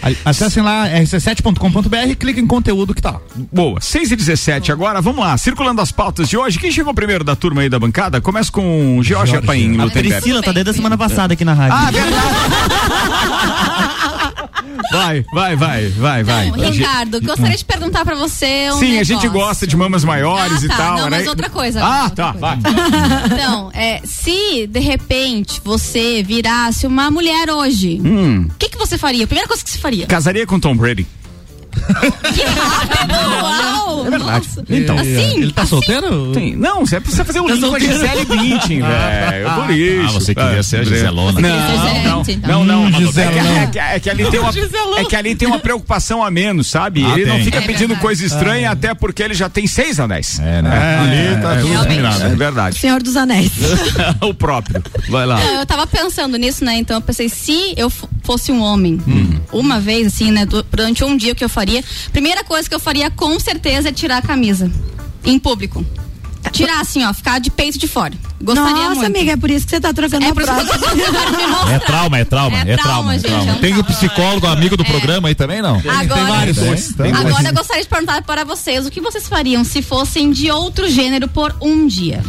Aliás. 0.02 0.24
Acessem 0.24 0.62
lá 0.62 0.88
rc7.com.br, 0.88 2.16
clique 2.18 2.40
em 2.40 2.46
conteúdo 2.46 2.94
que 2.94 3.02
tá 3.02 3.12
lá. 3.12 3.20
Boa, 3.52 3.80
6 3.80 4.12
e 4.12 4.16
17 4.16 4.72
agora, 4.72 5.00
vamos 5.00 5.24
lá, 5.24 5.36
circulando 5.36 5.80
as 5.80 5.90
pautas 5.92 6.28
de 6.28 6.36
hoje. 6.36 6.58
Quem 6.58 6.70
chegou 6.70 6.92
primeiro 6.94 7.24
da 7.24 7.34
turma 7.34 7.62
aí 7.62 7.68
da 7.68 7.78
bancada? 7.78 8.20
Começa 8.20 8.50
com 8.50 8.98
o 8.98 9.02
George 9.02 9.36
Apaim, 9.36 9.78
A. 9.80 9.90
Priscila 9.90 10.42
tá 10.42 10.52
desde 10.52 10.70
a 10.70 10.74
semana 10.74 10.96
passada 10.96 11.34
aqui 11.34 11.44
na 11.44 11.54
rádio. 11.54 11.76
Ah, 11.76 11.90
Vai, 14.92 15.24
vai, 15.32 15.56
vai, 15.56 15.88
vai, 15.88 16.22
vai. 16.24 16.48
Então, 16.48 16.70
Ricardo, 16.70 17.20
gostaria 17.20 17.56
de 17.56 17.64
perguntar 17.64 18.04
pra 18.04 18.14
você 18.14 18.70
um 18.72 18.78
Sim, 18.78 18.98
a 18.98 19.04
gente 19.04 19.22
negócio. 19.22 19.30
gosta 19.32 19.66
de 19.66 19.76
mamas 19.76 20.04
maiores 20.04 20.62
Ah, 20.62 20.64
e 20.64 20.68
tá, 20.68 20.76
tal. 20.76 20.96
não, 20.98 21.10
né? 21.10 21.18
mas 21.18 21.26
outra 21.28 21.48
coisa, 21.50 21.82
Ah, 21.84 22.04
outra 22.04 22.16
tá, 22.16 22.32
vai. 22.32 22.58
Então, 23.32 23.70
é, 23.74 24.00
se 24.04 24.66
de 24.66 24.80
repente 24.80 25.60
você 25.64 26.22
virasse 26.22 26.86
uma 26.86 27.10
mulher 27.10 27.50
hoje, 27.50 28.00
o 28.02 28.06
Hum, 28.06 28.48
que, 28.58 28.68
que 28.68 28.78
você 28.78 28.96
faria? 28.98 29.24
A 29.24 29.26
primeira 29.26 29.48
coisa 29.48 29.62
que 29.62 29.70
você 29.70 29.78
faria? 29.78 30.06
casaria 30.06 30.46
com 30.46 30.58
Tom 30.60 30.76
Brady. 30.76 31.06
Que 32.34 32.42
rápido! 32.42 33.14
Uau! 33.42 34.06
É 34.06 34.10
verdade. 34.10 34.46
Nossa. 34.48 34.64
Então. 34.68 34.96
assim, 34.98 35.42
Ele 35.42 35.52
tá 35.52 35.66
solteiro? 35.66 36.32
Tem. 36.32 36.54
Não, 36.56 36.84
você 36.86 37.00
precisa 37.00 37.24
fazer 37.24 37.40
um 37.40 37.48
link 37.48 37.60
com 37.68 37.74
a. 37.74 37.78
Gisele 37.78 38.24
Bündchen, 38.24 38.82
velho. 38.82 39.50
Por 39.54 39.70
isso. 39.70 40.06
Ah, 40.08 40.12
você 40.12 40.34
queria 40.34 40.62
ser 40.62 40.80
a 40.80 40.84
Giselona. 40.84 41.40
Não, 41.40 41.48
não, 42.20 42.64
não, 42.64 42.90
não. 42.90 43.00
Hum, 43.00 43.12
É 43.16 43.66
que, 43.68 43.78
é 43.78 44.00
é 44.06 44.10
ali 44.10 44.24
tem 44.30 44.40
uma, 44.40 44.50
é 45.00 45.04
que 45.04 45.16
ali 45.16 45.34
tem 45.34 45.48
uma 45.48 45.58
preocupação 45.58 46.22
a 46.22 46.30
menos, 46.30 46.66
sabe? 46.68 47.04
Ah, 47.04 47.12
ele 47.18 47.26
não 47.26 47.36
tem. 47.36 47.44
fica 47.44 47.58
É 47.58 47.60
pedindo 47.60 47.78
verdade. 47.88 48.00
coisa 48.00 48.24
estranha, 48.24 48.70
até 48.70 48.94
porque 48.94 49.22
ele 49.22 49.34
já 49.34 49.48
tem 49.48 49.66
seis 49.66 49.98
anéis. 50.00 50.38
É, 50.40 50.62
né? 50.62 50.98
Ali 51.34 51.42
tá 51.42 51.56
tudo 51.56 51.68
realmente. 51.68 51.96
combinado. 52.02 52.24
É 52.24 52.34
verdade. 52.36 52.78
Senhor 52.78 53.02
dos 53.02 53.16
Anéis. 53.16 53.52
o 54.22 54.34
próprio. 54.34 54.82
Vai 55.08 55.26
lá. 55.26 55.38
Não, 55.38 55.60
eu 55.60 55.66
tava 55.66 55.86
pensando 55.86 56.36
nisso, 56.36 56.64
né? 56.64 56.76
Então 56.78 56.96
eu 56.96 57.00
pensei, 57.00 57.28
se 57.28 57.74
eu 57.76 57.90
fosse 58.22 58.50
um 58.52 58.60
homem, 58.62 59.00
Hum. 59.06 59.38
uma 59.52 59.78
vez, 59.80 60.06
assim, 60.08 60.30
né? 60.30 60.44
du- 60.46 60.64
Durante 60.70 61.04
um 61.04 61.16
dia 61.16 61.34
que 61.34 61.44
eu 61.44 61.48
faria, 61.48 61.65
primeira 62.12 62.42
coisa 62.44 62.68
que 62.68 62.74
eu 62.74 62.80
faria 62.80 63.10
com 63.10 63.38
certeza 63.40 63.88
é 63.88 63.92
tirar 63.92 64.18
a 64.18 64.22
camisa. 64.22 64.70
Em 65.24 65.38
público. 65.38 65.84
Tirar 66.52 66.80
assim, 66.80 67.04
ó, 67.04 67.12
ficar 67.12 67.40
de 67.40 67.50
peito 67.50 67.76
de 67.76 67.88
fora. 67.88 68.14
Gostaria 68.40 68.70
Nossa, 68.72 68.94
muito. 68.94 69.06
amiga, 69.16 69.32
é 69.32 69.36
por 69.36 69.50
isso 69.50 69.64
que 69.66 69.70
você 69.70 69.80
tá 69.80 69.92
trocando 69.92 70.24
É 70.24 70.28
a 70.28 70.32
por 70.32 70.42
isso 70.42 70.54
que 70.54 70.60
eu 70.60 70.64
próxima. 70.64 70.88
tô 70.90 70.96
tentando 70.96 71.36
me 71.36 71.46
mostrar. 71.48 71.72
É 71.74 71.78
trauma, 71.80 72.18
é 72.18 72.24
trauma, 72.24 72.56
É 72.56 72.60
é, 72.60 72.64
trauma, 72.76 72.82
trauma, 72.92 73.14
é 73.14 73.18
gente, 73.18 73.28
trauma. 73.28 73.50
é 73.50 73.54
um 73.54 73.58
Tem 73.58 73.72
o 73.72 73.82
trauma. 73.82 73.94
psicólogo, 73.98 74.46
amigo 74.46 74.76
do 74.76 74.84
programa 74.84 75.26
aí 75.28 75.34
também, 75.34 75.60
não? 75.60 75.76
Agora, 75.84 76.24
vários. 76.26 76.56
Tem, 76.56 76.76
tem. 77.10 77.12
agora 77.12 77.48
eu 77.48 77.52
gostaria 77.54 77.82
de 77.82 77.88
perguntar 77.88 78.22
para 78.22 78.44
vocês 78.44 78.86
o 78.86 78.90
que 78.90 79.00
vocês 79.00 79.26
fariam 79.26 79.64
se 79.64 79.82
fossem 79.82 80.30
de 80.30 80.48
outro 80.50 80.88
gênero 80.88 81.26
por 81.26 81.52
um 81.60 81.86
dia. 81.88 82.22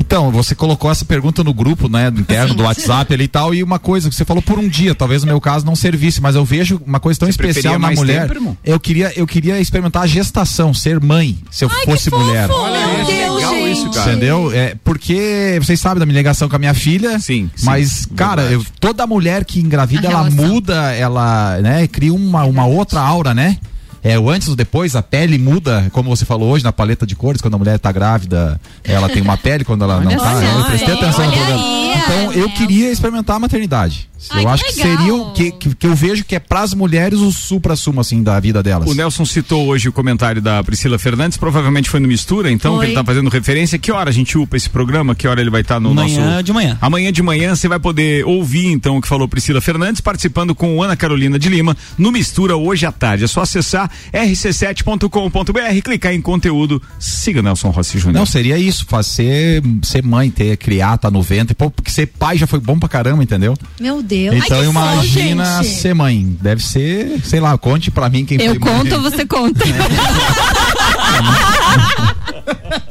Então, 0.00 0.30
você 0.30 0.54
colocou 0.54 0.90
essa 0.90 1.04
pergunta 1.04 1.42
no 1.44 1.52
grupo, 1.52 1.88
né, 1.88 2.10
do 2.10 2.20
interno 2.20 2.54
do 2.54 2.62
WhatsApp 2.62 3.12
ali 3.12 3.24
e 3.24 3.28
tal, 3.28 3.54
e 3.54 3.62
uma 3.62 3.78
coisa 3.78 4.08
que 4.08 4.14
você 4.14 4.24
falou 4.24 4.42
por 4.42 4.58
um 4.58 4.68
dia, 4.68 4.94
talvez 4.94 5.22
no 5.22 5.28
meu 5.28 5.40
caso 5.40 5.66
não 5.66 5.74
servisse, 5.76 6.20
mas 6.20 6.34
eu 6.36 6.44
vejo 6.44 6.80
uma 6.86 7.00
coisa 7.00 7.18
tão 7.20 7.26
Você 7.26 7.30
especial 7.32 7.78
na 7.78 7.90
mulher. 7.90 8.28
tempo, 8.28 8.56
eu 8.64 8.78
queria, 8.80 9.12
eu 9.18 9.26
queria 9.26 9.60
experimentar 9.60 10.02
a 10.04 10.06
gestação, 10.06 10.72
ser 10.72 11.00
mãe, 11.00 11.36
se 11.50 11.64
eu 11.64 11.70
Ai, 11.70 11.84
fosse 11.84 12.04
que 12.04 12.10
fofo! 12.10 12.24
mulher. 12.24 12.48
Meu 12.48 13.04
Deus, 13.06 13.34
legal 13.36 13.54
gente. 13.54 13.72
isso, 13.72 13.90
cara. 13.90 14.10
Entendeu? 14.12 14.52
É, 14.52 14.74
porque 14.84 15.58
vocês 15.60 15.80
sabem 15.80 15.98
da 15.98 16.06
minha 16.06 16.16
ligação 16.16 16.48
com 16.48 16.56
a 16.56 16.58
minha 16.58 16.74
filha. 16.74 17.18
Sim, 17.18 17.50
sim, 17.54 17.66
Mas, 17.66 18.06
cara, 18.16 18.42
eu- 18.44 18.64
toda 18.80 19.06
mulher 19.06 19.44
que 19.44 19.60
engravida, 19.60 20.08
A 20.08 20.10
ela 20.12 20.22
relação. 20.28 20.46
muda, 20.48 20.92
ela, 20.94 21.58
né, 21.60 21.86
cria 21.86 22.14
uma, 22.14 22.44
uma 22.44 22.66
outra 22.66 23.00
aura, 23.00 23.34
né? 23.34 23.58
É, 24.02 24.18
o 24.18 24.30
antes 24.30 24.48
ou 24.48 24.56
depois, 24.56 24.94
a 24.96 25.02
pele 25.02 25.38
muda, 25.38 25.88
como 25.92 26.14
você 26.14 26.24
falou 26.24 26.50
hoje 26.50 26.64
na 26.64 26.72
paleta 26.72 27.06
de 27.06 27.16
cores, 27.16 27.40
quando 27.40 27.54
a 27.54 27.58
mulher 27.58 27.78
tá 27.78 27.90
grávida, 27.90 28.60
ela 28.84 29.08
tem 29.08 29.22
uma 29.22 29.36
pele, 29.36 29.64
quando 29.64 29.82
ela 29.84 30.00
não 30.00 30.16
tá. 30.16 30.34
né? 30.34 30.54
Eu 30.58 30.64
prestei 30.64 30.94
atenção 30.94 31.26
no 31.26 31.32
programa. 31.32 31.78
Então, 31.98 32.32
eu 32.32 32.48
queria 32.50 32.90
experimentar 32.90 33.36
a 33.36 33.38
maternidade. 33.38 34.08
Ai, 34.30 34.40
eu 34.40 34.46
que 34.46 34.52
acho 34.52 34.64
que 34.64 34.82
legal. 34.82 34.96
seria 34.98 35.14
o 35.14 35.32
que, 35.32 35.52
que, 35.52 35.74
que 35.76 35.86
eu 35.86 35.94
vejo 35.94 36.24
que 36.24 36.34
é 36.34 36.40
pras 36.40 36.74
mulheres 36.74 37.20
o 37.20 37.30
supra-sumo, 37.30 38.00
assim, 38.00 38.22
da 38.22 38.38
vida 38.40 38.62
delas. 38.62 38.90
O 38.90 38.94
Nelson 38.94 39.24
citou 39.24 39.66
hoje 39.66 39.88
o 39.88 39.92
comentário 39.92 40.42
da 40.42 40.62
Priscila 40.62 40.98
Fernandes, 40.98 41.38
provavelmente 41.38 41.88
foi 41.88 42.00
no 42.00 42.08
Mistura, 42.08 42.50
então, 42.50 42.76
Foi. 42.76 42.86
que 42.86 42.90
ele 42.92 42.98
tá 42.98 43.04
fazendo 43.04 43.28
referência. 43.30 43.78
Que 43.78 43.92
hora 43.92 44.10
a 44.10 44.12
gente 44.12 44.36
upa 44.36 44.56
esse 44.56 44.68
programa? 44.68 45.14
Que 45.14 45.28
hora 45.28 45.40
ele 45.40 45.50
vai 45.50 45.60
estar 45.60 45.78
no 45.78 45.94
Manhã 45.94 46.30
nosso. 46.32 46.42
de 46.42 46.52
manhã. 46.52 46.76
Amanhã 46.80 47.12
de 47.12 47.22
manhã 47.22 47.54
você 47.54 47.68
vai 47.68 47.78
poder 47.78 48.24
ouvir 48.24 48.66
então 48.66 48.96
o 48.96 49.00
que 49.00 49.06
falou 49.08 49.28
Priscila 49.28 49.60
Fernandes, 49.60 50.00
participando 50.00 50.54
com 50.54 50.82
Ana 50.82 50.96
Carolina 50.96 51.38
de 51.38 51.48
Lima 51.48 51.76
no 51.96 52.10
Mistura 52.10 52.56
hoje 52.56 52.86
à 52.86 52.92
tarde. 52.92 53.24
É 53.24 53.26
só 53.28 53.42
acessar 53.42 53.87
rc7.com.br, 54.12 55.82
clicar 55.82 56.12
em 56.12 56.20
conteúdo, 56.20 56.82
siga 56.98 57.42
Nelson 57.42 57.70
Rossi 57.70 57.98
Júnior. 57.98 58.18
Não, 58.18 58.26
seria 58.26 58.58
isso, 58.58 58.84
fazer, 58.86 59.62
ser 59.82 60.02
mãe, 60.02 60.30
ter, 60.30 60.56
criar, 60.56 60.98
tá 60.98 61.10
no 61.10 61.22
ventre, 61.22 61.54
pô, 61.54 61.70
porque 61.70 61.90
ser 61.90 62.06
pai 62.06 62.36
já 62.36 62.46
foi 62.46 62.60
bom 62.60 62.78
pra 62.78 62.88
caramba, 62.88 63.22
entendeu? 63.22 63.56
Meu 63.80 64.02
Deus. 64.02 64.36
Então 64.36 64.58
Ai, 64.58 64.66
imagina 64.66 65.62
ser 65.62 65.94
mãe. 65.94 66.36
Deve 66.40 66.62
ser, 66.62 67.20
sei 67.24 67.40
lá, 67.40 67.56
conte 67.58 67.90
pra 67.90 68.08
mim 68.08 68.24
quem 68.24 68.40
Eu 68.40 68.54
foi 68.54 68.58
mãe. 68.58 68.78
conto 68.78 68.94
ou 68.94 69.02
você 69.02 69.26
conta? 69.26 69.64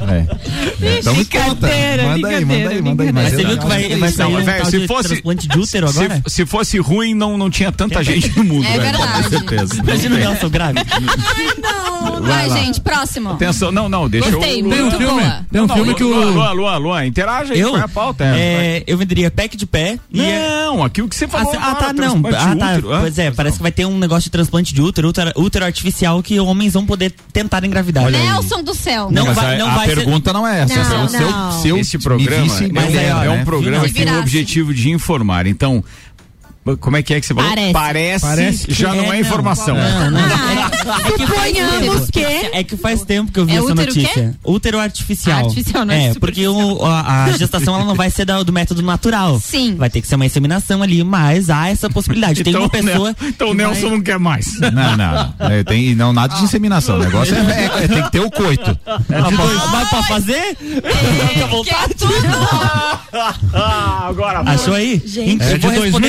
É. 0.09 0.99
Então 0.99 1.13
me 1.15 1.25
conta. 1.25 1.67
Manda 1.67 2.27
aí, 2.29 2.45
manda 2.45 2.69
aí, 2.69 2.81
manda 2.81 3.03
aí. 3.03 3.11
Mas 3.11 3.29
você 3.33 3.43
viu 3.45 3.57
que 3.57 3.65
vai, 3.65 3.89
vai 3.97 4.11
sair 4.11 4.31
Não, 4.31 4.39
um 4.39 4.43
velho, 4.43 4.61
tal 4.61 4.71
se 4.71 4.87
fosse- 4.87 5.07
transplante 5.09 5.47
de 5.47 5.59
útero 5.59 5.89
agora? 5.89 6.23
Se, 6.27 6.35
se 6.35 6.45
fosse 6.45 6.77
ruim, 6.79 7.13
não, 7.13 7.37
não 7.37 7.49
tinha 7.49 7.71
tanta 7.71 8.03
gente 8.03 8.35
no 8.37 8.43
mundo. 8.43 8.65
É 8.65 8.77
velho, 8.79 8.81
verdade. 8.97 9.23
Com 9.23 9.29
certeza. 9.29 9.75
Imagina 9.75 10.15
o 10.15 10.19
Nelson 10.19 10.49
grave. 10.49 10.79
Vai, 12.21 12.47
lá. 12.47 12.57
gente, 12.57 12.79
próximo. 12.81 13.31
Atenção, 13.31 13.71
não, 13.71 13.87
não, 13.89 14.09
deixa 14.09 14.29
Gostei, 14.31 14.59
eu. 14.61 14.65
muito 14.65 14.75
Tem 14.75 14.85
um 14.85 14.91
filme, 14.91 15.21
boa. 15.21 15.45
tem 15.51 15.61
um 15.61 15.67
Não, 15.67 15.75
filme 15.75 15.93
que 15.95 16.03
o. 16.03 16.29
Luan, 16.31 16.51
Luan, 16.51 16.77
Luan, 16.77 17.05
interaja 17.05 17.53
aí, 17.53 17.59
Eu? 17.59 17.69
qual 17.71 17.81
é 17.81 17.85
a 17.85 17.87
pauta? 17.87 18.23
É. 18.23 18.37
É, 18.77 18.83
eu 18.87 18.97
venderia 18.97 19.29
pack 19.31 19.55
de 19.57 19.65
pé 19.65 19.99
e. 20.11 20.21
Não, 20.21 20.83
aqui 20.83 21.01
o 21.01 21.07
que 21.07 21.15
você 21.15 21.25
Ah, 21.25 21.29
falou. 21.29 21.53
ah, 21.53 21.71
agora, 21.71 21.85
tá, 21.85 21.93
não. 21.93 22.21
Ah, 22.27 22.55
tá. 22.55 22.99
Pois 23.01 23.17
é, 23.19 23.31
parece 23.31 23.57
que 23.57 23.63
vai 23.63 23.71
ter 23.71 23.85
um 23.85 23.97
negócio 23.97 24.23
de 24.23 24.29
transplante 24.31 24.73
de 24.73 24.81
útero, 24.81 25.07
útero, 25.09 25.31
útero 25.35 25.65
artificial 25.65 26.21
que 26.23 26.39
homens 26.39 26.73
vão 26.73 26.85
poder 26.85 27.13
tentar 27.33 27.63
engravidar. 27.65 28.09
Nelson 28.09 28.63
do 28.63 28.73
céu. 28.73 29.09
Não 29.11 29.26
Mas 29.27 29.35
vai- 29.35 29.55
a, 29.55 29.57
não 29.59 29.67
a 29.69 29.75
vai 29.75 29.87
ser- 29.87 29.95
pergunta 29.95 30.33
não 30.33 30.47
é 30.47 30.59
essa. 30.61 30.75
Não, 30.75 30.83
Se 30.85 30.93
eu- 30.93 31.07
se 31.09 31.23
eu- 31.23 31.31
não. 31.31 31.51
se 31.61 31.67
eu 31.69 31.77
Esse 31.77 31.97
programa 31.99 32.43
visse 32.43 32.63
é, 32.65 32.67
mulher, 32.67 32.95
é, 32.95 33.07
é 33.25 33.29
um 33.29 33.37
né? 33.37 33.45
programa 33.45 33.85
que 33.87 33.93
tem 33.93 34.11
o 34.11 34.19
objetivo 34.19 34.73
de 34.73 34.89
informar. 34.89 35.45
Então, 35.47 35.83
como 36.75 36.97
é 36.97 37.03
que 37.03 37.13
é 37.13 37.19
que 37.21 37.25
você 37.25 37.33
falou? 37.33 37.49
Parece. 37.49 37.73
Parece, 37.73 38.25
Parece 38.25 38.67
que 38.67 38.73
já 38.73 38.93
não 38.93 39.05
é, 39.05 39.07
não. 39.07 39.15
informação. 39.15 39.75
Não, 39.75 40.11
não. 40.11 40.19
É, 40.19 40.23
é 41.07 41.11
que 41.17 41.27
faz 41.27 41.47
Suponhamos 41.47 41.95
tempo. 42.07 42.11
que- 42.11 42.19
É 42.57 42.63
que 42.63 42.77
faz 42.77 43.01
tempo 43.03 43.31
que 43.31 43.39
eu 43.39 43.45
vi 43.45 43.53
É 43.53 43.55
essa 43.57 43.65
útero 43.71 43.91
o 43.91 43.93
quê? 43.93 43.99
notícia. 44.01 44.35
Útero 44.43 44.79
artificial. 44.79 45.39
Artificial, 45.45 45.85
não 45.85 45.93
é 45.93 46.07
É, 46.07 46.13
porque 46.15 46.47
o, 46.47 46.85
a, 46.85 47.25
a 47.25 47.31
gestação 47.37 47.75
ela 47.75 47.85
não 47.85 47.95
vai 47.95 48.09
ser 48.09 48.25
da- 48.25 48.41
do 48.43 48.51
método 48.51 48.81
natural. 48.81 49.39
Sim. 49.39 49.75
Vai 49.75 49.89
ter 49.89 50.01
que 50.01 50.07
ser 50.07 50.15
uma 50.15 50.25
inseminação 50.25 50.81
ali, 50.83 51.03
mas 51.03 51.49
há 51.49 51.69
essa 51.69 51.89
possibilidade. 51.89 52.43
Tem 52.43 52.55
uma 52.55 52.65
o 52.65 52.69
pessoa. 52.69 53.15
Nel- 53.19 53.29
então 53.29 53.47
o 53.49 53.51
que 53.51 53.57
vai- 53.63 53.71
Nelson 53.71 53.89
não 53.89 54.01
quer 54.01 54.17
mais. 54.19 54.59
Não, 54.59 54.97
não. 54.97 55.33
É, 55.39 55.63
tem, 55.63 55.93
não, 55.95 56.11
nada 56.11 56.35
de 56.35 56.43
inseminação. 56.43 56.95
O 56.97 56.99
negócio 56.99 57.35
é, 57.35 57.39
é- 57.39 57.83
é- 57.83 57.87
tem 57.87 58.01
que 58.03 58.11
ter 58.11 58.19
o 58.19 58.31
coito. 58.31 58.77
Ah, 58.85 58.99
pra- 59.07 59.67
Vai 59.71 59.85
pra 59.85 60.03
fazer? 60.03 60.57
À 61.43 61.47
vontade. 61.47 61.95
Ah, 63.53 64.07
agora 64.07 64.43
vai. 64.43 64.55
Achou 64.55 64.73
aí? 64.73 65.01
Gente. 65.05 65.43
É 65.43 65.57
de 65.57 65.67
vou 65.67 65.99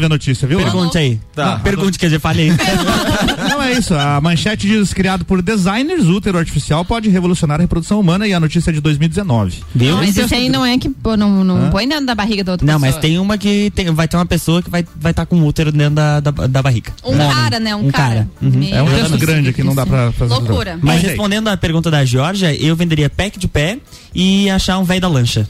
responder 0.00 0.06
a- 0.06 0.06
2019 0.06 0.06
a 0.06 0.08
notícia, 0.08 0.48
viu? 0.48 0.58
Pergunte 0.58 0.98
aí. 0.98 1.20
Tá. 1.34 1.52
Não, 1.52 1.60
Pergunte 1.60 1.98
que 1.98 2.06
eu 2.06 2.10
já 2.10 2.20
falei. 2.20 2.50
Não 3.50 3.62
é 3.62 3.72
isso. 3.72 3.94
A 3.94 4.20
manchete 4.20 4.66
diz: 4.66 4.92
criado 4.92 5.24
por 5.24 5.42
designers, 5.42 6.06
útero 6.06 6.38
artificial 6.38 6.84
pode 6.84 7.08
revolucionar 7.08 7.58
a 7.58 7.60
reprodução 7.60 8.00
humana 8.00 8.26
e 8.26 8.32
a 8.34 8.40
notícia 8.40 8.70
é 8.70 8.72
de 8.72 8.80
2019. 8.80 9.58
Viu? 9.74 9.96
Mas 9.96 10.16
isso 10.16 10.34
aí 10.34 10.48
não 10.48 10.64
é 10.64 10.78
que 10.78 10.88
pô, 10.88 11.16
não, 11.16 11.44
não 11.44 11.70
põe 11.70 11.88
dentro 11.88 12.06
da 12.06 12.14
barriga 12.14 12.44
da 12.44 12.52
outra 12.52 12.66
Não, 12.66 12.74
pessoa. 12.74 12.92
mas 12.92 13.00
tem 13.00 13.18
uma 13.18 13.36
que 13.38 13.70
tem- 13.74 13.90
vai 13.92 14.06
ter 14.08 14.16
uma 14.16 14.26
pessoa 14.26 14.62
que 14.62 14.70
vai 14.70 14.80
estar 14.80 14.92
vai 15.00 15.14
tá 15.14 15.26
com 15.26 15.42
útero 15.44 15.72
dentro 15.72 15.94
da, 15.94 16.20
da, 16.20 16.30
da 16.30 16.62
barriga. 16.62 16.92
Um 17.04 17.16
cara, 17.16 17.60
né? 17.60 17.74
Um, 17.74 17.90
cara. 17.90 18.28
Uhum. 18.40 18.50
Meu 18.50 18.74
É 18.74 18.82
um 18.82 18.86
texto 18.86 19.18
grande 19.18 19.48
aqui, 19.50 19.62
não 19.62 19.74
dá 19.74 19.84
pra 19.86 20.12
fazer. 20.12 20.32
Loucura. 20.34 20.78
Mas 20.82 21.00
Mas, 21.00 21.02
respondendo 21.02 21.48
a 21.48 21.56
pergunta 21.56 21.90
da 21.90 22.04
Georgia, 22.04 22.54
eu 22.54 22.74
venderia 22.76 23.08
pack 23.08 23.38
de 23.38 23.48
pé 23.48 23.78
e 24.14 24.50
achar 24.50 24.78
um 24.78 24.84
velho 24.84 25.00
da 25.00 25.08
lancha. 25.08 25.48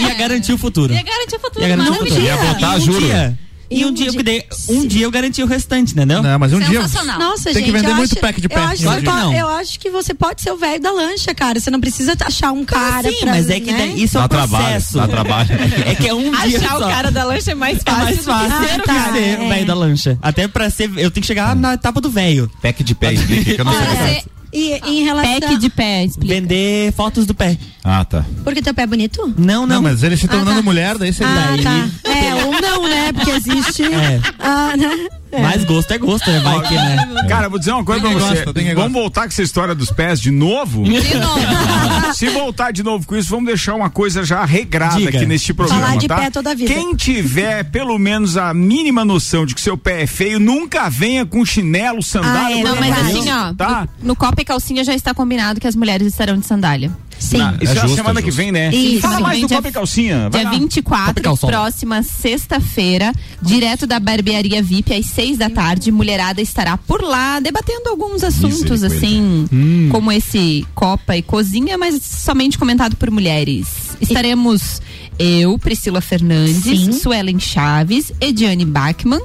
Ia, 0.00 0.08
ia 0.08 0.14
garantir 0.14 0.52
o 0.52 0.58
futuro. 0.58 0.92
Ia 0.92 1.02
garantir 1.02 1.36
o 1.36 1.40
futuro. 1.40 1.60
Ia 1.64 1.68
garantir 1.68 1.90
o 1.90 1.94
futuro. 1.94 2.20
Ia 2.22 2.36
botar, 2.36 2.74
e 2.78 2.80
um 2.80 2.84
juro. 2.84 3.00
dia. 3.06 3.38
E 3.72 3.84
um 3.84 3.94
dia, 3.94 4.08
eu 4.08 4.22
dei- 4.24 4.44
um 4.68 4.84
dia 4.84 5.04
eu 5.06 5.12
garanti 5.12 5.40
o 5.44 5.46
restante, 5.46 5.92
entendeu? 5.92 6.20
Não, 6.20 6.36
mas 6.40 6.52
um 6.52 6.58
dia. 6.58 6.80
Nossa, 6.80 7.44
Tem 7.44 7.54
gente, 7.54 7.64
que 7.66 7.70
vender 7.70 7.94
muito 7.94 8.14
acho, 8.14 8.20
pack 8.20 8.40
de 8.40 8.48
pé 8.48 8.56
Eu 8.56 8.62
acho, 8.64 8.72
um 8.72 8.76
que 8.76 8.82
você 8.82 9.00
dia. 9.00 9.10
pode- 9.12 9.22
Não. 9.22 9.32
eu 9.32 9.48
acho 9.48 9.78
que 9.78 9.90
você 9.90 10.12
pode 10.12 10.42
ser 10.42 10.50
o 10.50 10.56
velho 10.56 10.80
da 10.82 10.90
lancha, 10.90 11.32
cara. 11.32 11.60
Você 11.60 11.70
não 11.70 11.80
precisa 11.80 12.16
achar 12.20 12.50
um 12.50 12.64
cara 12.64 13.08
Sim, 13.08 13.20
pra, 13.20 13.30
mas 13.30 13.48
é 13.48 13.60
que 13.60 13.70
né? 13.70 13.86
isso 13.94 14.18
é 14.18 14.22
um 14.24 14.26
trabalho, 14.26 14.64
processo. 14.64 14.98
dá 14.98 15.06
trabalho. 15.06 15.50
É 15.86 15.94
que 15.94 16.08
é 16.08 16.12
um 16.12 16.32
dia 16.32 16.58
Achar 16.58 16.78
só. 16.78 16.78
o 16.78 16.90
cara 16.90 17.10
da 17.12 17.22
lancha 17.22 17.52
é 17.52 17.54
mais 17.54 17.78
É 17.78 17.90
fácil. 17.92 18.04
mais 18.04 18.24
fácil 18.24 18.56
Ah, 18.74 18.76
do 18.78 18.82
tá, 18.82 19.04
que 19.04 19.12
ser 19.12 19.40
é. 19.40 19.48
velho 19.48 19.66
da 19.66 19.74
lancha. 19.74 20.18
Até 20.20 20.48
pra 20.48 20.68
ser. 20.68 20.86
Eu 20.96 21.08
tenho 21.12 21.22
que 21.22 21.26
chegar 21.28 21.54
na 21.54 21.74
etapa 21.74 22.00
do 22.00 22.10
velho. 22.10 22.50
Pack 22.60 22.82
de 22.82 22.92
pé, 22.96 23.12
explica 23.12 23.54
que 23.54 23.60
eu 23.60 23.64
não 23.64 23.72
sei. 23.72 24.24
E 24.52 24.72
em 24.84 25.04
relação. 25.04 25.40
Pack 25.40 25.56
de 25.58 25.70
pé, 25.70 26.04
explica. 26.04 26.34
Vender 26.34 26.92
fotos 26.92 27.24
do 27.26 27.34
pé. 27.34 27.56
Ah, 27.84 28.04
tá. 28.04 28.24
Porque 28.42 28.60
teu 28.60 28.74
pé 28.74 28.82
é 28.82 28.86
bonito? 28.86 29.32
Não, 29.38 29.66
Não, 29.66 29.76
não. 29.76 29.82
mas 29.82 30.02
ele 30.02 30.16
se 30.16 30.26
tornando 30.26 30.56
tá. 30.56 30.62
mulher, 30.62 30.98
daí 30.98 31.12
você. 31.12 31.22
Ah, 31.24 31.52
daí- 31.54 31.62
tá. 31.62 31.88
É, 32.10 32.44
ou 32.44 32.60
não, 32.60 32.88
né? 32.88 33.12
Porque 33.12 33.30
existe. 33.30 33.84
É. 33.84 34.20
Ah, 34.38 34.74
né? 34.76 35.08
Mas 35.32 35.64
gosto 35.64 35.92
é 35.92 35.98
gosto, 35.98 36.30
né? 36.30 36.40
Vai 36.40 36.60
que, 36.66 36.74
né? 36.74 37.06
Cara, 37.28 37.48
vou 37.48 37.58
dizer 37.58 37.72
uma 37.72 37.84
coisa 37.84 38.02
Tem 38.02 38.10
pra 38.12 38.20
você. 38.20 38.34
gosta, 38.44 38.52
vamos 38.52 38.74
gosta. 38.74 38.88
voltar 38.90 39.20
com 39.22 39.28
essa 39.28 39.42
história 39.42 39.74
dos 39.74 39.90
pés 39.90 40.20
de 40.20 40.30
novo? 40.30 40.82
De 40.84 41.14
novo. 41.16 41.40
Se 42.14 42.28
voltar 42.30 42.72
de 42.72 42.82
novo 42.82 43.06
com 43.06 43.16
isso, 43.16 43.30
vamos 43.30 43.46
deixar 43.46 43.74
uma 43.74 43.88
coisa 43.90 44.24
já 44.24 44.44
regrada 44.44 44.96
Diga. 44.96 45.10
aqui 45.16 45.26
neste 45.26 45.54
programa. 45.54 45.82
Falar 45.82 45.96
de 45.98 46.08
tá? 46.08 46.16
pé 46.16 46.30
toda 46.30 46.50
a 46.50 46.54
vida. 46.54 46.72
Quem 46.72 46.94
tiver 46.94 47.64
pelo 47.64 47.98
menos 47.98 48.36
a 48.36 48.52
mínima 48.52 49.04
noção 49.04 49.46
de 49.46 49.54
que 49.54 49.60
seu 49.60 49.76
pé 49.76 50.02
é 50.02 50.06
feio, 50.06 50.40
nunca 50.40 50.88
venha 50.88 51.24
com 51.24 51.44
chinelo, 51.44 52.02
sandália. 52.02 52.56
Ah, 52.56 52.60
é 52.60 52.62
Não, 52.62 52.76
mas 52.76 52.98
assim, 52.98 53.30
ó, 53.30 53.54
Tá? 53.54 53.88
no, 54.00 54.08
no 54.08 54.16
Copa 54.16 54.42
e 54.42 54.44
Calcinha 54.44 54.82
já 54.84 54.94
está 54.94 55.14
combinado 55.14 55.60
que 55.60 55.66
as 55.66 55.76
mulheres 55.76 56.06
estarão 56.08 56.36
de 56.38 56.46
sandália. 56.46 56.90
Sim. 57.20 57.36
Na- 57.38 57.54
isso 57.60 57.72
é, 57.72 57.78
a 57.78 57.82
justo, 57.82 57.96
semana 57.96 58.18
é 58.18 58.22
que 58.22 58.30
vem, 58.30 58.50
né? 58.50 58.74
Isso. 58.74 59.02
Fala 59.02 59.20
mais 59.20 59.40
do 59.42 59.48
Copa 59.48 59.68
e 59.68 59.72
Calcinha. 59.72 60.28
Vai 60.30 60.40
Dia 60.40 60.50
lá. 60.50 60.58
24, 60.58 61.22
calção. 61.22 61.48
próxima 61.48 62.02
sexta-feira, 62.02 63.12
direto 63.42 63.86
da 63.86 64.00
barbearia 64.00 64.62
VIP, 64.62 64.94
às 64.94 65.06
seis 65.06 65.36
da 65.38 65.48
tarde. 65.50 65.92
Mulherada 65.92 66.40
estará 66.40 66.76
por 66.76 67.02
lá 67.02 67.38
debatendo 67.38 67.88
alguns 67.90 68.24
assuntos, 68.24 68.82
assim, 68.82 69.46
como 69.90 70.10
esse 70.10 70.66
Copa 70.74 71.16
e 71.16 71.22
Cozinha, 71.22 71.76
mas 71.78 72.02
somente 72.02 72.58
comentado 72.58 72.96
por 72.96 73.10
mulheres. 73.10 73.66
Estaremos 74.00 74.80
eu, 75.18 75.58
Priscila 75.58 76.00
Fernandes, 76.00 76.62
Sim. 76.62 76.92
Suelen 76.92 77.38
Chaves, 77.38 78.10
Ediane 78.20 78.64
Bachmann. 78.64 79.20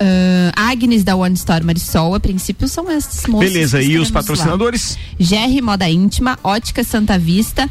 Ah, 0.00 0.70
Agnes 0.70 1.04
da 1.04 1.14
One 1.14 1.34
Store 1.34 1.64
Marisol, 1.64 2.14
a 2.14 2.20
princípio 2.20 2.66
são 2.68 2.90
esses 2.90 3.26
moços. 3.26 3.52
Beleza, 3.52 3.82
e 3.82 3.98
os 3.98 4.08
estaremos 4.08 4.10
lá. 4.10 4.20
patrocinadores? 4.20 4.98
GR 5.18 5.62
Moda 5.62 5.88
Íntima, 5.88 6.38
Ótica 6.42 6.82
Santa 6.82 7.18
Vista 7.18 7.68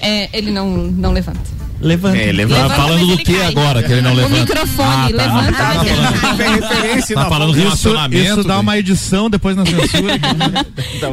É, 0.00 0.28
ele 0.32 0.50
não, 0.50 0.68
não 0.76 1.12
levanta. 1.12 1.56
Levanta. 1.78 2.16
É, 2.16 2.32
levanta. 2.32 2.60
Tá 2.60 2.66
Levanta, 2.68 2.82
falando 2.82 3.06
do 3.06 3.18
que 3.18 3.36
agora 3.42 3.82
que 3.82 3.92
ele 3.92 4.00
não 4.00 4.12
O 4.12 4.14
levanta? 4.14 4.40
microfone, 4.40 4.88
Ah, 4.88 5.08
tá. 5.14 5.24
levanta, 5.24 5.52
Tá 5.52 5.74
mas 5.74 5.86
ele 5.86 5.96
falando- 5.96 6.62
referência 6.70 7.14
Tá 7.16 7.28
falando. 7.28 7.50
Isso, 7.50 7.58
relacionamento. 7.62 8.24
isso 8.40 8.44
dá 8.48 8.60
uma 8.60 8.78
edição 8.78 9.28
depois 9.30 9.56
na 9.56 9.66
censura. 9.66 10.14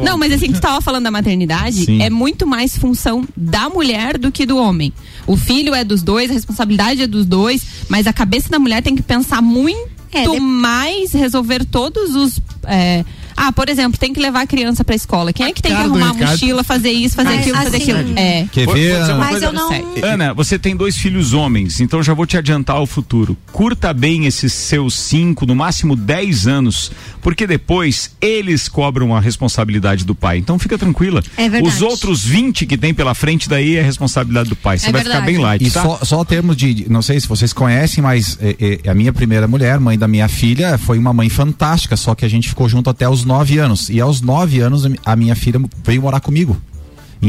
Não, 0.04 0.16
mas 0.16 0.32
assim, 0.32 0.52
tu 0.52 0.60
tava 0.60 0.80
falando 0.80 1.04
da 1.04 1.10
maternidade, 1.10 1.84
Sim. 1.84 2.02
é 2.02 2.08
muito 2.08 2.46
mais 2.46 2.76
função 2.78 3.26
da 3.36 3.68
mulher 3.68 4.16
do 4.18 4.32
que 4.32 4.46
do 4.46 4.56
homem. 4.56 4.90
O 5.26 5.36
filho 5.36 5.74
é 5.74 5.84
dos 5.84 6.02
dois, 6.02 6.30
a 6.30 6.34
responsabilidade 6.34 7.02
é 7.02 7.06
dos 7.06 7.26
dois, 7.26 7.62
mas 7.88 8.06
a 8.06 8.12
cabeça 8.12 8.48
da 8.48 8.58
mulher 8.58 8.82
tem 8.82 8.96
que 8.96 9.02
pensar 9.02 9.42
muito 9.42 9.90
É, 10.12 10.22
de- 10.26 10.40
mais, 10.40 11.12
resolver 11.12 11.64
todos 11.66 12.14
os. 12.14 12.40
é, 12.66 13.04
ah, 13.36 13.52
por 13.52 13.68
exemplo, 13.68 13.98
tem 13.98 14.12
que 14.12 14.20
levar 14.20 14.42
a 14.42 14.46
criança 14.46 14.84
pra 14.84 14.94
escola. 14.94 15.32
Quem 15.32 15.46
é 15.46 15.52
que 15.52 15.62
tem 15.62 15.74
que 15.74 15.80
arrumar 15.82 16.10
a 16.10 16.14
mochila, 16.14 16.62
fazer 16.64 16.90
isso, 16.90 17.14
fazer 17.16 17.30
Mas, 17.30 17.40
aquilo, 17.40 17.56
fazer 17.56 17.76
assim, 17.76 17.92
aquilo? 17.92 18.18
É. 18.18 18.46
Quer 18.52 18.66
ver? 18.68 19.14
Mas 19.16 19.42
eu 19.42 19.52
não. 19.52 19.70
Ana, 20.02 20.34
você 20.34 20.58
tem 20.58 20.76
dois 20.76 20.96
filhos 20.96 21.32
homens, 21.32 21.80
então 21.80 22.02
já 22.02 22.14
vou 22.14 22.26
te 22.26 22.36
adiantar 22.36 22.80
o 22.80 22.86
futuro. 22.86 23.36
Curta 23.52 23.92
bem 23.92 24.26
esses 24.26 24.52
seus 24.52 24.94
cinco, 24.94 25.46
no 25.46 25.54
máximo 25.54 25.96
10 25.96 26.46
anos, 26.46 26.90
porque 27.20 27.46
depois 27.46 28.10
eles 28.20 28.68
cobram 28.68 29.14
a 29.14 29.20
responsabilidade 29.20 30.04
do 30.04 30.14
pai. 30.14 30.38
Então 30.38 30.58
fica 30.58 30.76
tranquila. 30.78 31.22
É 31.36 31.48
verdade. 31.48 31.74
Os 31.74 31.82
outros 31.82 32.24
20 32.24 32.66
que 32.66 32.76
tem 32.76 32.92
pela 32.94 33.14
frente 33.14 33.48
daí 33.48 33.76
é 33.76 33.82
responsabilidade 33.82 34.48
do 34.48 34.56
pai. 34.56 34.78
Você 34.78 34.88
É 34.88 34.92
vai 34.92 35.02
ficar 35.02 35.20
bem 35.22 35.38
light, 35.38 35.64
E 35.64 35.70
tá? 35.70 35.82
só, 35.82 35.98
só 36.04 36.24
termos 36.24 36.56
de, 36.56 36.74
de- 36.74 36.90
não 36.90 37.02
sei 37.02 37.20
se 37.20 37.28
vocês 37.28 37.52
conhecem, 37.52 38.02
mas 38.02 38.38
é, 38.40 38.80
é, 38.84 38.90
a 38.90 38.94
minha 38.94 39.12
primeira 39.12 39.46
mulher, 39.48 39.78
mãe 39.80 39.98
da 39.98 40.06
minha 40.08 40.28
filha, 40.28 40.76
foi 40.78 40.98
uma 40.98 41.12
mãe 41.12 41.28
fantástica, 41.28 41.96
só 41.96 42.14
que 42.14 42.24
a 42.24 42.28
gente 42.28 42.48
ficou 42.48 42.68
junto 42.68 42.90
até 42.90 43.08
os 43.08 43.23
nove 43.24 43.58
anos. 43.58 43.88
E 43.88 44.00
aos 44.00 44.20
nove 44.20 44.60
anos 44.60 44.84
a 45.04 45.16
minha 45.16 45.34
filha 45.34 45.60
veio 45.84 46.02
morar 46.02 46.20
comigo. 46.20 46.56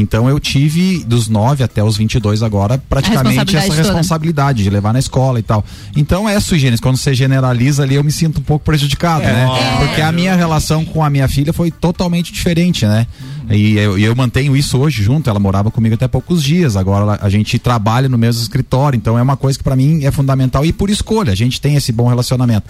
Então 0.00 0.28
eu 0.28 0.38
tive 0.38 1.02
dos 1.04 1.28
9 1.28 1.64
até 1.64 1.82
os 1.82 1.96
22 1.96 2.42
agora 2.42 2.76
praticamente 2.88 3.38
responsabilidade 3.38 3.56
essa 3.56 3.68
toda. 3.68 3.82
responsabilidade 3.82 4.62
de 4.62 4.70
levar 4.70 4.92
na 4.92 4.98
escola 4.98 5.38
e 5.38 5.42
tal. 5.42 5.64
Então 5.96 6.28
é 6.28 6.38
sui 6.38 6.58
generis, 6.58 6.80
quando 6.80 6.96
você 6.96 7.14
generaliza 7.14 7.82
ali 7.82 7.94
eu 7.94 8.04
me 8.04 8.12
sinto 8.12 8.40
um 8.40 8.42
pouco 8.42 8.64
prejudicado, 8.64 9.24
né? 9.24 9.46
Porque 9.78 10.00
a 10.00 10.12
minha 10.12 10.34
relação 10.34 10.84
com 10.84 11.02
a 11.02 11.08
minha 11.08 11.28
filha 11.28 11.52
foi 11.52 11.70
totalmente 11.70 12.32
diferente, 12.32 12.86
né? 12.86 13.06
E 13.50 13.76
eu, 13.78 13.96
eu 13.98 14.14
mantenho 14.16 14.56
isso 14.56 14.76
hoje 14.78 15.02
junto, 15.02 15.30
ela 15.30 15.38
morava 15.38 15.70
comigo 15.70 15.94
até 15.94 16.08
poucos 16.08 16.42
dias, 16.42 16.74
agora 16.76 17.18
a 17.22 17.28
gente 17.28 17.58
trabalha 17.58 18.08
no 18.08 18.18
mesmo 18.18 18.42
escritório, 18.42 18.96
então 18.96 19.16
é 19.16 19.22
uma 19.22 19.36
coisa 19.36 19.56
que 19.56 19.62
pra 19.62 19.76
mim 19.76 20.04
é 20.04 20.10
fundamental 20.10 20.64
e 20.64 20.72
por 20.72 20.90
escolha, 20.90 21.32
a 21.32 21.36
gente 21.36 21.60
tem 21.60 21.76
esse 21.76 21.92
bom 21.92 22.08
relacionamento. 22.08 22.68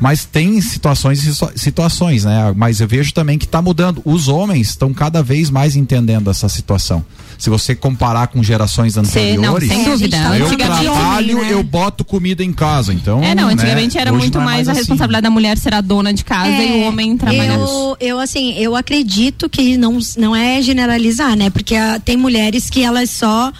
Mas 0.00 0.24
tem 0.24 0.60
situações 0.60 1.22
e 1.24 1.32
situa- 1.32 1.52
situações, 1.56 2.24
né? 2.24 2.52
Mas 2.56 2.80
eu 2.80 2.86
vejo 2.86 3.12
também 3.12 3.38
que 3.38 3.46
tá 3.48 3.60
mudando. 3.60 4.00
Os 4.04 4.28
homens 4.28 4.68
estão 4.70 4.92
cada 4.94 5.22
vez 5.22 5.50
mais 5.50 5.76
entendendo 5.76 6.30
essa 6.30 6.48
situação. 6.48 7.04
Se 7.42 7.50
você 7.50 7.74
comparar 7.74 8.28
com 8.28 8.40
gerações 8.40 8.94
não, 8.94 9.02
anteriores, 9.02 9.68
sem 9.68 9.80
É, 9.80 9.82
a 9.82 9.90
dúvida. 9.90 10.16
eu 10.38 10.56
trabalho, 10.56 11.38
né? 11.42 11.52
eu 11.52 11.60
boto 11.64 12.04
comida 12.04 12.44
em 12.44 12.52
casa, 12.52 12.94
então. 12.94 13.20
É, 13.20 13.34
não, 13.34 13.48
antigamente 13.48 13.96
né, 13.96 14.00
era 14.00 14.12
hoje 14.12 14.20
muito 14.20 14.34
não 14.38 14.42
é 14.42 14.44
mais, 14.44 14.68
a 14.68 14.70
assim. 14.70 14.78
responsabilidade 14.82 15.24
da 15.24 15.30
mulher 15.30 15.58
ser 15.58 15.74
a 15.74 15.80
dona 15.80 16.14
de 16.14 16.24
casa 16.24 16.62
e 16.62 16.82
o 16.84 16.86
homem 16.86 17.16
trabalhar. 17.16 17.58
Eu, 17.58 17.96
eu, 17.98 18.20
assim, 18.20 18.52
eu 18.56 18.76
acredito 18.76 19.48
que 19.50 19.76
não, 19.76 19.98
não 20.16 20.36
é 20.36 20.62
generalizar, 20.62 21.34
né? 21.36 21.50
Porque 21.50 21.74
ah, 21.74 21.98
tem 21.98 22.16
mulheres 22.16 22.70
que 22.70 22.84
elas 22.84 23.10
só 23.10 23.52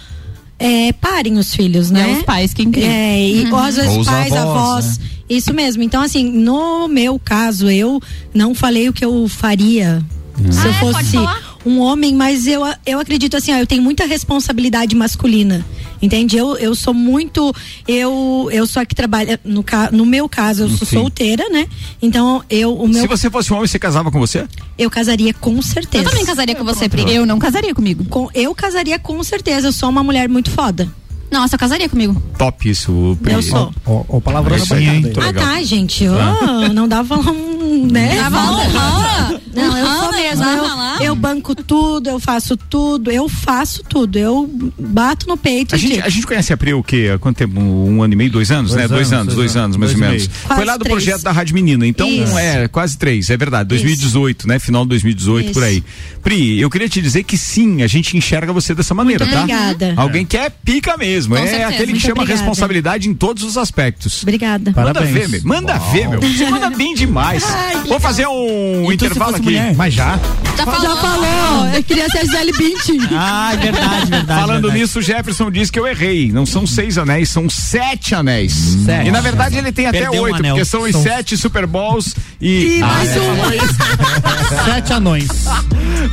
é, 0.57 0.93
parem 0.93 1.37
os 1.37 1.53
filhos, 1.53 1.89
E 1.89 1.93
né? 1.93 2.09
é 2.09 2.13
os 2.13 2.23
pais 2.23 2.53
que 2.53 2.65
criam. 2.65 2.89
É, 2.89 3.19
e 3.19 3.51
ou 3.51 3.59
às 3.59 3.75
vezes 3.75 3.91
Ou 3.91 3.99
os 3.99 4.07
pais, 4.07 4.31
avós, 4.31 4.55
avós. 4.85 4.97
né? 4.97 5.05
Isso 5.29 5.53
mesmo. 5.53 5.83
Então, 5.83 6.01
assim, 6.01 6.23
no 6.31 6.87
meu 6.87 7.19
caso, 7.19 7.69
eu 7.69 8.01
não 8.33 8.55
falei 8.55 8.87
o 8.87 8.93
que 8.93 9.03
eu 9.03 9.27
faria 9.27 10.01
se 10.49 10.65
eu 10.67 10.71
Ah, 10.71 10.75
é? 10.75 10.79
Pode 10.79 10.93
fosse 10.93 11.11
falar? 11.17 11.52
Um 11.65 11.79
homem, 11.79 12.13
mas 12.13 12.45
eu, 12.47 12.61
eu 12.85 12.99
acredito 12.99 13.37
assim, 13.37 13.53
ó, 13.53 13.57
eu 13.57 13.67
tenho 13.67 13.81
muita 13.81 14.05
responsabilidade 14.05 14.95
masculina. 14.95 15.65
Entende? 16.01 16.35
Eu, 16.35 16.57
eu 16.57 16.75
sou 16.75 16.93
muito. 16.93 17.55
Eu, 17.87 18.49
eu 18.51 18.67
sou 18.67 18.81
a 18.81 18.85
que 18.85 18.93
trabalha. 18.93 19.39
No, 19.45 19.63
ca- 19.63 19.89
no 19.91 20.05
meu 20.05 20.27
caso, 20.27 20.63
eu 20.63 20.69
sou 20.69 20.85
Sim. 20.85 20.97
solteira, 20.97 21.47
né? 21.49 21.65
Então, 22.01 22.43
eu, 22.49 22.73
o 22.75 22.87
meu, 22.89 23.01
Se 23.01 23.07
você 23.07 23.29
fosse 23.29 23.53
um 23.53 23.55
homem, 23.55 23.67
você 23.69 23.79
casava 23.79 24.11
com 24.11 24.19
você? 24.19 24.45
eu 24.77 24.89
casaria 24.89 25.33
com 25.33 25.61
certeza. 25.61 26.03
Eu 26.03 26.09
também 26.09 26.25
casaria 26.25 26.55
com 26.55 26.63
você, 26.65 26.89
Pri. 26.89 27.05
Eu 27.09 27.25
não 27.25 27.39
casaria 27.39 27.73
comigo. 27.73 28.03
Com- 28.05 28.29
eu 28.33 28.53
casaria 28.53 28.99
com 28.99 29.23
certeza. 29.23 29.67
Eu 29.67 29.71
sou 29.71 29.87
uma 29.89 30.03
mulher 30.03 30.27
muito 30.27 30.49
foda. 30.51 30.91
Nossa, 31.31 31.55
eu 31.55 31.59
casaria 31.59 31.87
comigo. 31.87 32.21
Top 32.37 32.69
isso, 32.69 33.17
Pri. 33.23 33.33
Eu 33.35 33.41
sou. 33.41 33.73
O, 33.85 34.17
o 34.17 34.21
palavrão 34.21 34.57
É 34.57 34.59
bancada 34.59 34.81
aí. 34.81 35.13
Ah, 35.29 35.33
tá, 35.33 35.63
gente. 35.63 36.05
Oh, 36.07 36.73
não 36.73 36.85
dá 36.87 37.01
pra 37.03 37.17
falar 37.17 37.31
um. 37.31 37.87
Né? 37.89 38.17
Vamos, 38.29 38.71
vamos. 38.73 39.41
Não, 39.55 39.77
eu 39.77 39.87
sou 39.99 40.11
mesmo. 40.39 40.55
Eu, 40.99 41.05
eu 41.07 41.15
banco 41.15 41.55
tudo, 41.55 42.09
eu 42.09 42.19
faço 42.19 42.55
tudo, 42.57 43.11
eu 43.11 43.27
faço 43.29 43.83
tudo. 43.83 44.17
Eu 44.17 44.49
bato 44.79 45.27
no 45.27 45.37
peito 45.37 45.75
A 45.75 45.77
gente, 45.77 46.01
a 46.01 46.09
gente 46.09 46.25
conhece 46.27 46.51
a 46.53 46.57
Pri 46.57 46.73
o 46.73 46.83
quê? 46.83 47.11
Há 47.13 47.17
quanto 47.19 47.37
tempo? 47.37 47.59
Um 47.59 48.01
ano 48.01 48.13
e 48.13 48.15
meio, 48.15 48.31
dois 48.31 48.51
anos, 48.51 48.71
Dois 48.71 48.81
né? 48.81 48.87
dois 48.87 49.11
anos, 49.11 49.21
anos, 49.23 49.35
dois 49.35 49.55
anos, 49.55 49.63
anos, 49.75 49.77
mais 49.77 49.91
ou 49.93 49.97
dois 49.99 50.09
menos. 50.11 50.27
meio. 50.27 50.55
Foi 50.55 50.65
lá 50.65 50.77
do 50.77 50.83
três. 50.83 50.93
projeto 51.03 51.21
da 51.23 51.31
Rádio 51.31 51.53
Menina. 51.55 51.85
Então, 51.85 52.07
Isso. 52.07 52.37
é, 52.37 52.67
quase 52.67 52.97
três, 52.97 53.29
é 53.29 53.37
verdade. 53.37 53.69
2018, 53.69 54.47
né? 54.47 54.59
Final 54.59 54.83
de 54.83 54.89
2018, 54.89 55.51
por 55.53 55.59
Isso. 55.63 55.69
aí. 55.69 55.83
Pri, 56.21 56.59
eu 56.59 56.69
queria 56.69 56.87
te 56.89 57.01
dizer 57.01 57.23
que 57.23 57.37
sim, 57.37 57.81
a 57.81 57.87
gente 57.87 58.15
enxerga 58.15 58.53
você 58.53 58.73
dessa 58.73 58.93
maneira, 58.93 59.25
Muito 59.25 59.35
tá? 59.35 59.43
obrigada. 59.43 59.93
Alguém 59.97 60.25
que 60.25 60.37
é 60.37 60.49
pica 60.49 60.95
mesmo. 60.97 61.35
Com 61.35 61.41
é 61.41 61.47
certeza. 61.47 61.67
aquele 61.69 61.85
que 61.85 61.91
Muito 61.91 62.01
chama 62.01 62.21
obrigada. 62.21 62.39
responsabilidade 62.39 63.09
em 63.09 63.13
todos 63.13 63.43
os 63.43 63.57
aspectos. 63.57 64.21
Obrigada. 64.23 64.71
Manda 64.75 64.93
Parabéns. 64.93 65.13
ver, 65.13 65.27
meu. 65.29 65.41
Manda 65.43 65.77
ver, 65.77 66.07
meu. 66.09 66.21
Você 66.21 66.49
manda 66.49 66.69
bem 66.69 66.93
demais. 66.95 67.43
Vou 67.87 67.99
fazer 67.99 68.27
um 68.27 68.91
E 68.91 68.95
intervalo 68.95 69.35
aqui. 69.35 69.45
mulher? 69.45 69.75
Mas 69.75 69.93
já. 69.93 70.19
Já 70.55 70.65
falou. 70.65 70.81
Já 70.81 70.95
falou, 70.95 71.67
eu 71.73 71.83
queria 71.83 72.07
ser 72.09 72.19
a 72.19 72.23
Gisele 72.23 72.51
Bündchen. 72.53 72.99
Ah, 73.15 73.51
é 73.53 73.57
verdade, 73.57 74.05
verdade. 74.11 74.25
Falando 74.41 74.61
verdade. 74.63 74.79
nisso, 74.79 74.99
o 74.99 75.01
Jefferson 75.01 75.51
disse 75.51 75.71
que 75.71 75.79
eu 75.79 75.87
errei. 75.87 76.31
Não 76.31 76.45
são 76.45 76.65
seis 76.67 76.97
anéis, 76.97 77.29
são 77.29 77.49
sete 77.49 78.13
anéis. 78.15 78.53
Sete. 78.85 79.07
E 79.07 79.11
na 79.11 79.19
verdade 79.21 79.57
ele 79.57 79.71
tem 79.71 79.87
até 79.87 80.01
Perdeu 80.01 80.21
um 80.21 80.23
oito, 80.25 80.35
anel. 80.37 80.53
porque 80.55 80.65
são 80.65 80.81
os 80.83 80.91
São- 80.91 81.01
sete 81.03 81.35
Super 81.37 81.65
Bowls 81.65 82.15
e. 82.39 82.77
E 82.77 82.79
mais 82.79 83.09
Ah, 83.17 83.19
um. 83.19 84.63
Sete 84.73 84.93
anões. 84.93 85.27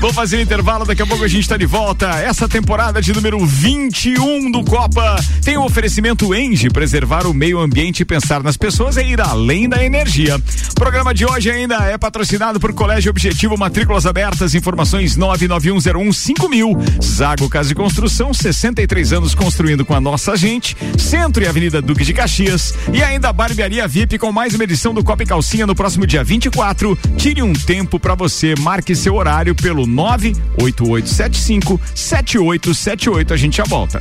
Vou 0.01 0.13
fazer 0.13 0.37
o 0.39 0.41
intervalo, 0.41 0.85
daqui 0.87 1.03
a 1.03 1.07
pouco 1.07 1.23
a 1.25 1.29
gente 1.29 1.47
tá 1.49 1.57
de 1.57 1.67
volta. 1.67 2.07
Essa 2.09 2.49
temporada 2.49 3.01
de 3.03 3.13
número 3.13 3.45
21 3.45 4.51
do 4.51 4.65
Copa 4.65 5.17
tem 5.45 5.57
o 5.57 5.65
oferecimento 5.65 6.35
Engie, 6.35 6.71
preservar 6.71 7.27
o 7.27 7.35
meio 7.35 7.59
ambiente 7.59 8.01
e 8.01 8.05
pensar 8.05 8.43
nas 8.43 8.57
pessoas 8.57 8.97
é 8.97 9.07
ir 9.07 9.21
além 9.21 9.69
da 9.69 9.85
energia. 9.85 10.37
O 10.71 10.75
programa 10.75 11.13
de 11.13 11.27
hoje 11.27 11.51
ainda 11.51 11.77
é 11.85 11.99
patrocinado 11.99 12.59
por 12.59 12.73
Colégio 12.73 13.11
Objetivo 13.11 13.57
Abertas, 14.07 14.55
informações 14.55 15.17
991015000. 15.17 17.03
Zago 17.03 17.49
Casa 17.49 17.73
e 17.73 17.75
Construção, 17.75 18.33
63 18.33 19.13
anos 19.13 19.35
construindo 19.35 19.85
com 19.85 19.95
a 19.95 20.01
nossa 20.01 20.37
gente. 20.37 20.77
Centro 20.99 21.43
e 21.43 21.47
Avenida 21.47 21.83
Duque 21.83 22.05
de 22.05 22.13
Caxias. 22.13 22.75
E 22.93 23.03
ainda 23.03 23.33
Barbearia 23.33 23.87
VIP 23.87 24.19
com 24.19 24.33
mais 24.33 24.55
uma 24.55 24.65
edição 24.65 24.93
do 24.95 25.03
Copa 25.05 25.23
e 25.23 25.27
Calcinha 25.27 25.67
no 25.67 25.75
próximo 25.75 26.07
dia 26.07 26.23
24. 26.23 26.99
Tire 27.17 27.43
um 27.43 27.53
tempo 27.53 27.99
para 27.99 28.15
você, 28.15 28.55
marque 28.59 28.95
seu 28.95 29.15
horário 29.15 29.55
pelo 29.55 29.87
98875 29.87 31.81
7878. 31.95 33.35
A 33.35 33.37
gente 33.37 33.57
já 33.57 33.65
volta. 33.65 34.01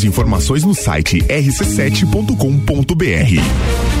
informações 0.03 0.63
no 0.63 0.73
site 0.73 1.19
rc7.com.br. 1.19 4.00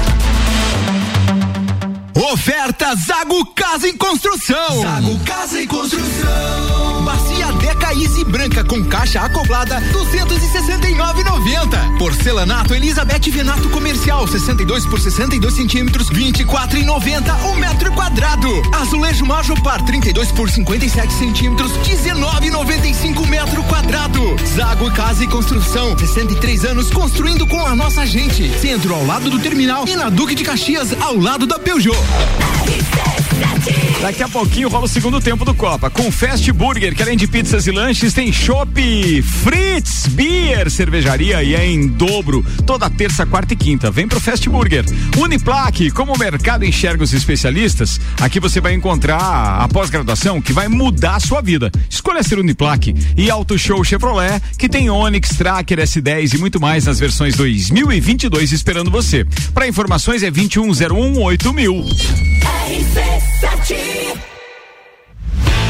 Oferta 2.21 2.95
Zago 2.95 3.43
Casa 3.47 3.89
em 3.89 3.97
Construção. 3.97 4.81
Zago 4.81 5.19
Casa 5.25 5.59
em 5.59 5.65
Construção. 5.65 6.80
Deca 7.91 7.93
Easy 7.93 8.23
branca 8.23 8.63
com 8.63 8.83
caixa 8.85 9.21
acoplada 9.21 9.81
269,90. 9.91 11.97
Porcelanato 11.97 12.73
Elizabeth 12.73 13.29
Venato 13.29 13.69
comercial 13.69 14.27
62 14.27 14.85
por 14.85 14.99
62 14.99 15.53
centímetros 15.53 16.09
24,90 16.09 17.51
o 17.51 17.55
metro 17.57 17.91
quadrado. 17.93 18.49
Azulejo 18.73 19.25
Majopar 19.25 19.83
32 19.83 20.31
por 20.31 20.49
57 20.49 21.13
centímetros 21.13 21.71
19,95 21.79 23.27
metro 23.27 23.63
quadrado. 23.63 24.37
Zago 24.55 24.89
Casa 24.91 25.23
e 25.23 25.27
Construção 25.27 25.97
63 25.97 26.65
anos 26.65 26.89
construindo 26.91 27.45
com 27.45 27.65
a 27.65 27.75
nossa 27.75 28.05
gente. 28.05 28.49
Centro 28.59 28.95
ao 28.95 29.05
lado 29.05 29.29
do 29.29 29.39
terminal 29.39 29.85
e 29.87 29.95
na 29.95 30.09
Duque 30.09 30.35
de 30.35 30.43
Caxias 30.43 30.93
ao 31.01 31.17
lado 31.17 31.45
da 31.45 31.59
Peugeot. 31.59 31.97
Daqui 34.01 34.23
a 34.23 34.27
pouquinho 34.27 34.67
rola 34.67 34.85
o 34.85 34.87
segundo 34.87 35.21
tempo 35.21 35.45
do 35.45 35.53
Copa. 35.53 35.87
Com 35.87 36.11
Fast 36.11 36.51
Burger, 36.51 36.95
que 36.95 37.03
além 37.03 37.15
de 37.15 37.27
pizzas 37.27 37.67
e 37.67 37.71
lanches, 37.71 38.13
tem 38.13 38.33
chopp, 38.33 39.21
Fritz, 39.21 40.07
Beer, 40.07 40.71
cervejaria 40.71 41.43
e 41.43 41.53
é 41.53 41.67
em 41.67 41.87
dobro. 41.87 42.43
Toda 42.65 42.89
terça, 42.89 43.27
quarta 43.27 43.53
e 43.53 43.55
quinta. 43.55 43.91
Vem 43.91 44.07
pro 44.07 44.19
Fast 44.19 44.49
Burger. 44.49 44.83
Uniplaque, 45.15 45.91
como 45.91 46.15
o 46.15 46.17
mercado 46.17 46.65
enxerga 46.65 47.03
os 47.03 47.13
especialistas, 47.13 48.01
aqui 48.19 48.39
você 48.39 48.59
vai 48.59 48.73
encontrar 48.73 49.19
a 49.19 49.67
pós-graduação 49.67 50.41
que 50.41 50.51
vai 50.51 50.67
mudar 50.67 51.17
a 51.17 51.19
sua 51.19 51.39
vida. 51.39 51.71
Escolha 51.87 52.23
ser 52.23 52.39
Uniplaque. 52.39 52.95
E 53.15 53.29
Auto 53.29 53.55
Show 53.55 53.83
Chevrolet, 53.83 54.41
que 54.57 54.67
tem 54.67 54.89
Onix, 54.89 55.29
Tracker, 55.37 55.77
S10 55.77 56.33
e 56.33 56.37
muito 56.39 56.59
mais 56.59 56.85
nas 56.85 56.99
versões 56.99 57.35
2022 57.35 58.51
esperando 58.51 58.89
você. 58.89 59.27
Para 59.53 59.67
informações 59.67 60.23
é 60.23 60.31
2101 60.31 61.21
8000. 61.21 61.85
Baby. 63.91 64.30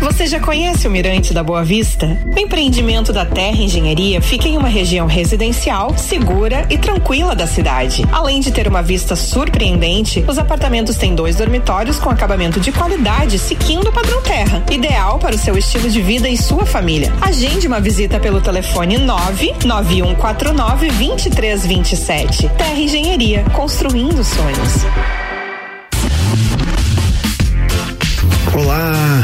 Você 0.00 0.26
já 0.26 0.40
conhece 0.40 0.86
o 0.86 0.90
Mirante 0.90 1.34
da 1.34 1.42
Boa 1.42 1.64
Vista? 1.64 2.18
O 2.24 2.38
empreendimento 2.38 3.12
da 3.12 3.26
Terra 3.26 3.56
Engenharia 3.56 4.20
fica 4.20 4.48
em 4.48 4.56
uma 4.56 4.68
região 4.68 5.06
residencial, 5.06 5.96
segura 5.98 6.66
e 6.70 6.78
tranquila 6.78 7.34
da 7.34 7.46
cidade. 7.46 8.04
Além 8.12 8.40
de 8.40 8.50
ter 8.50 8.68
uma 8.68 8.82
vista 8.82 9.16
surpreendente, 9.16 10.24
os 10.26 10.38
apartamentos 10.38 10.96
têm 10.96 11.14
dois 11.14 11.36
dormitórios 11.36 11.98
com 11.98 12.10
acabamento 12.10 12.60
de 12.60 12.72
qualidade, 12.72 13.38
seguindo 13.38 13.88
o 13.88 13.92
padrão 13.92 14.22
Terra, 14.22 14.62
ideal 14.70 15.18
para 15.18 15.34
o 15.34 15.38
seu 15.38 15.56
estilo 15.58 15.88
de 15.90 16.00
vida 16.00 16.28
e 16.28 16.36
sua 16.36 16.64
família. 16.64 17.12
Agende 17.20 17.66
uma 17.66 17.80
visita 17.80 18.20
pelo 18.20 18.40
telefone 18.40 18.98
99149 18.98 20.88
2327. 20.88 22.48
Terra 22.56 22.78
Engenharia, 22.78 23.44
construindo 23.52 24.22
sonhos. 24.22 25.23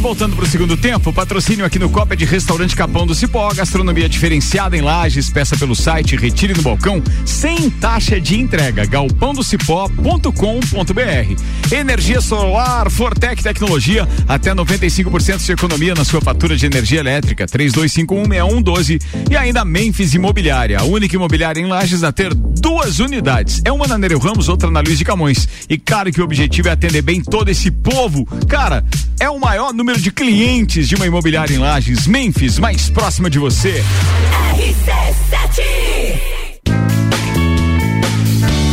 Voltando 0.00 0.34
pro 0.34 0.46
segundo 0.46 0.78
tempo, 0.78 1.12
patrocínio 1.12 1.62
aqui 1.62 1.78
no 1.78 1.90
Copa 1.90 2.14
é 2.14 2.16
de 2.16 2.24
Restaurante 2.24 2.74
Capão 2.74 3.06
do 3.06 3.14
Cipó, 3.14 3.52
gastronomia 3.52 4.08
diferenciada 4.08 4.74
em 4.74 4.80
lajes, 4.80 5.28
peça 5.28 5.58
pelo 5.58 5.76
site, 5.76 6.16
retire 6.16 6.54
no 6.54 6.62
balcão, 6.62 7.02
sem 7.26 7.68
taxa 7.68 8.18
de 8.18 8.40
entrega, 8.40 8.86
galpãodocipó.com.br. 8.86 11.74
Energia 11.74 12.22
solar, 12.22 12.90
Fortec 12.90 13.42
Tecnologia, 13.42 14.08
até 14.26 14.54
95% 14.54 15.44
de 15.44 15.52
economia 15.52 15.94
na 15.94 16.04
sua 16.04 16.22
fatura 16.22 16.56
de 16.56 16.64
energia 16.64 17.00
elétrica, 17.00 17.44
32516112 17.44 19.02
e 19.30 19.36
ainda 19.36 19.66
Memphis 19.66 20.14
Imobiliária, 20.14 20.78
a 20.78 20.84
única 20.84 21.14
imobiliária 21.14 21.60
em 21.60 21.66
lajes 21.66 22.02
a 22.02 22.10
ter 22.10 22.32
duas 22.34 23.00
unidades. 23.00 23.60
É 23.66 23.72
uma 23.72 23.86
na 23.86 23.98
Nereu 23.98 24.18
Ramos, 24.18 24.48
outra 24.48 24.70
na 24.70 24.80
Luiz 24.80 24.96
de 24.96 25.04
Camões. 25.04 25.46
E 25.68 25.76
claro 25.76 26.10
que 26.10 26.22
o 26.22 26.24
objetivo 26.24 26.68
é 26.68 26.72
atender 26.72 27.02
bem 27.02 27.22
todo 27.22 27.50
esse 27.50 27.70
povo. 27.70 28.24
Cara, 28.48 28.82
é 29.18 29.28
o 29.28 29.38
maior 29.38 29.74
número 29.74 29.89
de 29.98 30.12
clientes 30.12 30.88
de 30.88 30.94
uma 30.94 31.06
imobiliária 31.06 31.54
em 31.54 31.58
Lages, 31.58 32.06
Memphis, 32.06 32.58
mais 32.58 32.88
próxima 32.88 33.28
de 33.28 33.38
você. 33.38 33.82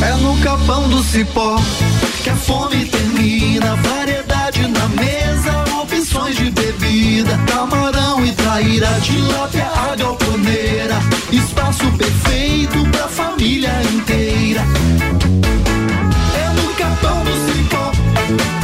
É 0.01 0.15
no 0.21 0.37
capão 0.41 0.87
do 0.89 1.01
cipó 1.03 1.59
que 2.23 2.29
a 2.29 2.35
fome 2.35 2.85
termina. 2.85 3.75
Variedade 3.77 4.67
na 4.67 4.87
mesa, 4.89 5.81
opções 5.81 6.35
de 6.35 6.51
bebida. 6.51 7.37
Camarão 7.47 8.23
e 8.25 8.31
traíra, 8.33 8.87
tilápia, 9.01 9.65
a 9.65 9.95
galponeira. 9.95 10.95
Espaço 11.31 11.91
perfeito 11.93 12.85
pra 12.91 13.07
família 13.07 13.73
inteira. 13.93 14.61
É 16.35 16.49
no 16.53 16.73
capão 16.75 17.23
do 17.23 17.31
cipó. 17.51 18.56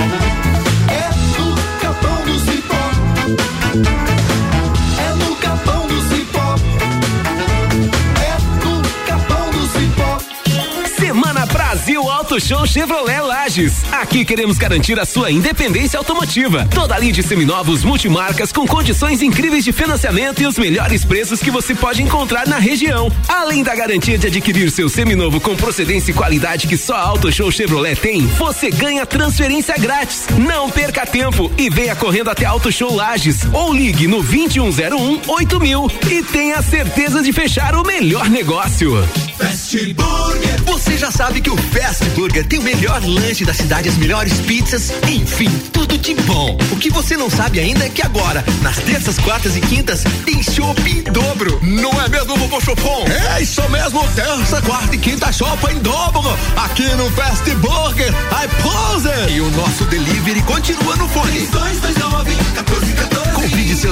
Brasil 11.93 12.09
Auto 12.09 12.39
Show 12.39 12.65
Chevrolet 12.65 13.21
Lages. 13.21 13.83
Aqui 13.91 14.25
queremos 14.25 14.57
garantir 14.57 14.99
a 14.99 15.05
sua 15.05 15.29
independência 15.29 15.99
automotiva. 15.99 16.67
Toda 16.73 16.97
linha 16.97 17.13
de 17.13 17.21
seminovos 17.21 17.83
multimarcas 17.83 18.51
com 18.51 18.65
condições 18.65 19.21
incríveis 19.21 19.63
de 19.63 19.71
financiamento 19.71 20.41
e 20.41 20.47
os 20.47 20.57
melhores 20.57 21.05
preços 21.05 21.39
que 21.39 21.51
você 21.51 21.75
pode 21.75 22.01
encontrar 22.01 22.47
na 22.47 22.57
região. 22.57 23.11
Além 23.27 23.61
da 23.61 23.75
garantia 23.75 24.17
de 24.17 24.25
adquirir 24.25 24.71
seu 24.71 24.89
seminovo 24.89 25.39
com 25.39 25.55
procedência 25.55 26.09
e 26.09 26.15
qualidade 26.15 26.65
que 26.67 26.77
só 26.77 26.95
a 26.95 27.01
Auto 27.01 27.31
Show 27.31 27.51
Chevrolet 27.51 27.95
tem, 27.95 28.25
você 28.25 28.71
ganha 28.71 29.05
transferência 29.05 29.75
grátis. 29.77 30.25
Não 30.35 30.71
perca 30.71 31.05
tempo 31.05 31.51
e 31.59 31.69
venha 31.69 31.95
correndo 31.95 32.31
até 32.31 32.45
Auto 32.45 32.71
Show 32.71 32.95
Lages 32.95 33.41
ou 33.53 33.71
ligue 33.71 34.07
no 34.07 34.23
2101 34.23 35.21
8000 35.27 35.91
e 36.09 36.23
tenha 36.23 36.59
certeza 36.63 37.21
de 37.21 37.31
fechar 37.31 37.75
o 37.75 37.83
melhor 37.83 38.27
negócio. 38.31 39.07
Fast 39.37 39.93
Burger. 39.93 40.63
Você 40.65 40.97
já 40.97 41.11
sabe 41.11 41.39
que 41.39 41.49
o 41.49 41.57
Fast 41.57 41.82
Burger 42.15 42.47
tem 42.47 42.59
o 42.59 42.61
melhor 42.61 43.01
lanche 43.03 43.43
da 43.43 43.53
cidade, 43.53 43.89
as 43.89 43.97
melhores 43.97 44.39
pizzas, 44.39 44.93
enfim, 45.05 45.49
tudo 45.73 45.97
de 45.97 46.13
bom. 46.15 46.57
O 46.71 46.77
que 46.77 46.89
você 46.89 47.17
não 47.17 47.29
sabe 47.29 47.59
ainda 47.59 47.85
é 47.85 47.89
que 47.89 48.01
agora, 48.01 48.43
nas 48.61 48.77
terças, 48.77 49.19
quartas 49.19 49.57
e 49.57 49.61
quintas, 49.61 50.01
tem 50.23 50.41
chopp 50.41 50.81
em 50.89 51.03
dobro. 51.03 51.59
Não 51.61 51.91
é 52.01 52.07
mesmo, 52.07 52.37
vovô 52.37 52.61
Chopon? 52.61 53.05
É 53.35 53.41
isso 53.41 53.61
mesmo, 53.69 54.01
terça, 54.15 54.61
quarta 54.61 54.95
e 54.95 54.97
quinta 54.97 55.31
chopp 55.33 55.61
em 55.69 55.79
dobro. 55.79 56.37
Aqui 56.55 56.87
no 56.95 57.11
Fast 57.11 57.49
Burger, 57.55 58.09
I 58.09 58.47
pose. 58.61 59.33
E 59.33 59.41
o 59.41 59.51
nosso 59.51 59.83
delivery 59.85 60.41
continua 60.43 60.95
no 60.95 61.09
fone. 61.09 61.47
229 61.47 62.32
1414. 62.32 62.32
Convide 62.32 62.32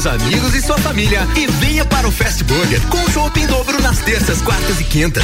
seus 0.01 0.05
amigos 0.07 0.55
e 0.55 0.61
sua 0.61 0.77
família 0.79 1.27
e 1.37 1.45
venha 1.45 1.85
para 1.85 2.07
o 2.07 2.11
Fast 2.11 2.43
Burger 2.45 2.81
com 2.87 3.11
chopp 3.11 3.39
em 3.39 3.45
dobro 3.45 3.79
nas 3.81 3.99
terças, 3.99 4.41
quartas 4.41 4.79
e 4.79 4.83
quintas. 4.83 5.23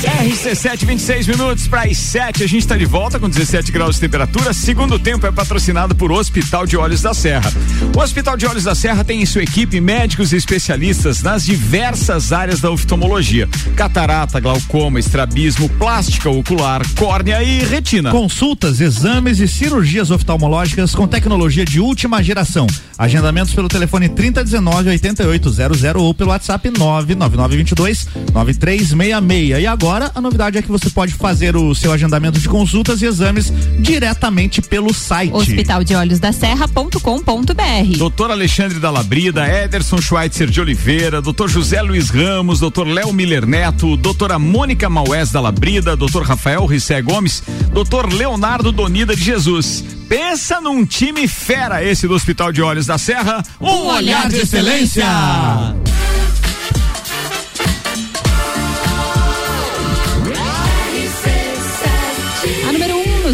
RC7, 0.00 0.84
26 0.86 1.26
minutos 1.26 1.66
para 1.66 1.82
as 1.82 1.96
7. 1.96 2.44
A 2.44 2.46
gente 2.46 2.62
está 2.62 2.76
de 2.76 2.84
volta 2.84 3.18
com 3.18 3.28
17 3.28 3.72
graus 3.72 3.96
de 3.96 4.02
temperatura. 4.02 4.52
Segundo 4.52 4.98
tempo 4.98 5.26
é 5.26 5.32
patrocinado 5.32 5.94
por 5.94 6.10
Hospital 6.12 6.66
de 6.66 6.76
Olhos 6.76 7.02
da 7.02 7.12
Serra. 7.12 7.52
O 7.94 8.00
Hospital 8.00 8.36
de 8.36 8.46
Olhos 8.46 8.64
da 8.64 8.74
Serra 8.74 9.04
tem 9.04 9.20
em 9.20 9.26
sua 9.26 9.42
equipe 9.42 9.80
médicos 9.80 10.32
e 10.32 10.36
especialistas 10.36 11.22
nas 11.22 11.44
diversas 11.44 12.32
áreas 12.32 12.60
da 12.60 12.70
oftalmologia: 12.70 13.48
catarata, 13.76 14.40
glaucoma, 14.40 15.00
estrabismo, 15.00 15.68
plástica 15.68 16.30
ocular, 16.30 16.82
córnea 16.96 17.42
e 17.42 17.64
retina. 17.64 18.10
Consultas, 18.10 18.80
exames 18.80 19.38
e 19.40 19.48
cirurgias 19.48 20.10
oftalmológicas 20.10 20.94
com 20.94 21.06
tecnologia 21.06 21.64
de 21.64 21.80
última 21.80 22.22
geração. 22.22 22.66
Agendamentos 23.00 23.54
pelo 23.54 23.66
telefone 23.66 24.10
3019 24.10 24.90
8800 24.90 25.94
ou 25.94 26.12
pelo 26.12 26.28
WhatsApp 26.28 26.68
99922 26.68 28.06
9366. 28.30 29.62
E 29.62 29.66
agora 29.66 30.12
a 30.14 30.20
novidade 30.20 30.58
é 30.58 30.62
que 30.62 30.68
você 30.68 30.90
pode 30.90 31.14
fazer 31.14 31.56
o 31.56 31.74
seu 31.74 31.94
agendamento 31.94 32.38
de 32.38 32.46
consultas 32.46 33.00
e 33.00 33.06
exames 33.06 33.50
diretamente 33.78 34.60
pelo 34.60 34.92
site. 34.92 35.32
Hospital 35.32 35.82
de 35.82 35.94
Olhos 35.94 36.18
da 36.18 36.30
Serra.com.br. 36.30 37.96
Doutor 37.96 38.32
Alexandre 38.32 38.78
da 38.78 38.90
Labrida, 38.90 39.48
Ederson 39.48 39.98
Schweitzer 39.98 40.50
de 40.50 40.60
Oliveira, 40.60 41.22
doutor 41.22 41.48
José 41.48 41.80
Luiz 41.80 42.10
Ramos, 42.10 42.60
doutor 42.60 42.86
Léo 42.86 43.14
Miller 43.14 43.46
Neto, 43.46 43.96
doutora 43.96 44.38
Mônica 44.38 44.90
Maués 44.90 45.32
da 45.32 45.40
Labrida, 45.40 45.96
doutor 45.96 46.24
Rafael 46.24 46.66
Rissé 46.66 47.00
Gomes, 47.00 47.42
doutor 47.72 48.12
Leonardo 48.12 48.70
Donida 48.70 49.16
de 49.16 49.24
Jesus. 49.24 49.99
Pensa 50.10 50.60
num 50.60 50.84
time 50.84 51.28
fera 51.28 51.84
esse 51.84 52.08
do 52.08 52.14
Hospital 52.14 52.50
de 52.50 52.60
Olhos 52.60 52.84
da 52.84 52.98
Serra, 52.98 53.44
um, 53.60 53.86
olhar 53.86 54.28
de 54.28 54.38
excelência. 54.38 55.06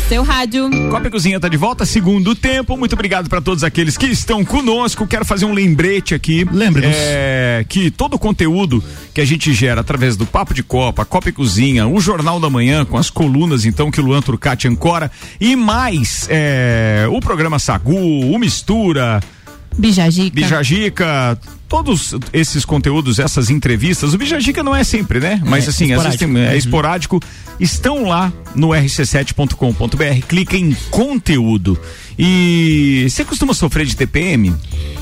Seu 0.09 0.23
rádio. 0.23 0.71
Copa 0.89 1.09
e 1.09 1.11
Cozinha 1.11 1.41
tá 1.41 1.49
de 1.49 1.57
volta, 1.57 1.85
segundo 1.85 2.35
tempo. 2.35 2.77
Muito 2.77 2.93
obrigado 2.93 3.29
para 3.29 3.41
todos 3.41 3.65
aqueles 3.65 3.97
que 3.97 4.07
estão 4.07 4.45
conosco. 4.45 5.05
Quero 5.07 5.25
fazer 5.25 5.47
um 5.47 5.53
lembrete 5.53 6.15
aqui. 6.15 6.47
Lembre-nos. 6.51 6.95
É, 6.97 7.65
que 7.69 7.91
todo 7.91 8.15
o 8.15 8.19
conteúdo 8.19 8.83
que 9.13 9.21
a 9.21 9.25
gente 9.25 9.53
gera 9.53 9.81
através 9.81 10.17
do 10.17 10.25
Papo 10.25 10.55
de 10.55 10.63
Copa, 10.63 11.05
Copa 11.05 11.29
e 11.29 11.33
Cozinha, 11.33 11.89
o 11.89 12.01
Jornal 12.01 12.39
da 12.39 12.49
Manhã, 12.49 12.85
com 12.85 12.97
as 12.97 13.11
colunas 13.11 13.65
então 13.65 13.91
que 13.91 14.01
o 14.01 14.05
Luan 14.05 14.23
Turcati 14.23 14.69
ancora, 14.69 15.11
e 15.41 15.57
mais 15.57 16.29
é, 16.31 17.07
o 17.11 17.21
programa 17.21 17.59
Sagu, 17.59 17.97
o 18.33 18.39
Mistura, 18.39 19.21
Bijagica. 19.79 20.35
Bijagica, 20.35 21.39
todos 21.69 22.15
esses 22.33 22.65
conteúdos, 22.65 23.19
essas 23.19 23.51
entrevistas, 23.51 24.15
o 24.15 24.19
Bijagica 24.19 24.63
não 24.63 24.75
é 24.75 24.85
sempre, 24.85 25.21
né? 25.21 25.41
Mas 25.45 25.67
É, 25.67 25.71
assim, 25.71 25.93
às 25.93 26.03
vezes 26.03 26.15
esporádico. 26.15 26.35
tem- 26.35 26.43
é 26.45 26.51
Uhum. 26.51 26.57
esporádico, 26.57 27.23
estão 27.61 28.05
lá 28.05 28.33
no 28.55 28.69
rc7.com.br, 28.69 30.27
clica 30.29 30.57
em 30.57 30.75
conteúdo. 30.91 31.79
E 32.19 33.07
você 33.11 33.25
costuma 33.25 33.53
sofrer 33.53 33.85
de 33.85 33.95
TPM? 33.95 34.55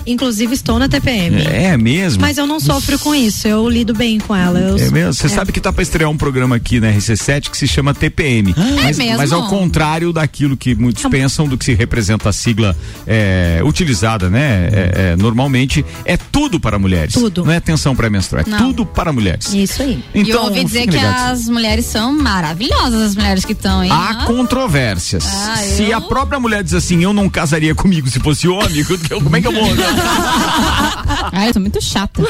Inclusive 0.04 0.52
estou 0.52 0.78
na 0.80 0.88
TPM. 0.88 1.42
É 1.46 1.76
mesmo? 1.76 2.20
Mas 2.20 2.36
eu 2.38 2.46
não 2.46 2.58
sofro 2.58 2.98
com 2.98 3.14
isso, 3.14 3.46
eu 3.46 3.68
lido 3.68 3.94
bem 3.94 4.18
com 4.18 4.34
ela. 4.34 4.58
Eu 4.58 4.76
É 4.76 4.90
mesmo? 4.90 5.12
Você 5.14 5.26
é. 5.26 5.30
sabe 5.30 5.52
que 5.52 5.60
tá 5.60 5.72
pra 5.72 5.82
estrear 5.82 6.10
um 6.10 6.16
programa 6.16 6.56
aqui 6.56 6.80
na 6.80 6.88
RC7 6.90 7.50
que 7.50 7.56
se 7.56 7.68
chama 7.68 7.94
TPM. 7.94 8.52
mas, 8.82 8.98
mesmo? 8.98 9.16
mas 9.16 9.30
ao 9.32 9.48
contrário 9.48 10.12
daquilo 10.12 10.56
que 10.56 10.74
muitos 10.74 11.04
pensam, 11.04 11.46
do 11.46 11.56
que 11.56 11.64
se 11.64 11.72
representa 11.74 12.28
a 12.28 12.32
sigla 12.32 12.76
é, 13.06 13.60
utilizada, 13.64 14.28
né? 14.28 14.68
É, 14.72 15.12
é, 15.12 15.16
normalmente 15.16 15.84
é 16.04 16.16
tudo 16.16 16.53
para 16.60 16.78
mulheres. 16.78 17.14
Tudo. 17.14 17.44
Não 17.44 17.52
é 17.52 17.56
atenção 17.56 17.94
pré-menstrual, 17.96 18.44
é 18.46 18.50
Não. 18.50 18.58
tudo 18.58 18.84
para 18.86 19.12
mulheres. 19.12 19.52
Isso 19.52 19.82
aí. 19.82 20.02
e 20.14 20.20
eu 20.20 20.26
Então, 20.26 20.44
ouvi 20.44 20.64
dizer 20.64 20.82
que 20.86 20.90
ligados. 20.92 21.40
as 21.42 21.48
mulheres 21.48 21.84
são 21.86 22.12
maravilhosas, 22.12 23.02
as 23.02 23.14
mulheres 23.16 23.44
que 23.44 23.52
estão 23.52 23.80
aí. 23.80 23.90
Há 23.90 24.10
Ah, 24.10 24.24
controvérsias. 24.26 25.24
Ah, 25.26 25.56
Se 25.56 25.84
eu- 25.90 25.96
a 25.96 26.00
própria 26.00 26.38
mulher 26.38 26.62
diz 26.62 26.74
assim, 26.74 27.02
eu 27.02 27.12
não 27.12 27.28
casaria 27.28 27.74
comigo 27.74 28.08
se 28.08 28.20
fosse 28.20 28.46
homem, 28.48 28.84
como 29.22 29.36
é 29.36 29.40
que 29.40 29.46
eu 29.46 29.52
vou? 29.52 29.64
Ai, 31.32 31.48
eu 31.48 31.52
tô 31.54 31.60
muito 31.60 31.80
chata. 31.82 32.22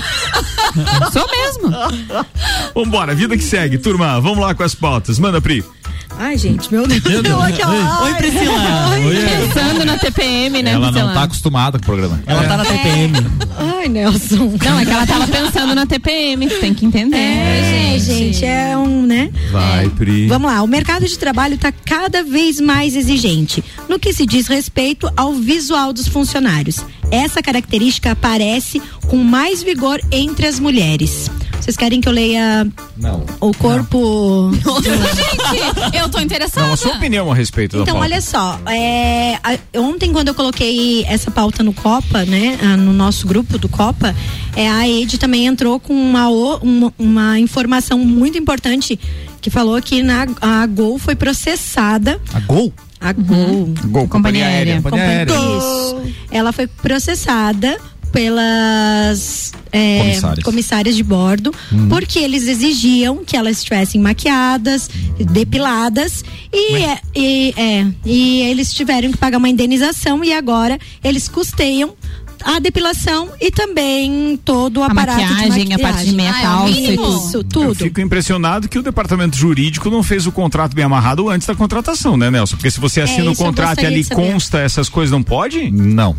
Sou 1.12 1.26
mesmo. 1.30 2.24
Vambora, 2.74 3.14
vida 3.14 3.36
que 3.36 3.42
segue, 3.44 3.78
turma. 3.78 4.20
Vamos 4.20 4.38
lá 4.38 4.54
com 4.54 4.62
as 4.62 4.74
pautas. 4.74 5.18
Manda, 5.18 5.40
Pri. 5.40 5.64
Ai, 6.18 6.38
gente, 6.38 6.72
meu 6.72 6.86
Deus. 6.86 7.02
Meu 7.02 7.22
Deus. 7.22 7.42
Aqui, 7.42 7.60
ó. 7.64 8.04
Oi, 8.04 8.14
Priscila. 8.14 8.88
Oi. 9.06 9.16
Pensando 9.16 9.84
na 9.84 9.98
TPM, 9.98 10.62
né, 10.62 10.72
Ela 10.72 10.90
não 10.90 11.12
tá 11.12 11.24
acostumada 11.24 11.78
com 11.78 11.82
o 11.82 11.86
programa. 11.86 12.22
Ela 12.26 12.44
tá 12.44 12.56
na 12.56 12.64
TPM. 12.64 13.12
Ai, 13.56 13.88
Nelson. 13.88 14.56
Não, 14.64 14.78
é 14.78 14.84
que 14.84 14.90
ela 14.90 15.06
tava 15.06 15.26
pensando 15.26 15.74
na 15.74 15.86
TPM, 15.86 16.48
tem 16.48 16.72
que 16.72 16.86
entender. 16.86 17.16
É, 17.16 17.98
gente, 17.98 18.44
é 18.44 18.76
um, 18.76 19.02
né? 19.06 19.30
Vai, 19.50 19.88
Pri. 19.90 20.26
Vamos 20.26 20.50
lá, 20.50 20.62
o 20.62 20.66
mercado 20.66 21.06
de 21.06 21.18
trabalho 21.18 21.54
está 21.54 21.72
cada 21.72 22.22
vez 22.22 22.60
mais 22.60 22.96
exigente 22.96 23.62
no 23.88 23.98
que 23.98 24.12
se 24.12 24.26
diz 24.26 24.46
respeito 24.46 25.10
ao 25.16 25.34
visual 25.34 25.92
dos 25.92 26.08
funcionários. 26.08 26.84
Essa 27.10 27.42
característica 27.42 28.12
aparece 28.12 28.80
com 29.08 29.18
mais 29.18 29.62
vigor 29.62 30.00
entre 30.10 30.46
as 30.46 30.58
mulheres. 30.58 31.30
Vocês 31.64 31.78
querem 31.78 31.98
que 31.98 32.06
eu 32.06 32.12
leia 32.12 32.66
Não. 32.94 33.24
o 33.40 33.50
corpo? 33.54 34.50
Gente, 34.84 35.96
eu 35.96 36.10
tô 36.10 36.20
interessada. 36.20 36.66
Não, 36.66 36.74
a 36.74 36.76
sua 36.76 36.92
opinião 36.92 37.32
a 37.32 37.34
respeito 37.34 37.78
da 37.78 37.82
Então, 37.84 37.96
olha 38.00 38.20
só, 38.20 38.60
é, 38.66 39.36
a- 39.42 39.58
ontem 39.78 40.12
quando 40.12 40.28
eu 40.28 40.34
coloquei 40.34 41.06
essa 41.06 41.30
pauta 41.30 41.62
no 41.62 41.72
Copa, 41.72 42.22
né, 42.26 42.58
ah, 42.62 42.76
no 42.76 42.92
nosso 42.92 43.26
grupo 43.26 43.56
do 43.56 43.66
Copa, 43.66 44.14
é, 44.54 44.68
a 44.70 44.86
Ed 44.86 45.16
também 45.16 45.46
entrou 45.46 45.80
com 45.80 45.94
uma, 45.94 46.28
uma, 46.28 46.92
uma 46.98 47.38
informação 47.40 47.98
muito 47.98 48.36
importante 48.36 49.00
que 49.40 49.48
falou 49.48 49.80
que 49.80 50.02
na, 50.02 50.26
a 50.42 50.66
Gol 50.66 50.98
foi 50.98 51.14
processada. 51.14 52.20
A 52.34 52.40
Gol? 52.40 52.74
A 53.00 53.10
Gol. 53.14 53.72
Gol, 53.86 54.06
companhia 54.06 54.46
aérea. 54.46 54.82
Companhia 54.82 55.06
aérea. 55.06 55.32
Isso. 55.32 55.96
Ela 56.30 56.52
foi 56.52 56.66
processada 56.66 57.78
pelas 58.14 59.52
é, 59.72 59.98
Comissárias. 59.98 60.44
comissárias 60.44 60.96
de 60.96 61.02
bordo, 61.02 61.52
porque 61.88 62.20
eles 62.20 62.46
exigiam 62.46 63.24
que 63.24 63.36
elas 63.36 63.58
estivessem 63.58 64.00
maquiadas, 64.00 64.88
depiladas 65.18 66.24
e, 66.52 66.76
é, 66.76 66.98
e, 67.14 67.54
é, 67.56 67.86
e 68.06 68.40
eles 68.42 68.72
tiveram 68.72 69.10
que 69.10 69.18
pagar 69.18 69.38
uma 69.38 69.48
indenização 69.48 70.22
e 70.22 70.32
agora 70.32 70.78
eles 71.02 71.28
custeiam 71.28 71.94
a 72.44 72.58
depilação 72.60 73.30
e 73.40 73.50
também 73.50 74.38
todo 74.44 74.78
o 74.78 74.82
A 74.82 74.86
aparato 74.86 75.20
maquiagem, 75.20 75.64
de 75.66 75.72
a 75.74 75.78
parte 75.78 76.04
de 76.04 76.12
maquiagem. 76.12 76.14
meia 76.14 76.32
Ah, 76.34 76.42
é 76.42 76.48
o 76.56 76.64
mínimo. 76.66 77.02
tudo. 77.02 77.16
Isso, 77.18 77.44
Eu 77.56 77.74
fico 77.74 78.00
impressionado 78.00 78.68
que 78.68 78.78
o 78.78 78.82
departamento 78.82 79.36
jurídico 79.36 79.90
não 79.90 80.02
fez 80.02 80.26
o 80.26 80.30
contrato 80.32 80.74
bem 80.74 80.84
amarrado 80.84 81.28
antes 81.30 81.48
da 81.48 81.54
contratação, 81.54 82.16
né, 82.16 82.30
Nelson? 82.30 82.56
Porque 82.56 82.70
se 82.70 82.78
você 82.78 83.00
assina 83.00 83.30
o 83.30 83.32
isso 83.32 83.42
eu 83.42 83.46
contrato 83.46 83.80
e 83.82 83.86
ali 83.86 84.04
consta 84.04 84.58
essas 84.60 84.88
coisas, 84.88 85.10
não 85.10 85.22
pode? 85.22 85.70
Não. 85.70 86.14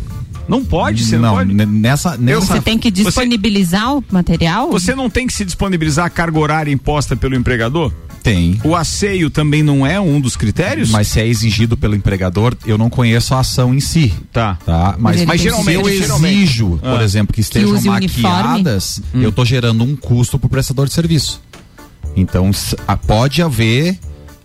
Não 0.48 0.64
pode, 0.64 1.04
você 1.04 1.16
não, 1.16 1.22
não, 1.28 1.34
pode. 1.36 1.54
nessa, 1.54 2.16
nessa 2.16 2.40
Você 2.40 2.60
tem 2.60 2.78
que 2.78 2.90
disponibilizar 2.90 3.96
o 3.96 4.04
material? 4.10 4.70
Você 4.70 4.94
não 4.94 5.10
tem 5.10 5.26
que 5.26 5.32
se 5.32 5.44
disponibilizar 5.44 6.06
a 6.06 6.10
carga 6.10 6.38
horária 6.38 6.70
imposta 6.72 7.16
pelo 7.16 7.34
empregador? 7.34 7.92
tem. 8.26 8.60
O 8.64 8.74
asseio 8.74 9.30
também 9.30 9.62
não 9.62 9.86
é 9.86 10.00
um 10.00 10.20
dos 10.20 10.36
critérios? 10.36 10.90
Mas 10.90 11.06
se 11.06 11.20
é 11.20 11.26
exigido 11.28 11.76
pelo 11.76 11.94
empregador, 11.94 12.56
eu 12.66 12.76
não 12.76 12.90
conheço 12.90 13.32
a 13.34 13.38
ação 13.38 13.72
em 13.72 13.78
si. 13.78 14.12
Tá. 14.32 14.58
Tá? 14.66 14.96
Mas, 14.98 15.24
Mas 15.24 15.40
que 15.40 15.48
se 15.48 15.54
eu 15.54 15.64
geralmente- 15.64 16.26
exijo, 16.32 16.80
Ah. 16.82 16.94
por 16.94 17.02
exemplo, 17.02 17.32
que 17.32 17.40
estejam 17.40 17.70
uniforme? 17.70 18.00
maquiadas, 18.08 19.00
eu 19.14 19.30
tô 19.30 19.44
gerando 19.44 19.84
um 19.84 19.94
custo 19.94 20.40
pro 20.40 20.48
prestador 20.48 20.88
de 20.88 20.92
serviço. 20.92 21.40
Então, 22.16 22.50
pode 23.06 23.42
haver 23.42 23.96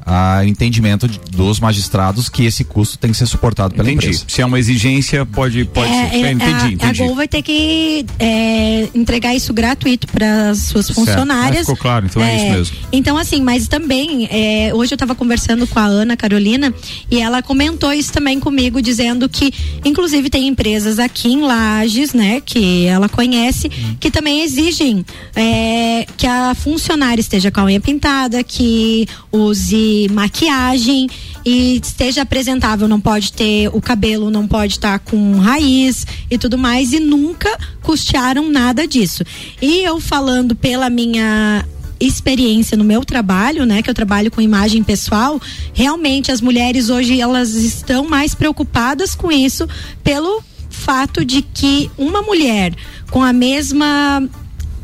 a 0.06 0.44
entendimento 0.46 1.08
de- 1.08 1.20
dos 1.32 1.60
magistrados 1.60 2.28
que 2.30 2.46
esse 2.46 2.64
custo 2.64 2.98
tem 2.98 3.12
que 3.12 3.18
ser 3.18 3.26
suportado 3.26 3.74
pela 3.74 3.90
Entendi. 3.90 4.08
empresa. 4.08 4.26
Se 4.28 4.42
é 4.42 4.46
uma 4.46 4.60
exigência, 4.60 5.26
pode, 5.26 5.66
pode 5.66 5.92
É, 5.92 6.10
ser. 6.10 6.16
é, 6.26 6.32
entendi, 6.32 6.54
a, 6.54 6.68
entendi. 6.72 7.02
a 7.04 7.06
Gol 7.06 7.16
vai 7.16 7.28
ter 7.28 7.42
que 7.42 8.06
é, 8.20 8.88
entregar 8.94 9.36
isso 9.36 9.54
gratuito 9.54 10.08
para 10.08 10.50
as 10.50 10.60
suas 10.64 10.88
Certo. 10.88 11.00
funcionárias. 11.00 11.62
Ah, 11.62 11.72
ficou 11.72 11.78
claro, 11.78 12.06
então 12.06 12.22
é 12.24 12.36
isso 12.36 12.46
mesmo. 12.52 12.78
Então, 12.92 13.18
assim, 13.18 13.42
mas 13.42 13.68
também, 13.68 14.28
é, 14.32 14.72
hoje 14.74 14.94
eu 14.94 14.96
estava 14.96 15.14
conversando 15.16 15.66
com 15.68 15.80
a 15.80 15.86
Ana 15.86 16.18
Carolina 16.18 16.74
e 17.10 17.20
ela 17.20 17.42
comentou 17.42 17.92
isso 17.94 18.12
também 18.12 18.40
comigo, 18.40 18.82
dizendo 18.82 19.28
que, 19.30 19.54
inclusive, 19.86 20.30
tem 20.30 20.48
empresas 20.48 21.00
aqui 21.00 21.30
em 21.30 21.42
Lages, 21.42 22.14
né, 22.14 22.42
que 22.44 22.86
ela 22.86 23.08
conhece, 23.08 23.70
que 24.00 24.10
também 24.12 24.42
exigem 24.44 25.06
é, 25.36 26.06
que 26.18 26.26
a 26.28 26.54
funcionária 26.56 27.22
esteja 27.22 27.52
com 27.52 27.62
a 27.62 27.66
unha 27.66 27.80
pintada, 27.80 28.44
que 28.44 29.08
use 29.32 29.91
maquiagem 30.12 31.10
e 31.46 31.80
esteja 31.84 32.22
apresentável, 32.22 32.88
não 32.88 33.00
pode 33.00 33.34
ter 33.34 33.68
o 33.70 33.82
cabelo, 33.82 34.30
não 34.30 34.48
pode 34.48 34.74
estar 34.74 35.00
com 35.00 35.40
raiz 35.40 36.06
e 36.30 36.38
tudo 36.38 36.58
mais, 36.58 36.94
e 36.94 37.00
nunca 37.00 37.58
custearam 37.82 38.50
nada 38.50 38.88
disso. 38.88 39.24
E 39.62 39.80
eu 39.80 40.00
falando 40.00 40.56
pela 40.56 40.90
minha 40.90 41.66
experiência 42.00 42.76
no 42.76 42.84
meu 42.84 43.06
trabalho, 43.06 43.66
né, 43.66 43.82
que 43.82 43.90
eu 43.90 43.94
trabalho 43.94 44.32
com 44.32 44.42
imagem 44.42 44.84
pessoal, 44.84 45.40
realmente 45.74 46.32
as 46.32 46.42
mulheres 46.42 46.90
hoje 46.90 47.20
elas 47.20 47.54
estão 47.54 48.08
mais 48.08 48.34
preocupadas 48.34 49.14
com 49.14 49.32
isso 49.32 49.68
pelo 50.04 50.44
fato 50.70 51.24
de 51.24 51.42
que 51.42 51.92
uma 51.98 52.22
mulher 52.22 52.74
com 53.12 53.22
a 53.22 53.32
mesma 53.32 54.28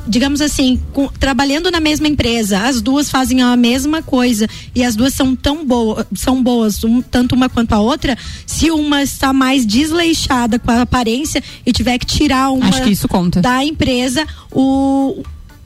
digamos 0.08 0.42
assim, 0.42 0.80
com- 0.94 1.08
trabalhando 1.20 1.70
na 1.70 1.80
mesma 1.80 2.08
empresa, 2.08 2.60
as 2.60 2.82
duas 2.82 3.10
fazem 3.10 3.42
a 3.42 3.56
mesma 3.58 4.02
coisa 4.02 4.48
e 4.74 4.84
as 4.84 4.96
duas 4.96 5.14
são 5.14 5.36
tão 5.36 5.66
boas, 5.66 6.06
são 6.16 6.42
boas, 6.42 6.84
um- 6.84 7.02
tanto 7.02 7.36
uma 7.36 7.50
quanto 7.50 7.74
a 7.74 7.80
outra, 7.80 8.18
se 8.46 8.72
uma 8.72 9.04
está 9.04 9.34
mais 9.34 9.66
desleixada 9.66 10.58
com 10.60 10.72
a 10.72 10.82
aparência 10.82 11.44
e 11.66 11.72
tiver 11.72 11.98
que 11.98 12.06
tirar 12.06 12.52
uma 12.52 12.68
Acho 12.70 12.84
que 12.84 12.92
isso 12.92 13.08
conta. 13.08 13.42
da 13.42 13.64
empresa, 13.64 14.26
o 14.52 15.24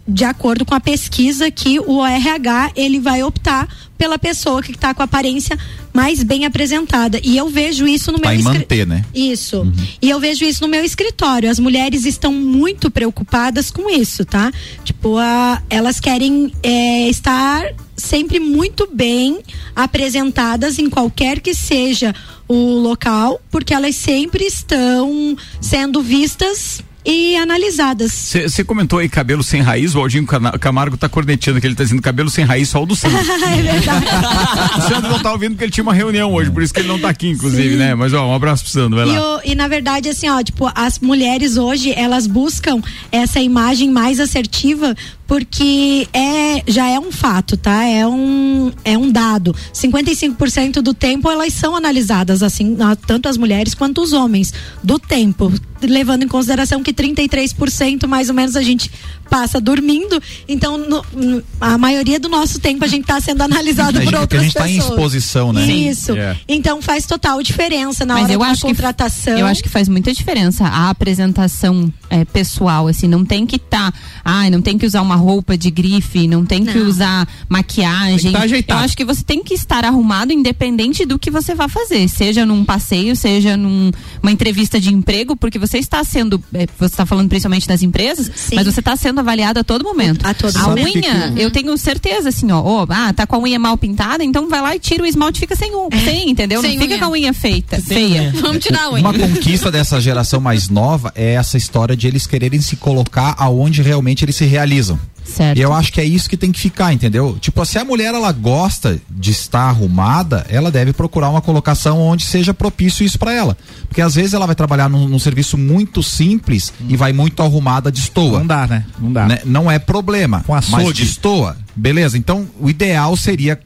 de 0.08 0.26
acordo 0.26 0.66
com 0.66 0.74
a 0.74 0.80
pesquisa 0.80 1.50
que 1.52 1.80
o 1.80 2.04
RH 2.04 2.72
ele 2.76 3.00
vai 3.00 3.24
optar 3.24 3.68
pela 4.02 4.18
pessoa 4.18 4.64
que 4.64 4.72
está 4.72 4.96
com 4.96 5.04
a 5.04 5.06
aparência 5.06 5.56
mais 5.94 6.24
bem 6.24 6.44
apresentada. 6.44 7.20
E 7.24 7.38
eu 7.38 7.48
vejo 7.50 7.86
isso 7.88 8.12
no 8.12 8.18
Vai 8.18 8.36
meu 8.38 8.40
escri- 8.46 8.58
manter, 8.60 8.88
né? 8.88 9.06
isso. 9.14 9.72
E 10.02 10.10
eu 10.10 10.20
vejo 10.20 10.44
isso 10.44 10.64
no 10.64 10.68
meu 10.68 10.84
escritório. 10.84 11.48
As 11.48 11.60
mulheres 11.60 12.04
estão 12.04 12.34
muito 12.34 12.90
preocupadas 12.90 13.70
com 13.70 13.88
isso, 13.92 14.26
tá? 14.26 14.52
Tipo, 14.84 15.18
a, 15.20 15.62
elas 15.70 16.00
querem 16.00 16.52
é, 16.64 17.10
estar 17.10 17.64
sempre 17.96 18.40
muito 18.40 18.90
bem 18.92 19.38
apresentadas 19.76 20.80
em 20.80 20.90
qualquer 20.90 21.40
que 21.40 21.54
seja 21.54 22.16
o 22.48 22.56
local, 22.80 23.40
porque 23.52 23.72
elas 23.72 23.96
sempre 23.96 24.46
estão 24.46 25.38
sendo 25.62 26.02
vistas 26.02 26.82
e 27.06 27.36
analisadas. 27.38 28.12
Você 28.48 28.64
comentou 28.64 29.00
aí 29.00 29.10
cabelo 29.10 29.44
sem 29.44 29.62
raiz, 29.62 29.96
o 29.96 30.00
Aldinho 30.00 30.26
Camargo 30.26 30.98
tá 30.98 31.10
corneteando 31.10 31.60
que 31.60 31.68
ele 31.68 31.76
tá 31.76 31.84
dizendo 31.84 32.02
cabelo 32.02 32.30
sem 32.30 32.46
raiz 32.46 32.70
só 32.70 32.84
o 32.84 32.86
do 32.86 32.96
Sandro. 32.96 33.18
é 33.44 33.62
verdade. 33.62 34.06
o 34.78 34.82
Sandro 34.82 35.10
não 35.12 35.20
tá 35.20 35.32
ouvindo 35.32 35.52
porque 35.52 35.66
ele 35.66 35.72
tinha 35.72 35.84
uma 35.84 35.94
reunião 35.94 36.32
hoje, 36.34 36.52
por 36.52 36.62
isso 36.62 36.74
que 36.74 36.80
ele 36.80 36.88
não 36.88 37.00
tá 37.00 37.10
aqui, 37.10 37.30
inclusive, 37.30 37.72
Sim. 37.72 37.78
né? 37.78 37.96
Mas 37.96 38.14
ó, 38.14 38.28
um 38.28 38.34
abraço 38.36 38.64
pro 38.64 38.72
Sandro, 38.72 38.98
vai 39.00 39.08
E, 39.08 39.18
lá. 39.18 39.38
o- 39.38 39.42
e 39.44 39.56
na 39.56 39.68
verdade, 39.68 40.10
assim, 40.10 40.30
ó, 40.30 40.42
tipo, 40.44 40.70
as 40.76 41.00
mulheres 41.00 41.58
hoje, 41.58 41.92
elas 41.96 42.28
buscam 42.28 42.82
essa 43.12 43.40
imagem 43.40 43.90
mais 43.90 44.20
assertiva 44.20 44.96
porque 45.28 46.08
é, 46.14 46.62
já 46.68 46.88
é 46.88 47.00
um 47.00 47.12
fato, 47.12 47.56
tá? 47.56 47.86
É 47.86 48.06
um, 48.06 48.72
é 48.84 48.98
um 48.98 49.10
dado. 49.10 49.56
55% 49.74 50.82
do 50.82 50.94
tempo 50.94 51.30
elas 51.32 51.54
são 51.54 51.76
analisadas, 51.76 52.44
assim, 52.44 52.78
tanto 53.08 53.30
as 53.30 53.38
mulheres 53.38 53.74
quanto 53.74 54.02
os 54.02 54.12
homens, 54.14 54.54
do 54.84 55.00
tempo. 55.00 55.52
Levando 55.84 56.24
em 56.24 56.28
consideração 56.28 56.84
que 56.84 56.94
33% 56.94 58.08
mais 58.08 58.30
ou 58.30 58.36
menos 58.36 58.56
a 58.56 58.62
gente 58.62 58.92
passa 59.32 59.62
dormindo, 59.62 60.22
então 60.46 60.78
no- 60.78 61.06
no- 61.14 61.42
a 61.62 61.78
maioria 61.78 62.20
do 62.20 62.28
nosso 62.28 62.60
tempo 62.60 62.84
a 62.84 62.88
gente 62.88 63.04
está 63.04 63.18
sendo 63.22 63.42
analisado 63.42 63.98
É, 63.98 64.02
por 64.04 64.12
porque 64.12 64.16
a 64.18 64.20
outras 64.22 64.44
gente 64.44 64.54
tá 64.54 64.70
em 64.70 64.76
pessoas. 64.76 64.90
exposição, 64.92 65.54
né? 65.54 65.66
Isso. 65.66 66.12
É. 66.18 66.38
Então 66.50 66.82
faz 66.82 67.06
total 67.06 67.42
diferença 67.42 68.06
na 68.06 68.16
Mas 68.16 68.24
hora 68.26 68.34
eu 68.34 68.40
da 68.40 68.46
acho 68.48 68.62
que 68.62 68.68
contratação. 68.68 69.38
eu 69.38 69.46
acho 69.46 69.64
que 69.64 69.70
faz 69.70 69.88
muita 69.88 70.12
diferença 70.14 70.66
a 70.68 70.90
apresentação 70.90 71.92
é, 72.10 72.26
pessoal, 72.26 72.88
assim, 72.88 73.08
não 73.08 73.24
tem 73.24 73.46
que 73.46 73.56
estar, 73.56 73.94
ai, 74.26 74.50
não 74.50 74.62
tem 74.62 74.78
que 74.78 74.86
usar 74.86 75.02
uma 75.02 75.16
roupa 75.16 75.58
de 75.58 75.72
grife, 75.72 76.28
não 76.28 76.46
tem 76.46 76.66
que 76.66 76.78
Não. 76.78 76.88
usar 76.88 77.26
maquiagem. 77.48 78.18
Tem 78.18 78.32
que 78.34 78.38
tá 78.38 78.44
ajeitado. 78.44 78.82
eu 78.82 78.86
acho 78.86 78.98
que 78.98 79.06
você 79.06 79.24
tem 79.24 79.42
que 79.42 79.54
estar 79.54 79.86
arrumado 79.86 80.34
independente 80.34 81.06
do 81.06 81.18
que 81.18 81.32
você 81.32 81.56
vá 81.56 81.70
fazer, 81.70 82.10
seja 82.10 82.46
num 82.46 82.66
passeio, 82.66 83.16
seja 83.16 83.56
numa 83.56 84.30
entrevista 84.30 84.78
de 84.78 84.94
emprego, 84.94 85.38
porque 85.38 85.58
você 85.58 85.78
está 85.78 86.04
sendo, 86.04 86.44
é, 86.54 86.68
você 86.78 86.86
está 86.86 87.06
falando 87.06 87.30
principalmente 87.30 87.66
das 87.66 87.82
empresas, 87.82 88.30
Sim. 88.36 88.56
mas 88.56 88.66
você 88.66 88.82
está 88.82 88.94
sendo 88.98 89.21
avaliado 89.22 89.60
a 89.60 89.64
todo 89.64 89.84
momento. 89.84 90.26
A 90.26 90.34
todo 90.34 90.56
a 90.58 90.68
momento. 90.70 90.98
unha, 90.98 91.34
eu 91.38 91.50
tenho 91.50 91.76
certeza 91.78 92.30
assim, 92.30 92.52
ó, 92.52 92.62
ó, 92.62 92.86
ah, 92.90 93.14
tá 93.14 93.26
com 93.26 93.36
a 93.36 93.40
unha 93.40 93.58
mal 93.58 93.78
pintada, 93.78 94.24
então 94.24 94.50
vai 94.50 94.62
lá 94.62 94.76
e 94.76 94.80
tira 94.80 95.04
o 95.04 95.06
esmalte, 95.06 95.40
fica 95.40 95.56
sem, 95.56 95.74
um, 95.76 95.88
sem 96.04 96.30
entendeu? 96.30 96.62
Sem 96.62 96.76
não 96.76 96.82
fica 96.82 96.96
unha. 96.96 97.00
com 97.00 97.06
a 97.06 97.10
unha 97.10 97.34
feita, 97.34 97.82
feia. 97.82 98.34
Vamos 98.42 98.64
tirar 98.64 98.84
a 98.84 98.92
unha. 98.92 99.02
Uma 99.02 99.14
conquista 99.14 99.72
dessa 99.72 100.00
geração 100.02 100.42
mais 100.42 100.70
nova 100.70 101.12
é 101.16 101.34
essa 101.34 101.58
história 101.58 101.96
de 101.96 102.08
eles 102.08 102.28
quererem 102.28 102.62
se 102.62 102.76
colocar 102.76 103.36
aonde 103.38 103.82
realmente 103.82 104.26
eles 104.26 104.36
se 104.36 104.46
realizam. 104.46 105.00
Certo. 105.32 105.58
E 105.58 105.62
eu 105.62 105.74
acho 105.74 105.92
que 105.92 106.02
é 106.02 106.06
isso 106.06 106.30
que 106.30 106.38
tem 106.38 106.52
que 106.52 106.60
ficar, 106.60 106.94
entendeu? 106.94 107.38
Tipo, 107.40 107.66
se 107.66 107.78
a 107.78 107.86
mulher 107.86 108.14
ela 108.14 108.32
gosta 108.32 109.00
de 109.10 109.32
estar 109.32 109.70
arrumada, 109.70 110.46
ela 110.50 110.70
deve 110.70 110.94
procurar 110.94 111.30
uma 111.30 111.42
colocação 111.42 112.00
onde 112.00 112.26
seja 112.26 112.54
propício 112.54 113.06
isso 113.06 113.18
pra 113.18 113.34
ela. 113.34 113.58
Porque 113.88 114.02
às 114.02 114.16
vezes 114.16 114.34
ela 114.34 114.46
vai 114.46 114.56
trabalhar 114.56 114.90
num, 114.90 115.08
num 115.08 115.20
serviço 115.20 115.58
muito 115.58 116.04
simples 116.04 116.74
e 116.88 116.98
vai 116.98 117.14
muito 117.14 117.42
arrumada 117.42 117.92
de 117.92 118.00
estoa. 118.00 118.40
Não 118.40 118.48
dá, 118.48 118.68
né? 118.68 118.86
Não 119.00 119.12
dá. 119.14 119.28
Né? 119.28 119.40
Não 119.46 119.72
é 119.72 119.80
problema. 119.80 120.44
Com 120.46 120.54
açougue. 120.54 120.84
mas 120.86 120.94
destoa. 120.98 121.58
Beleza, 121.76 122.18
então 122.18 122.48
o 122.60 122.70
ideal 122.70 123.16
seria 123.16 123.60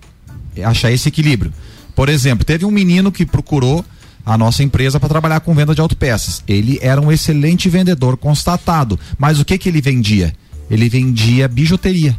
achar 0.63 0.91
esse 0.91 1.09
equilíbrio. 1.09 1.51
Por 1.95 2.09
exemplo, 2.09 2.45
teve 2.45 2.65
um 2.65 2.71
menino 2.71 3.11
que 3.11 3.25
procurou 3.25 3.83
a 4.25 4.37
nossa 4.37 4.63
empresa 4.63 4.99
para 4.99 5.07
trabalhar 5.07 5.39
com 5.39 5.53
venda 5.53 5.75
de 5.75 5.81
autopeças. 5.81 6.43
Ele 6.47 6.79
era 6.81 6.99
um 6.99 7.11
excelente 7.11 7.69
vendedor 7.69 8.17
constatado, 8.17 8.99
mas 9.17 9.39
o 9.39 9.45
que 9.45 9.57
que 9.57 9.69
ele 9.69 9.81
vendia? 9.81 10.33
Ele 10.69 10.89
vendia 10.89 11.47
bijuteria. 11.47 12.15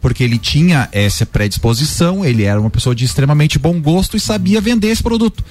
Porque 0.00 0.24
ele 0.24 0.38
tinha 0.38 0.88
essa 0.90 1.24
predisposição, 1.24 2.24
ele 2.24 2.42
era 2.42 2.60
uma 2.60 2.70
pessoa 2.70 2.94
de 2.94 3.04
extremamente 3.04 3.58
bom 3.58 3.80
gosto 3.80 4.16
e 4.16 4.20
sabia 4.20 4.60
vender 4.60 4.88
esse 4.88 5.02
produto. 5.02 5.44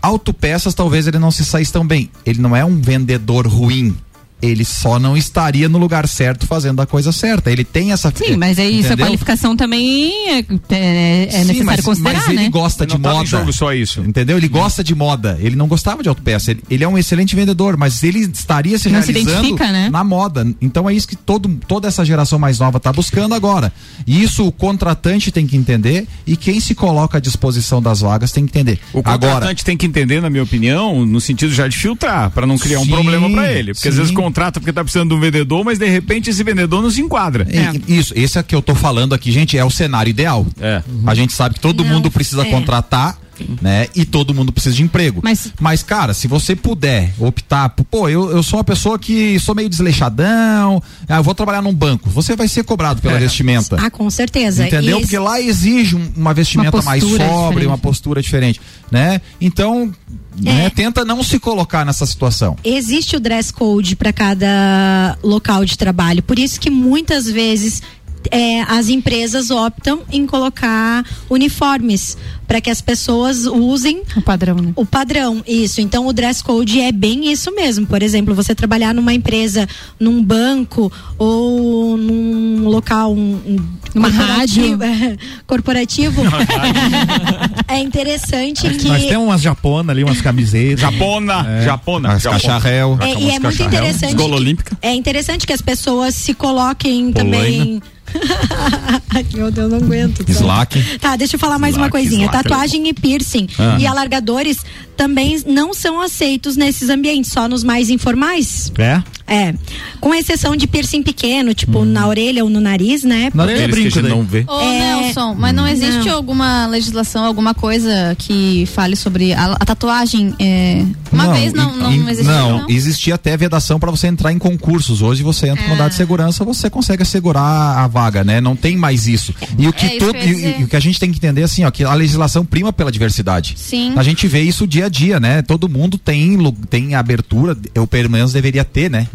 Autopeças 0.00 0.74
talvez 0.74 1.06
ele 1.06 1.18
não 1.18 1.30
se 1.30 1.44
saísse 1.44 1.72
tão 1.72 1.86
bem. 1.86 2.10
Ele 2.24 2.40
não 2.40 2.56
é 2.56 2.64
um 2.64 2.80
vendedor 2.80 3.46
ruim. 3.46 3.96
Ele 4.42 4.64
só 4.64 4.98
não 4.98 5.16
estaria 5.16 5.68
no 5.68 5.78
lugar 5.78 6.06
certo 6.08 6.46
fazendo 6.46 6.82
a 6.82 6.86
coisa 6.86 7.12
certa. 7.12 7.50
Ele 7.50 7.64
tem 7.64 7.92
essa. 7.92 8.12
Sim, 8.14 8.36
mas 8.36 8.58
é 8.58 8.68
isso, 8.68 8.82
a 8.82 8.86
entendeu? 8.88 9.06
qualificação 9.06 9.56
também 9.56 10.12
é, 10.30 10.38
é- 10.70 11.24
é 11.26 11.30
Sim, 11.30 11.38
necessário 11.38 11.64
mas, 11.64 11.80
considerar, 11.84 12.18
mas 12.18 12.28
ele 12.28 12.36
né? 12.36 12.48
gosta 12.50 12.84
de 12.86 12.94
Não 12.94 13.00
tá 13.00 13.10
em 13.10 13.14
moda. 13.18 13.26
jogo 13.26 13.52
só 13.52 13.72
isso. 13.72 14.00
Entendeu? 14.00 14.36
Ele 14.36 14.48
gosta 14.48 14.82
de 14.82 14.94
moda. 14.94 15.38
Ele 15.40 15.54
não 15.54 15.68
gostava 15.68 16.02
de 16.02 16.08
autopeça. 16.08 16.50
Ele, 16.50 16.62
ele 16.68 16.82
é 16.84 16.88
um 16.88 16.98
excelente 16.98 17.36
vendedor, 17.36 17.76
mas 17.76 18.02
ele 18.02 18.18
estaria 18.20 18.78
se 18.78 18.88
Não 18.88 19.00
se 19.00 19.12
realizando 19.12 19.38
identifica, 19.46 19.70
né? 19.72 19.88
na 19.90 20.02
moda. 20.02 20.46
Então 20.60 20.88
é 20.90 20.94
isso 20.94 21.06
que 21.06 21.16
todo, 21.16 21.48
toda 21.68 21.86
essa 21.88 22.04
geração 22.04 22.38
mais 22.38 22.58
nova 22.58 22.78
está 22.78 22.92
buscando 22.92 23.34
agora. 23.34 23.72
E 24.06 24.22
isso 24.22 24.46
o 24.46 24.50
contratante 24.52 25.30
tem 25.30 25.46
que 25.46 25.56
entender 25.56 26.06
e 26.26 26.36
quem 26.36 26.58
se 26.58 26.74
coloca 26.74 27.18
à 27.18 27.20
disposição 27.20 27.80
das 27.80 28.00
vagas 28.00 28.32
tem 28.32 28.44
que 28.44 28.50
entender. 28.58 28.78
O 28.92 28.98
agora, 29.00 29.18
contratante 29.18 29.64
tem 29.64 29.76
que 29.76 29.86
entender, 29.86 30.20
na 30.20 30.28
minha 30.28 30.42
opinião, 30.42 31.06
no 31.06 31.20
sentido 31.20 31.52
já 31.52 31.68
de 31.68 31.76
filtrar, 31.76 32.30
para 32.30 32.46
não 32.46 32.58
criar 32.58 32.80
um 32.80 32.84
Sim, 32.84 32.90
problema 32.90 33.30
para 33.30 33.52
ele. 33.52 33.72
Porque 33.74 33.88
às 33.88 33.94
sim. 33.94 34.00
vezes 34.00 34.12
contrata 34.32 34.58
porque 34.58 34.72
tá 34.72 34.82
precisando 34.82 35.10
de 35.10 35.14
um 35.14 35.20
vendedor, 35.20 35.62
mas 35.64 35.78
de 35.78 35.86
repente 35.86 36.30
esse 36.30 36.42
vendedor 36.42 36.82
não 36.82 36.90
se 36.90 37.00
enquadra. 37.02 37.46
E- 37.86 37.98
Isso, 37.98 38.14
esse 38.16 38.38
é 38.38 38.42
que 38.42 38.54
eu 38.54 38.62
tô 38.62 38.74
falando 38.74 39.14
aqui, 39.14 39.30
gente, 39.30 39.58
é 39.58 39.64
o 39.64 39.70
cenário 39.70 40.08
ideal. 40.10 40.46
É. 40.58 40.82
A 41.06 41.14
gente 41.14 41.32
sabe 41.34 41.54
que 41.56 41.60
todo 41.60 41.84
mundo 41.84 42.10
precisa 42.10 42.42
é. 42.42 42.50
contratar, 42.50 43.18
né? 43.60 43.88
E 43.94 44.04
todo 44.04 44.32
mundo 44.32 44.52
precisa 44.52 44.74
de 44.74 44.82
emprego. 44.82 45.22
Mas, 45.60 45.82
cara, 45.82 46.14
se 46.14 46.26
você 46.28 46.54
puder 46.56 47.12
optar, 47.18 47.68
por, 47.70 47.84
pô, 47.84 48.08
eu, 48.08 48.30
eu 48.30 48.42
sou 48.42 48.58
uma 48.58 48.64
pessoa 48.64 48.98
que 48.98 49.38
sou 49.40 49.54
meio 49.54 49.68
desleixadão, 49.68 50.82
ah, 51.08 51.16
eu 51.16 51.22
vou 51.22 51.34
trabalhar 51.34 51.60
num 51.60 51.74
banco. 51.74 52.08
Você 52.10 52.34
vai 52.36 52.48
ser 52.48 52.64
cobrado 52.64 53.02
pela 53.02 53.18
vestimenta. 53.18 53.76
Ah, 53.80 53.90
com 53.90 54.08
certeza. 54.10 54.66
Entendeu? 54.66 54.98
E 54.98 55.00
Porque 55.02 55.18
lá 55.18 55.40
exige 55.40 55.96
um- 55.96 56.12
uma 56.16 56.32
vestimenta 56.32 56.76
Uma 56.76 56.82
mais 56.82 57.02
sóbria, 57.02 57.26
diferente. 57.48 57.66
uma 57.66 57.78
postura 57.78 58.22
diferente, 58.22 58.60
né? 58.90 59.20
Então, 59.40 59.92
É. 60.38 60.52
né, 60.52 60.70
tenta 60.70 61.04
não 61.04 61.22
se 61.22 61.38
colocar 61.38 61.84
nessa 61.84 62.06
situação. 62.06 62.56
existe 62.64 63.16
o 63.16 63.20
dress 63.20 63.52
code 63.52 63.96
para 63.96 64.12
cada 64.12 65.16
local 65.22 65.64
de 65.64 65.76
trabalho. 65.76 66.22
Por 66.22 66.38
isso 66.38 66.60
que 66.60 66.70
muitas 66.70 67.26
vezes 67.26 67.82
é, 68.30 68.62
as 68.62 68.88
empresas 68.88 69.50
optam 69.50 70.00
em 70.10 70.26
colocar 70.26 71.04
uniformes 71.28 72.16
para 72.46 72.60
que 72.60 72.68
as 72.70 72.82
pessoas 72.82 73.46
usem 73.46 74.02
o 74.14 74.20
padrão, 74.20 74.56
né? 74.56 74.72
O 74.76 74.84
padrão, 74.84 75.42
isso. 75.46 75.80
Então 75.80 76.06
o 76.06 76.12
dress 76.12 76.42
code 76.44 76.80
é 76.80 76.92
bem 76.92 77.32
isso 77.32 77.54
mesmo. 77.54 77.86
Por 77.86 78.02
exemplo, 78.02 78.34
você 78.34 78.54
trabalhar 78.54 78.92
numa 78.94 79.14
empresa, 79.14 79.66
num 79.98 80.22
banco 80.22 80.92
ou 81.16 81.96
num 81.96 82.68
local, 82.68 83.12
um, 83.14 83.40
um 83.46 83.56
Numa 83.94 84.10
corporativo- 84.10 84.78
corporativo. 85.46 86.22
é 87.68 87.78
interessante 87.78 88.68
que 88.70 88.88
Nós 88.88 89.02
temos 89.04 89.26
umas 89.26 89.40
japonas 89.42 89.90
ali, 89.90 90.04
umas 90.04 90.20
camisetas. 90.20 90.80
Japona, 90.80 91.62
japona. 91.64 92.12
As 92.12 92.22
japona. 92.22 92.40
cacharel. 92.40 92.98
É, 93.00 93.14
e 93.20 93.30
é 93.30 93.38
muito 93.38 93.62
interessante. 93.62 94.16
Que- 94.16 94.22
Olímpica. 94.22 94.78
É 94.82 94.94
interessante 94.94 95.46
que 95.46 95.52
as 95.52 95.60
pessoas 95.62 96.14
se 96.14 96.34
coloquem 96.34 97.12
também. 97.12 97.82
Ai, 99.14 99.26
Meu 99.34 99.50
Deus, 99.50 99.70
não 99.70 99.78
aguento. 99.78 100.24
tá? 100.24 100.32
Slack. 100.32 100.98
Tá, 100.98 101.16
deixa 101.16 101.36
eu 101.36 101.40
falar 101.40 101.58
mais 101.58 101.76
uma 101.76 101.86
Slack, 101.86 101.92
coisinha. 102.04 102.26
slack. 102.26 102.42
Tatuagem 102.48 102.88
e 102.88 102.92
piercing 102.94 103.46
Ah. 103.58 103.76
e 103.78 103.86
alargadores 103.86 104.58
também 104.96 105.42
não 105.46 105.72
são 105.74 106.00
aceitos 106.00 106.56
nesses 106.56 106.88
ambientes, 106.88 107.32
só 107.32 107.48
nos 107.48 107.64
mais 107.64 107.90
informais. 107.90 108.72
É? 108.78 109.02
É. 109.26 109.54
Com 110.00 110.14
exceção 110.14 110.56
de 110.56 110.66
piercing 110.66 111.02
pequeno, 111.02 111.54
tipo 111.54 111.84
na 111.84 112.06
orelha 112.06 112.42
ou 112.44 112.50
no 112.50 112.60
nariz, 112.60 113.02
né? 113.04 113.30
Na 113.34 113.44
orelha 113.44 113.58
é 113.62 113.64
que 113.66 113.70
brinco 113.70 113.88
a 113.88 113.90
gente 113.90 114.02
daí. 114.02 114.10
não 114.10 114.22
vê. 114.22 114.44
Ô, 114.48 114.60
É, 114.60 114.78
Nelson, 115.02 115.34
mas 115.34 115.54
não 115.54 115.66
existe 115.66 116.08
não. 116.08 116.14
alguma 116.16 116.66
legislação, 116.66 117.24
alguma 117.24 117.54
coisa 117.54 118.14
que 118.18 118.66
fale 118.66 118.96
sobre 118.96 119.32
a, 119.32 119.52
a 119.58 119.64
tatuagem? 119.64 120.34
é, 120.38 120.84
Uma 121.12 121.32
vez 121.32 121.52
não, 121.52 121.76
não 121.76 121.92
em- 121.92 122.08
existiu, 122.10 122.24
Não, 122.32 122.58
não? 122.60 122.66
existia 122.68 123.14
até 123.14 123.36
vedação 123.36 123.78
para 123.78 123.90
você 123.90 124.06
entrar 124.06 124.32
em 124.32 124.38
concursos. 124.38 125.02
Hoje 125.02 125.22
você 125.22 125.48
entra 125.48 125.62
com 125.62 125.68
Ah. 125.70 125.72
mandado 125.72 125.90
de 125.90 125.96
segurança, 125.96 126.44
você 126.44 126.68
consegue 126.68 127.02
assegurar 127.02 127.78
a 127.78 127.86
vaga, 127.86 128.24
né? 128.24 128.40
Não 128.40 128.56
tem 128.56 128.76
mais 128.76 129.06
isso. 129.06 129.34
E 129.58 129.68
o 129.68 129.72
que, 129.72 129.86
É, 129.86 129.98
todo, 129.98 130.16
e- 130.16 130.60
e 130.60 130.64
o 130.64 130.68
que 130.68 130.76
a 130.76 130.80
gente 130.80 130.98
tem 130.98 131.10
que 131.10 131.16
entender 131.18 131.42
assim, 131.42 131.64
ó, 131.64 131.70
que 131.70 131.84
a 131.84 131.94
legislação 131.94 132.44
prima 132.44 132.72
pela 132.72 132.90
diversidade. 132.90 133.54
Sim. 133.56 133.92
A 133.96 134.02
gente 134.02 134.26
vê 134.26 134.42
isso 134.42 134.66
dia 134.66 134.86
a 134.86 134.88
dia, 134.88 135.18
né? 135.20 135.42
Todo 135.42 135.68
mundo 135.68 135.96
tem 135.98 136.32
tem 136.68 136.94
abertura, 136.94 137.56
eu 137.74 137.86
pelo 137.86 138.10
menos 138.10 138.32
deveria 138.32 138.64
ter, 138.64 138.90
né? 138.90 139.06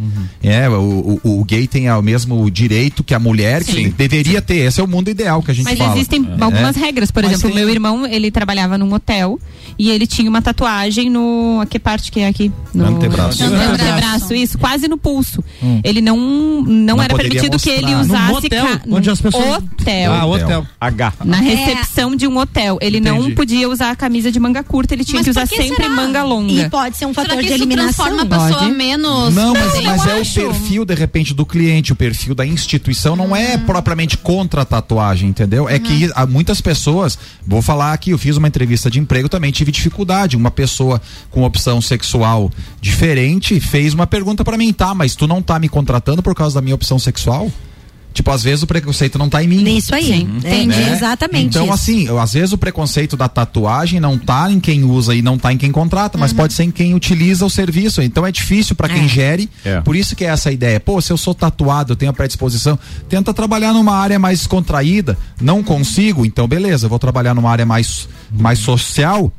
É, 0.43 0.70
o, 0.70 1.20
o, 1.24 1.39
o 1.41 1.43
gay 1.43 1.68
tem 1.68 1.89
o 1.91 2.02
mesmo 2.02 2.50
direito 2.52 3.04
que 3.04 3.14
a 3.14 3.20
mulher, 3.20 3.64
que 3.64 3.72
Sim. 3.72 3.89
deveria 3.98 4.41
ter. 4.41 4.58
Esse 4.58 4.80
é 4.80 4.84
o 4.84 4.88
mundo 4.88 5.10
ideal 5.10 5.41
que 5.41 5.52
a 5.52 5.54
gente 5.54 5.66
Mas 5.66 5.78
fala. 5.78 5.93
existem 5.95 6.26
É. 6.39 6.43
algumas 6.43 6.76
regras. 6.76 7.12
Por 7.12 7.24
Mas 7.24 7.34
exemplo, 7.34 7.50
tem- 7.56 7.60
meu 7.66 7.70
irmão, 7.74 8.06
ele 8.06 8.30
trabalhava 8.32 8.78
num 8.78 8.93
hotel 8.93 9.39
e 9.78 9.90
ele 9.92 10.06
tinha 10.08 10.30
uma 10.30 10.42
tatuagem 10.42 11.10
no. 11.10 11.66
Que 11.70 11.78
parte 11.80 12.12
que 12.12 12.20
é 12.20 12.28
aqui? 12.28 12.52
No 12.74 12.86
Antebraço. 12.86 13.44
No 13.44 13.56
Antebraço. 13.56 13.74
antebraço, 13.84 14.34
isso, 14.34 14.58
quase 14.58 14.88
no 14.88 14.98
pulso. 14.98 15.44
Hum. 15.62 15.80
Ele 15.84 16.02
não, 16.02 16.18
não, 16.18 16.96
Não 16.98 17.02
era 17.04 17.16
permitido 17.16 17.58
que 17.60 17.70
ele 17.70 17.96
mostrar. 17.96 18.02
usasse. 18.02 18.28
Num 18.28 18.34
motel, 18.34 18.66
ca- 18.66 18.82
onde 18.90 19.10
as 19.10 19.22
pessoas- 19.22 19.64
Hotel. 19.64 20.14
Ah, 20.14 20.26
hotel. 20.26 20.68
H. 20.80 21.14
Na 21.26 21.38
É. 21.38 21.42
recepção 21.42 22.16
de 22.16 22.28
um 22.28 22.38
hotel. 22.38 22.78
Ele 22.82 23.00
não 23.00 23.18
Entendi. 23.20 23.36
podia 23.36 23.70
usar 23.70 23.92
a 23.92 23.96
camisa 23.96 24.32
de 24.32 24.40
manga 24.40 24.64
curta, 24.64 24.94
ele 24.94 25.04
tinha 25.06 25.18
Mas 25.20 25.26
que 25.26 25.32
usar 25.32 25.46
sempre 25.48 25.76
será? 25.76 25.90
manga 25.90 26.24
longa. 26.24 26.52
E 26.52 26.70
pode 26.70 26.98
ser 26.98 27.06
um 27.06 27.14
Será 27.14 27.24
fator 27.30 27.38
que 27.42 27.48
de 27.48 27.54
isso 27.54 27.64
eliminação. 27.64 28.06
transforma 28.06 28.22
a 28.36 28.40
pessoa 28.40 28.64
Pode. 28.64 28.76
menos... 28.76 29.34
Não, 29.34 29.54
mas, 29.54 29.76
Eu 29.76 29.84
mas 29.84 30.06
é 30.08 30.16
o 30.18 30.22
acho. 30.22 30.34
perfil, 30.42 30.86
de 30.86 30.94
repente, 30.96 31.34
do 31.34 31.46
cliente, 31.46 31.94
o 31.94 31.96
perfil 31.96 32.36
da 32.36 32.46
instituição, 32.46 33.16
não 33.16 33.36
é 33.36 33.56
Hum. 33.56 33.60
propriamente 33.66 34.18
contra 34.18 34.62
a 34.62 34.66
tatuagem, 34.66 35.30
entendeu? 35.30 35.68
É 35.70 35.74
Uhum. 35.76 35.80
que 35.80 36.12
há 36.14 36.26
muitas 36.26 36.60
pessoas, 36.62 37.18
vou 37.46 37.62
falar 37.62 37.94
aqui, 37.94 38.12
eu 38.12 38.18
fiz 38.18 38.36
uma 38.38 38.48
entrevista 38.48 38.90
de 38.92 39.00
emprego, 39.00 39.30
também 39.30 39.52
tive 39.52 39.66
dificuldade. 39.72 40.36
Uma 40.38 40.51
pessoa 40.51 41.01
com 41.32 41.43
opção 41.43 41.82
sexual 41.82 42.51
diferente 42.82 43.59
fez 43.59 43.93
uma 43.93 44.07
pergunta 44.07 44.43
pra 44.43 44.57
mim, 44.57 44.72
tá, 44.74 44.93
mas 44.93 45.15
tu 45.15 45.28
não 45.28 45.41
tá 45.41 45.59
me 45.59 45.70
contratando 45.70 46.22
por 46.24 46.34
causa 46.36 46.55
da 46.55 46.61
minha 46.61 46.76
opção 46.76 46.97
sexual? 46.97 47.51
Tipo, 48.13 48.32
às 48.32 48.41
vezes 48.41 48.63
o 48.63 48.68
preconceito 48.68 49.20
não 49.20 49.30
tá 49.30 49.43
em 49.43 49.47
mim. 49.47 49.78
Isso 49.78 49.93
aí. 49.93 50.03
Sim. 50.05 50.38
Entendi, 50.38 50.76
né? 50.76 50.91
exatamente. 50.91 51.49
Então, 51.49 51.65
isso. 51.65 51.74
assim, 51.74 52.07
eu- 52.07 52.18
às 52.20 52.34
vezes 52.34 52.51
o 52.51 52.57
preconceito 52.57 53.15
da 53.15 53.28
tatuagem 53.30 53.99
não 53.99 54.18
tá 54.18 54.51
em 54.51 54.59
quem 54.59 54.84
usa 54.84 55.13
e 55.13 55.22
não 55.22 55.38
tá 55.38 55.53
em 55.53 55.57
quem 55.57 55.72
contrata, 55.72 56.18
Uhum. 56.18 56.22
mas 56.22 56.34
pode 56.34 56.53
ser 56.53 56.63
em 56.63 56.72
quem 56.72 56.95
utiliza 56.95 57.45
o 57.45 57.49
serviço. 57.49 58.01
Então 58.01 58.26
é 58.26 58.32
difícil 58.32 58.76
pra 58.76 58.89
quem 58.89 59.05
É. 59.05 59.07
gere. 59.07 59.47
É. 59.63 59.82
Por 59.82 59.95
isso 59.95 60.15
que 60.15 60.26
é 60.26 60.30
essa 60.30 60.51
ideia. 60.51 60.80
Pô, 60.80 60.99
se 60.99 61.13
eu 61.13 61.18
sou 61.18 61.36
tatuado, 61.36 61.91
eu 61.91 61.95
tenho 61.95 62.09
a 62.09 62.13
predisposição, 62.13 62.80
tenta 63.07 63.32
trabalhar 63.36 63.72
numa 63.72 63.93
área 63.95 64.18
mais 64.18 64.47
contraída. 64.47 65.15
Não 65.39 65.61
consigo, 65.61 66.26
então 66.26 66.47
beleza, 66.47 66.88
eu 66.88 66.89
vou 66.89 66.97
trabalhar 66.97 67.36
numa 67.36 67.51
área 67.51 67.68
mais, 67.68 68.09
mais 68.32 68.57
social. 68.57 69.32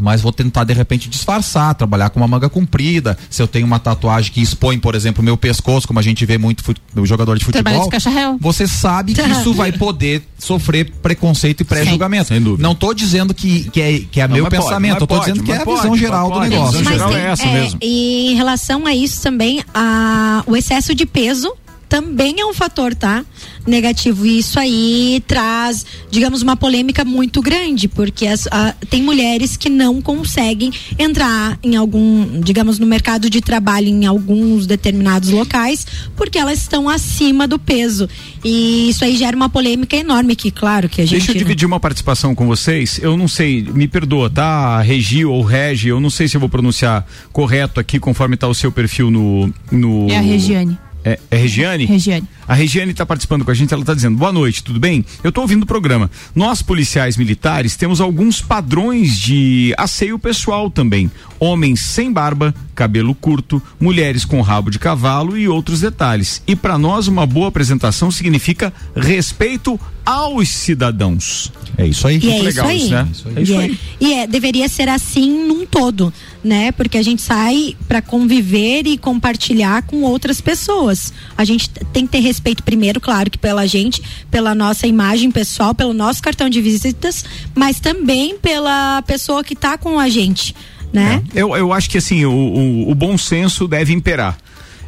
Mas 0.00 0.20
vou 0.20 0.32
tentar 0.32 0.64
de 0.64 0.72
repente 0.72 1.08
disfarçar, 1.08 1.74
trabalhar 1.74 2.10
com 2.10 2.20
uma 2.20 2.28
manga 2.28 2.48
comprida. 2.48 3.16
Se 3.28 3.42
eu 3.42 3.48
tenho 3.48 3.66
uma 3.66 3.78
tatuagem 3.78 4.32
que 4.32 4.40
expõe, 4.40 4.78
por 4.78 4.94
exemplo, 4.94 5.22
o 5.22 5.24
meu 5.24 5.36
pescoço, 5.36 5.86
como 5.86 5.98
a 5.98 6.02
gente 6.02 6.24
vê 6.26 6.38
muito 6.38 6.64
o 6.96 7.06
jogador 7.06 7.38
de 7.38 7.44
futebol, 7.44 7.88
de 7.90 8.38
você 8.40 8.66
sabe 8.66 9.14
que 9.14 9.20
isso 9.22 9.52
vai 9.54 9.72
poder 9.72 10.22
sofrer 10.38 10.90
preconceito 11.02 11.60
e 11.60 11.64
pré-julgamento. 11.64 12.28
Sem 12.28 12.40
dúvida. 12.40 12.62
Não 12.62 12.74
tô 12.74 12.92
dizendo 12.94 13.34
que, 13.34 13.68
que 13.70 13.80
é, 13.80 14.00
que 14.10 14.20
é 14.20 14.26
Não, 14.28 14.34
meu 14.36 14.44
pode, 14.44 14.56
pensamento, 14.56 14.92
mas 14.94 15.00
eu 15.02 15.06
tô 15.06 15.14
pode, 15.14 15.26
dizendo 15.32 15.44
que 15.44 15.52
é 15.52 15.56
a 15.56 15.64
pode, 15.64 15.76
visão 15.76 15.90
mas 15.90 16.00
geral 16.00 16.28
pode. 16.30 16.48
do 16.48 16.50
negócio. 16.50 16.78
Visão 16.78 16.84
Mas 16.84 16.92
geral 16.94 17.10
tem- 17.10 17.18
é 17.20 17.30
essa 17.30 17.46
mesmo. 17.46 17.78
E 17.82 18.32
em 18.32 18.34
relação 18.34 18.86
a 18.86 18.94
isso 18.94 19.22
também, 19.22 19.62
a, 19.74 20.42
o 20.46 20.56
excesso 20.56 20.94
de 20.94 21.04
peso 21.06 21.52
também 21.90 22.40
é 22.40 22.46
um 22.46 22.54
fator, 22.54 22.94
tá? 22.94 23.24
Negativo. 23.66 24.24
E 24.24 24.38
isso 24.38 24.58
aí 24.58 25.22
traz, 25.26 25.84
digamos, 26.10 26.40
uma 26.40 26.56
polêmica 26.56 27.04
muito 27.04 27.42
grande, 27.42 27.88
porque 27.88 28.26
as- 28.26 28.46
a- 28.50 28.74
tem 28.88 29.02
mulheres 29.02 29.56
que 29.56 29.68
não 29.68 30.00
conseguem 30.00 30.72
entrar 30.98 31.58
em 31.62 31.74
algum, 31.76 32.40
digamos, 32.40 32.78
no 32.78 32.86
mercado 32.86 33.28
de 33.28 33.40
trabalho 33.40 33.88
em 33.88 34.06
alguns 34.06 34.66
determinados 34.66 35.30
locais, 35.30 35.86
porque 36.16 36.38
elas 36.38 36.60
estão 36.60 36.88
acima 36.88 37.46
do 37.48 37.58
peso. 37.58 38.08
E 38.44 38.88
isso 38.88 39.04
aí 39.04 39.16
gera 39.16 39.36
uma 39.36 39.48
polêmica 39.48 39.96
enorme, 39.96 40.34
que 40.36 40.50
claro 40.50 40.88
que 40.88 41.02
a 41.02 41.04
gente. 41.04 41.18
Deixa 41.18 41.32
eu 41.32 41.36
dividir 41.36 41.66
uma 41.66 41.80
participação 41.80 42.34
com 42.34 42.46
vocês. 42.46 42.98
Eu 43.02 43.16
não 43.16 43.26
sei, 43.28 43.62
me 43.62 43.88
perdoa, 43.88 44.30
tá? 44.30 44.80
Regi 44.80 45.24
ou 45.24 45.42
Regi, 45.42 45.88
eu 45.88 46.00
não 46.00 46.08
sei 46.08 46.28
se 46.28 46.36
eu 46.36 46.40
vou 46.40 46.48
pronunciar 46.48 47.04
correto 47.32 47.80
aqui, 47.80 47.98
conforme 47.98 48.36
tá 48.36 48.46
o 48.48 48.54
seu 48.54 48.70
perfil 48.70 49.10
no. 49.10 49.52
no... 49.72 50.08
É 50.08 50.16
a 50.16 50.20
Regiane. 50.20 50.78
É, 51.04 51.18
é 51.30 51.36
Regiane? 51.36 51.84
Regiane. 51.86 52.26
A 52.50 52.54
Regiane 52.54 52.90
está 52.90 53.06
participando 53.06 53.44
com 53.44 53.52
a 53.52 53.54
gente, 53.54 53.72
ela 53.72 53.84
está 53.84 53.94
dizendo: 53.94 54.18
boa 54.18 54.32
noite, 54.32 54.64
tudo 54.64 54.80
bem? 54.80 55.04
Eu 55.22 55.28
estou 55.28 55.42
ouvindo 55.42 55.62
o 55.62 55.66
programa. 55.66 56.10
Nós, 56.34 56.60
policiais 56.60 57.16
militares, 57.16 57.76
temos 57.76 58.00
alguns 58.00 58.42
padrões 58.42 59.16
de 59.16 59.72
asseio 59.78 60.18
pessoal 60.18 60.68
também. 60.68 61.08
Homens 61.38 61.78
sem 61.78 62.12
barba, 62.12 62.52
cabelo 62.74 63.14
curto, 63.14 63.62
mulheres 63.78 64.24
com 64.24 64.40
rabo 64.40 64.68
de 64.68 64.80
cavalo 64.80 65.38
e 65.38 65.46
outros 65.46 65.80
detalhes. 65.80 66.42
E 66.44 66.56
para 66.56 66.76
nós, 66.76 67.06
uma 67.06 67.24
boa 67.24 67.46
apresentação 67.46 68.10
significa 68.10 68.72
respeito 68.96 69.78
aos 70.04 70.48
cidadãos. 70.48 71.52
É 71.78 71.86
isso 71.86 72.06
aí. 72.06 72.18
E 72.18 72.30
é 72.30 72.48
isso 72.48 72.62
aí. 72.62 72.88
né? 72.88 73.08
É 73.36 73.42
isso 73.42 73.52
e, 73.52 73.56
aí. 73.56 73.78
É, 74.00 74.04
e 74.04 74.14
é, 74.14 74.26
deveria 74.26 74.68
ser 74.68 74.88
assim 74.88 75.46
num 75.46 75.64
todo, 75.64 76.12
né? 76.42 76.72
Porque 76.72 76.98
a 76.98 77.02
gente 77.02 77.22
sai 77.22 77.76
para 77.86 78.02
conviver 78.02 78.86
e 78.86 78.98
compartilhar 78.98 79.82
com 79.82 80.02
outras 80.02 80.40
pessoas. 80.40 81.12
A 81.38 81.44
gente 81.44 81.70
tem 81.92 82.06
que 82.06 82.12
ter 82.12 82.20
respeito 82.20 82.39
primeiro, 82.64 83.00
claro, 83.00 83.30
que 83.30 83.38
pela 83.38 83.66
gente, 83.66 84.02
pela 84.30 84.54
nossa 84.54 84.86
imagem 84.86 85.30
pessoal, 85.30 85.74
pelo 85.74 85.92
nosso 85.92 86.22
cartão 86.22 86.48
de 86.48 86.60
visitas, 86.60 87.24
mas 87.54 87.80
também 87.80 88.38
pela 88.38 89.02
pessoa 89.02 89.44
que 89.44 89.54
tá 89.54 89.76
com 89.78 89.98
a 89.98 90.08
gente, 90.08 90.54
né? 90.92 91.22
Eu, 91.34 91.56
eu 91.56 91.72
acho 91.72 91.88
que 91.88 91.98
assim, 91.98 92.24
o, 92.24 92.32
o, 92.32 92.90
o 92.90 92.94
bom 92.94 93.16
senso 93.16 93.68
deve 93.68 93.92
imperar. 93.92 94.38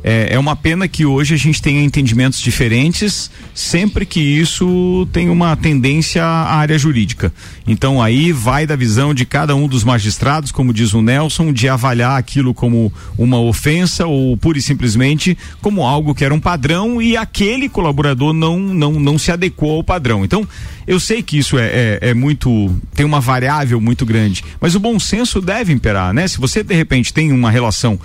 É, 0.04 0.34
é 0.34 0.38
uma 0.38 0.56
pena 0.56 0.88
que 0.88 1.06
hoje 1.06 1.34
a 1.34 1.36
gente 1.36 1.62
tenha 1.62 1.82
entendimentos 1.82 2.40
diferentes, 2.40 3.30
sempre 3.54 4.04
que 4.04 4.20
isso 4.20 5.06
tem 5.12 5.28
uma 5.30 5.56
tendência 5.56 6.24
à 6.24 6.56
área 6.56 6.78
jurídica. 6.78 7.32
Então 7.66 8.02
aí 8.02 8.32
vai 8.32 8.66
da 8.66 8.74
visão 8.74 9.14
de 9.14 9.24
cada 9.24 9.54
um 9.54 9.68
dos 9.68 9.84
magistrados, 9.84 10.50
como 10.50 10.72
diz 10.72 10.92
o 10.92 11.02
Nelson, 11.02 11.52
de 11.52 11.68
avaliar 11.68 12.18
aquilo 12.18 12.52
como 12.52 12.92
uma 13.16 13.38
ofensa 13.40 14.06
ou 14.06 14.36
pura 14.36 14.58
e 14.58 14.62
simplesmente 14.62 15.38
como 15.60 15.86
algo 15.86 16.14
que 16.14 16.24
era 16.24 16.34
um 16.34 16.40
padrão 16.40 17.00
e 17.00 17.16
aquele 17.16 17.68
colaborador 17.68 18.32
não, 18.32 18.58
não, 18.58 18.92
não 18.92 19.18
se 19.18 19.30
adequou 19.30 19.76
ao 19.76 19.84
padrão. 19.84 20.24
Então, 20.24 20.46
eu 20.86 20.98
sei 20.98 21.22
que 21.22 21.38
isso 21.38 21.58
é, 21.58 21.66
é, 21.66 21.98
é 22.10 22.14
muito. 22.14 22.74
tem 22.94 23.06
uma 23.06 23.20
variável 23.20 23.80
muito 23.80 24.04
grande, 24.04 24.44
mas 24.60 24.74
o 24.74 24.80
bom 24.80 24.98
senso 24.98 25.40
deve 25.40 25.72
imperar, 25.72 26.12
né? 26.12 26.26
Se 26.26 26.38
você 26.38 26.62
de 26.62 26.74
repente 26.74 27.12
tem 27.12 27.30
uma 27.30 27.50
relação 27.50 27.98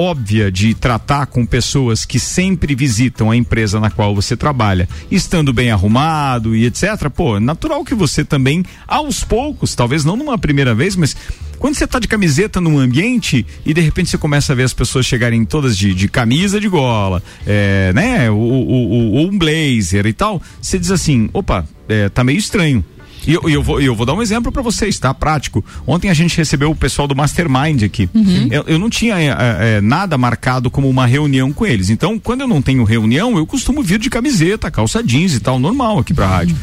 óbvia 0.00 0.50
de 0.50 0.74
tratar 0.74 1.26
com 1.26 1.44
pessoas 1.44 2.06
que 2.06 2.18
sempre 2.18 2.74
visitam 2.74 3.30
a 3.30 3.36
empresa 3.36 3.78
na 3.78 3.90
qual 3.90 4.14
você 4.14 4.34
trabalha, 4.34 4.88
estando 5.10 5.52
bem 5.52 5.70
arrumado 5.70 6.56
e 6.56 6.64
etc. 6.64 7.10
Pô, 7.14 7.38
natural 7.38 7.84
que 7.84 7.94
você 7.94 8.24
também, 8.24 8.64
aos 8.88 9.22
poucos, 9.22 9.74
talvez 9.74 10.02
não 10.02 10.16
numa 10.16 10.38
primeira 10.38 10.74
vez, 10.74 10.96
mas 10.96 11.14
quando 11.58 11.74
você 11.74 11.86
tá 11.86 11.98
de 11.98 12.08
camiseta 12.08 12.62
num 12.62 12.78
ambiente 12.78 13.46
e 13.66 13.74
de 13.74 13.82
repente 13.82 14.08
você 14.08 14.16
começa 14.16 14.54
a 14.54 14.56
ver 14.56 14.62
as 14.62 14.72
pessoas 14.72 15.04
chegarem 15.04 15.44
todas 15.44 15.76
de, 15.76 15.92
de 15.92 16.08
camisa 16.08 16.58
de 16.58 16.68
gola, 16.68 17.22
é, 17.46 17.92
né? 17.94 18.30
Ou, 18.30 18.38
ou, 18.38 19.12
ou 19.12 19.28
um 19.28 19.36
blazer 19.36 20.06
e 20.06 20.14
tal, 20.14 20.40
você 20.62 20.78
diz 20.78 20.90
assim, 20.90 21.28
opa, 21.34 21.66
é, 21.86 22.08
tá 22.08 22.24
meio 22.24 22.38
estranho. 22.38 22.82
E 23.26 23.34
eu, 23.34 23.42
eu, 23.48 23.62
vou, 23.62 23.80
eu 23.80 23.94
vou 23.94 24.06
dar 24.06 24.14
um 24.14 24.22
exemplo 24.22 24.50
para 24.50 24.62
vocês, 24.62 24.98
tá? 24.98 25.12
Prático. 25.12 25.64
Ontem 25.86 26.08
a 26.10 26.14
gente 26.14 26.36
recebeu 26.36 26.70
o 26.70 26.76
pessoal 26.76 27.06
do 27.06 27.14
Mastermind 27.14 27.82
aqui. 27.82 28.08
Eu, 28.50 28.64
eu 28.66 28.78
não 28.78 28.88
tinha 28.90 29.18
é, 29.20 29.76
é, 29.76 29.80
nada 29.80 30.16
marcado 30.16 30.70
como 30.70 30.88
uma 30.88 31.06
reunião 31.06 31.52
com 31.52 31.66
eles. 31.66 31.90
Então, 31.90 32.18
quando 32.18 32.40
eu 32.42 32.48
não 32.48 32.62
tenho 32.62 32.82
reunião, 32.84 33.36
eu 33.36 33.46
costumo 33.46 33.82
vir 33.82 33.98
de 33.98 34.08
camiseta, 34.10 34.70
calça 34.70 35.02
jeans 35.02 35.34
e 35.34 35.40
tal, 35.40 35.58
normal 35.58 35.98
aqui 35.98 36.14
pra 36.14 36.26
rádio. 36.26 36.56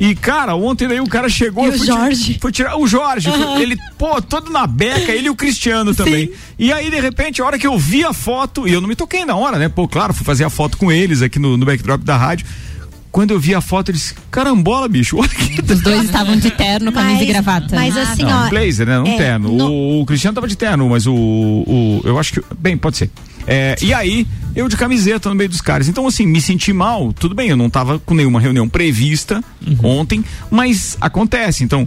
E, 0.00 0.14
cara, 0.16 0.56
ontem 0.56 0.88
daí 0.88 1.00
o 1.00 1.06
cara 1.06 1.28
chegou. 1.28 1.64
E 1.66 1.68
o 1.68 1.72
Jorge? 1.86 2.38
Fui 2.40 2.50
tirar 2.50 2.76
o 2.76 2.86
Jorge. 2.88 3.30
Foi- 3.30 3.62
Ele, 3.62 3.76
pô, 3.96 4.20
todo 4.20 4.50
na 4.50 4.66
beca, 4.66 5.12
ele 5.12 5.26
e 5.28 5.30
o 5.30 5.34
Cristiano 5.36 5.94
também. 5.94 6.30
E 6.58 6.72
aí, 6.72 6.90
de 6.90 6.98
repente, 7.00 7.40
a 7.40 7.44
hora 7.44 7.58
que 7.58 7.66
eu 7.66 7.78
vi 7.78 8.04
a 8.04 8.12
foto, 8.12 8.66
e 8.66 8.72
eu 8.72 8.80
não 8.80 8.88
me 8.88 8.96
toquei 8.96 9.24
na 9.24 9.36
hora, 9.36 9.58
né? 9.58 9.68
Pô, 9.68 9.86
claro, 9.86 10.12
fui 10.12 10.24
fazer 10.24 10.44
a 10.44 10.50
foto 10.50 10.76
com 10.76 10.90
eles 10.90 11.22
aqui 11.22 11.38
no, 11.38 11.56
no 11.56 11.64
backdrop 11.64 12.02
da 12.02 12.16
rádio. 12.16 12.46
Quando 13.12 13.32
eu 13.32 13.38
vi 13.38 13.54
a 13.54 13.60
foto, 13.60 13.90
eles, 13.90 14.14
carambola, 14.30 14.88
bicho, 14.88 15.18
olha 15.18 15.28
que 15.28 15.60
Os 15.72 15.82
dois 15.82 16.04
estavam 16.04 16.34
de 16.36 16.50
terno, 16.50 16.90
camisa 16.90 17.12
Mas- 17.12 17.22
e 17.22 17.26
gravata. 17.26 17.76
mas 17.76 17.94
assim, 17.96 18.22
não, 18.24 18.46
ó, 18.46 18.48
blazer, 18.48 18.86
né? 18.86 18.98
Um 19.00 19.06
é, 19.06 19.16
terno. 19.18 19.52
no- 19.52 19.70
O, 19.70 20.00
o 20.00 20.06
Cristiano 20.06 20.34
tava 20.34 20.48
de 20.48 20.56
terno, 20.56 20.88
mas 20.88 21.06
o, 21.06 21.14
o. 21.14 22.00
Eu 22.04 22.18
acho 22.18 22.32
que. 22.32 22.42
Bem, 22.58 22.76
pode 22.76 22.96
ser. 22.96 23.10
É, 23.46 23.76
e 23.82 23.92
aí, 23.92 24.26
eu 24.56 24.66
de 24.66 24.76
camiseta 24.78 25.28
no 25.28 25.34
meio 25.34 25.50
dos 25.50 25.60
caras. 25.60 25.88
Então, 25.88 26.06
assim, 26.06 26.26
me 26.26 26.40
senti 26.40 26.72
mal. 26.72 27.12
Tudo 27.12 27.34
bem, 27.34 27.50
eu 27.50 27.56
não 27.56 27.68
tava 27.68 27.98
com 27.98 28.14
nenhuma 28.14 28.40
reunião 28.40 28.66
prevista 28.68 29.44
ontem, 29.82 30.24
mas 30.50 30.96
acontece. 31.00 31.62
Então. 31.62 31.86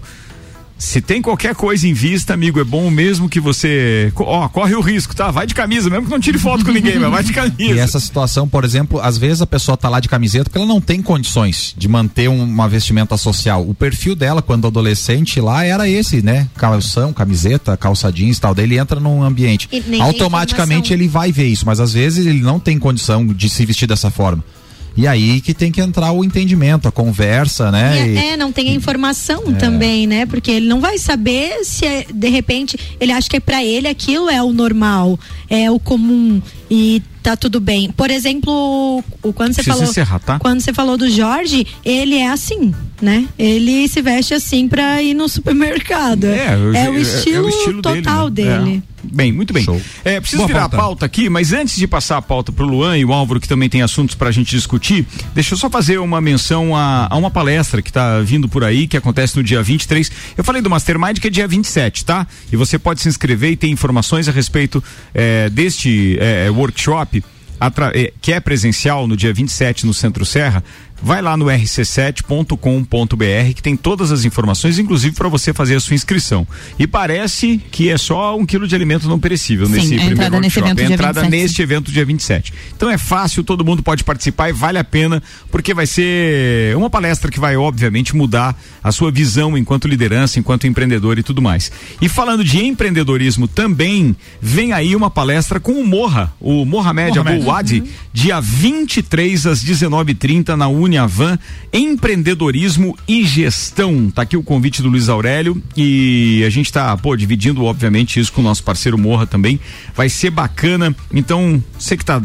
Se 0.78 1.00
tem 1.00 1.22
qualquer 1.22 1.56
coisa 1.56 1.88
em 1.88 1.94
vista, 1.94 2.34
amigo, 2.34 2.60
é 2.60 2.64
bom 2.64 2.90
mesmo 2.92 3.30
que 3.30 3.40
você. 3.40 4.12
Ó, 4.18 4.48
corre 4.50 4.76
o 4.76 4.82
risco, 4.82 5.16
tá? 5.16 5.32
Vai 5.32 5.48
de 5.48 5.56
camisa, 5.56 5.90
mesmo 5.90 6.06
que 6.06 6.12
não 6.12 6.20
tire 6.20 6.38
foto 6.38 6.66
com 6.66 6.72
ninguém, 6.72 7.00
mas 7.00 7.10
vai 7.12 7.24
de 7.24 7.32
camisa. 7.34 7.56
E 7.62 7.80
essa 7.80 7.98
situação, 8.00 8.46
por 8.48 8.66
exemplo, 8.66 9.00
às 9.00 9.18
vezes 9.18 9.42
a 9.42 9.48
pessoa 9.48 9.78
tá 9.78 9.88
lá 9.88 10.02
de 10.02 10.10
camiseta 10.10 10.46
porque 10.46 10.58
ela 10.58 10.68
não 10.68 10.82
tem 10.82 11.02
condições 11.02 11.74
de 11.78 11.88
manter 11.88 12.28
um- 12.30 12.44
uma 12.44 12.68
vestimenta 12.68 13.16
social. 13.16 13.68
O 13.68 13.74
perfil 13.74 14.16
dela, 14.16 14.42
quando 14.42 14.68
adolescente, 14.68 15.40
lá 15.40 15.64
era 15.66 15.88
esse, 15.90 16.22
né? 16.22 16.48
Calção, 16.58 17.14
camiseta, 17.14 17.78
calça 17.78 18.12
jeans 18.12 18.38
e 18.38 18.42
tal. 18.42 18.54
Daí 18.54 18.66
ele 18.66 18.78
entra 18.78 19.00
num 19.00 19.24
ambiente. 19.24 19.70
Automaticamente 20.02 20.94
informação. 20.94 20.94
ele 20.94 21.08
vai 21.08 21.32
ver 21.32 21.48
isso, 21.48 21.66
mas 21.66 21.80
às 21.80 21.94
vezes 21.94 22.26
ele 22.26 22.42
não 22.42 22.60
tem 22.60 22.78
condição 22.78 23.26
de 23.26 23.50
se 23.50 23.66
vestir 23.66 23.88
dessa 23.88 24.12
forma. 24.12 24.44
E 24.98 25.08
aí 25.08 25.42
que 25.42 25.54
tem 25.54 25.72
que 25.72 25.82
entrar 25.82 26.12
o 26.12 26.24
entendimento, 26.24 26.88
a 26.88 26.92
conversa, 26.92 27.72
né? 27.72 28.08
E 28.08 28.14
E- 28.14 28.18
é, 28.18 28.28
é, 28.34 28.38
não 28.38 28.52
tem 28.52 28.70
a 28.70 28.74
informação 28.74 29.54
também, 29.54 30.08
né? 30.08 30.26
Porque 30.26 30.50
ele 30.52 30.68
não 30.68 30.80
vai 30.80 30.98
saber 30.98 31.64
se 31.66 31.86
é, 31.86 32.06
de 32.14 32.30
repente 32.30 32.78
ele 33.00 33.12
acha 33.12 33.28
que 33.30 33.40
para 33.40 33.64
ele 33.64 33.88
aquilo 33.88 34.30
é 34.30 34.42
o 34.42 34.54
normal, 34.54 35.20
é 35.50 35.70
o 35.70 35.80
comum 35.80 36.42
e 36.70 37.02
tá 37.22 37.36
tudo 37.36 37.60
bem. 37.60 37.90
Por 37.92 38.10
exemplo, 38.12 39.04
quando 39.34 39.54
você 39.54 39.64
falou 39.64 39.84
encerrar, 39.84 40.20
tá? 40.20 40.40
quando 40.40 40.62
você 40.62 40.72
falou 40.74 40.96
do 40.98 41.10
Jorge, 41.10 41.66
ele 41.84 42.16
é 42.16 42.28
assim, 42.30 42.74
né? 43.02 43.28
Ele 43.38 43.88
se 43.88 44.02
veste 44.02 44.34
assim 44.34 44.68
pra 44.68 45.02
ir 45.02 45.14
no 45.14 45.28
supermercado. 45.28 46.26
É, 46.26 46.54
eu- 46.56 46.74
é 46.74 46.90
o 46.90 46.94
é- 46.94 46.98
é 46.98 47.02
estilo, 47.02 47.46
o 47.46 47.50
estilo 47.50 47.82
dele, 47.82 48.02
total 48.02 48.26
né? 48.26 48.32
dele. 48.32 48.84
É. 49.12 49.16
Bem, 49.16 49.32
muito 49.32 49.54
bem. 49.54 49.66
É, 50.04 50.20
preciso 50.20 50.40
Boa 50.44 50.48
virar 50.48 50.60
pauta. 50.62 50.76
a 50.76 50.80
pauta 50.80 51.06
aqui, 51.06 51.30
mas 51.30 51.54
antes 51.54 51.76
de 51.76 51.88
passar 51.88 52.18
a 52.18 52.22
pauta 52.22 52.52
pro 52.52 52.66
Luan 52.66 52.98
e 52.98 53.06
o 53.06 53.12
Álvaro, 53.14 53.40
que 53.40 53.48
também 53.48 53.70
tem 53.70 53.82
assuntos 53.82 54.16
pra 54.16 54.32
gente 54.32 54.50
discutir, 54.52 55.06
deixa 55.34 55.54
eu 55.54 55.58
só 55.58 55.70
fazer 55.70 55.98
uma 56.00 56.20
menção 56.22 56.76
a, 56.76 57.08
a 57.10 57.16
uma 57.18 57.32
palestra 57.32 57.82
que 57.82 57.92
tá 57.92 58.20
vindo 58.22 58.48
por 58.50 58.64
aí, 58.64 58.88
que 58.88 58.98
acontece 58.98 59.36
no 59.38 59.44
dia 59.44 59.62
23. 59.64 60.12
Eu 60.38 60.44
falei 60.44 60.62
do 60.62 60.70
Mastermind, 60.70 61.20
que 61.20 61.28
é 61.28 61.30
dia 61.32 61.48
27, 61.48 62.06
tá? 62.06 62.28
E 62.52 62.56
você 62.56 62.78
pode 62.80 63.02
se 63.02 63.10
inscrever 63.10 63.52
e 63.52 63.56
ter 63.56 63.68
informações 63.68 64.28
a 64.28 64.32
respeito 64.32 64.84
eh, 65.14 65.50
deste 65.50 66.18
eh, 66.20 66.50
workshop. 66.50 67.24
atra- 67.60 67.92
eh, 67.96 68.12
que 68.22 68.34
é 68.34 68.40
presencial 68.40 69.08
no 69.08 69.16
dia 69.16 69.34
27 69.34 69.86
no 69.86 69.94
Centro 69.94 70.26
Serra, 70.26 70.64
vai 71.02 71.22
lá 71.22 71.38
no 71.38 71.46
rc7.com.br 71.46 73.54
que 73.54 73.62
tem 73.62 73.76
todas 73.76 74.12
as 74.12 74.26
informações, 74.26 74.80
inclusive 74.80 75.16
para 75.16 75.30
você 75.30 75.54
fazer 75.54 75.76
a 75.76 75.80
sua 75.80 75.96
inscrição. 75.96 76.48
E 76.80 76.88
parece 76.88 77.62
que 77.72 77.90
é 77.90 77.98
só 77.98 78.38
um 78.38 78.46
quilo 78.46 78.68
de 78.68 78.76
alimento 78.76 79.08
não 79.08 79.20
perecível 79.20 79.68
Sim, 79.68 79.74
nesse 79.74 79.94
a 79.94 79.98
primeiro 79.98 80.14
entrada 80.14 80.40
nesse 80.40 80.60
workshop. 80.60 80.82
evento 80.82 80.92
É 80.92 80.94
entrada 80.94 81.22
27. 81.22 81.44
neste 81.44 81.62
evento 81.62 81.92
dia 81.92 82.06
27. 82.06 82.54
Então 82.76 82.90
é 82.90 82.98
fácil, 82.98 83.44
todo 83.44 83.64
mundo 83.64 83.84
pode 83.84 84.04
participar 84.04 84.50
e 84.50 84.54
vale 84.54 84.78
a 84.78 84.84
pena, 84.84 85.22
porque 85.52 85.74
vai 85.74 85.86
ser 85.86 86.76
uma 86.76 86.90
palestra 86.90 87.30
que 87.30 87.40
vai, 87.40 87.56
obviamente, 87.56 88.16
mudar 88.16 88.56
a 88.84 88.92
sua 88.92 89.12
visão 89.12 89.58
enquanto 89.58 89.88
liderança, 89.88 90.40
enquanto 90.40 90.66
empreendedor 90.66 91.20
e 91.20 91.24
tudo 91.24 91.42
mais. 91.42 91.72
E 92.02 92.10
falando 92.10 92.44
de 92.44 92.64
empreendedorismo 92.64 93.48
também, 93.48 94.16
vem 94.42 94.74
aí 94.74 94.96
uma 94.96 95.10
palestra 95.10 95.60
com 95.60 95.74
o 95.74 95.86
Morra, 95.86 96.34
o 96.40 96.66
Mohamed 96.66 96.96
Mohamed. 96.96 97.20
Abou 97.20 97.42
Wadi, 97.42 97.84
dia 98.14 98.40
23 98.40 99.48
às 99.48 99.64
19h30 99.64 100.56
na 100.56 100.68
Uniavan, 100.86 101.38
empreendedorismo 101.74 102.98
e 103.08 103.26
gestão. 103.26 104.10
Tá 104.12 104.22
aqui 104.22 104.38
o 104.38 104.44
convite 104.44 104.82
do 104.82 104.90
Luiz 104.90 105.10
Aurélio 105.10 105.62
e 105.76 106.44
a 106.46 106.50
gente 106.50 106.72
tá, 106.72 106.96
pô, 106.98 107.16
dividindo, 107.16 107.64
obviamente, 107.64 108.20
isso 108.20 108.32
com 108.32 108.42
o 108.42 108.44
nosso 108.44 108.64
parceiro 108.64 108.98
Morra 108.98 109.26
também. 109.26 109.60
Vai 109.96 110.10
ser 110.10 110.30
bacana. 110.30 110.96
Então, 111.14 111.62
você 111.78 111.98
que 111.98 112.06
tá 112.06 112.22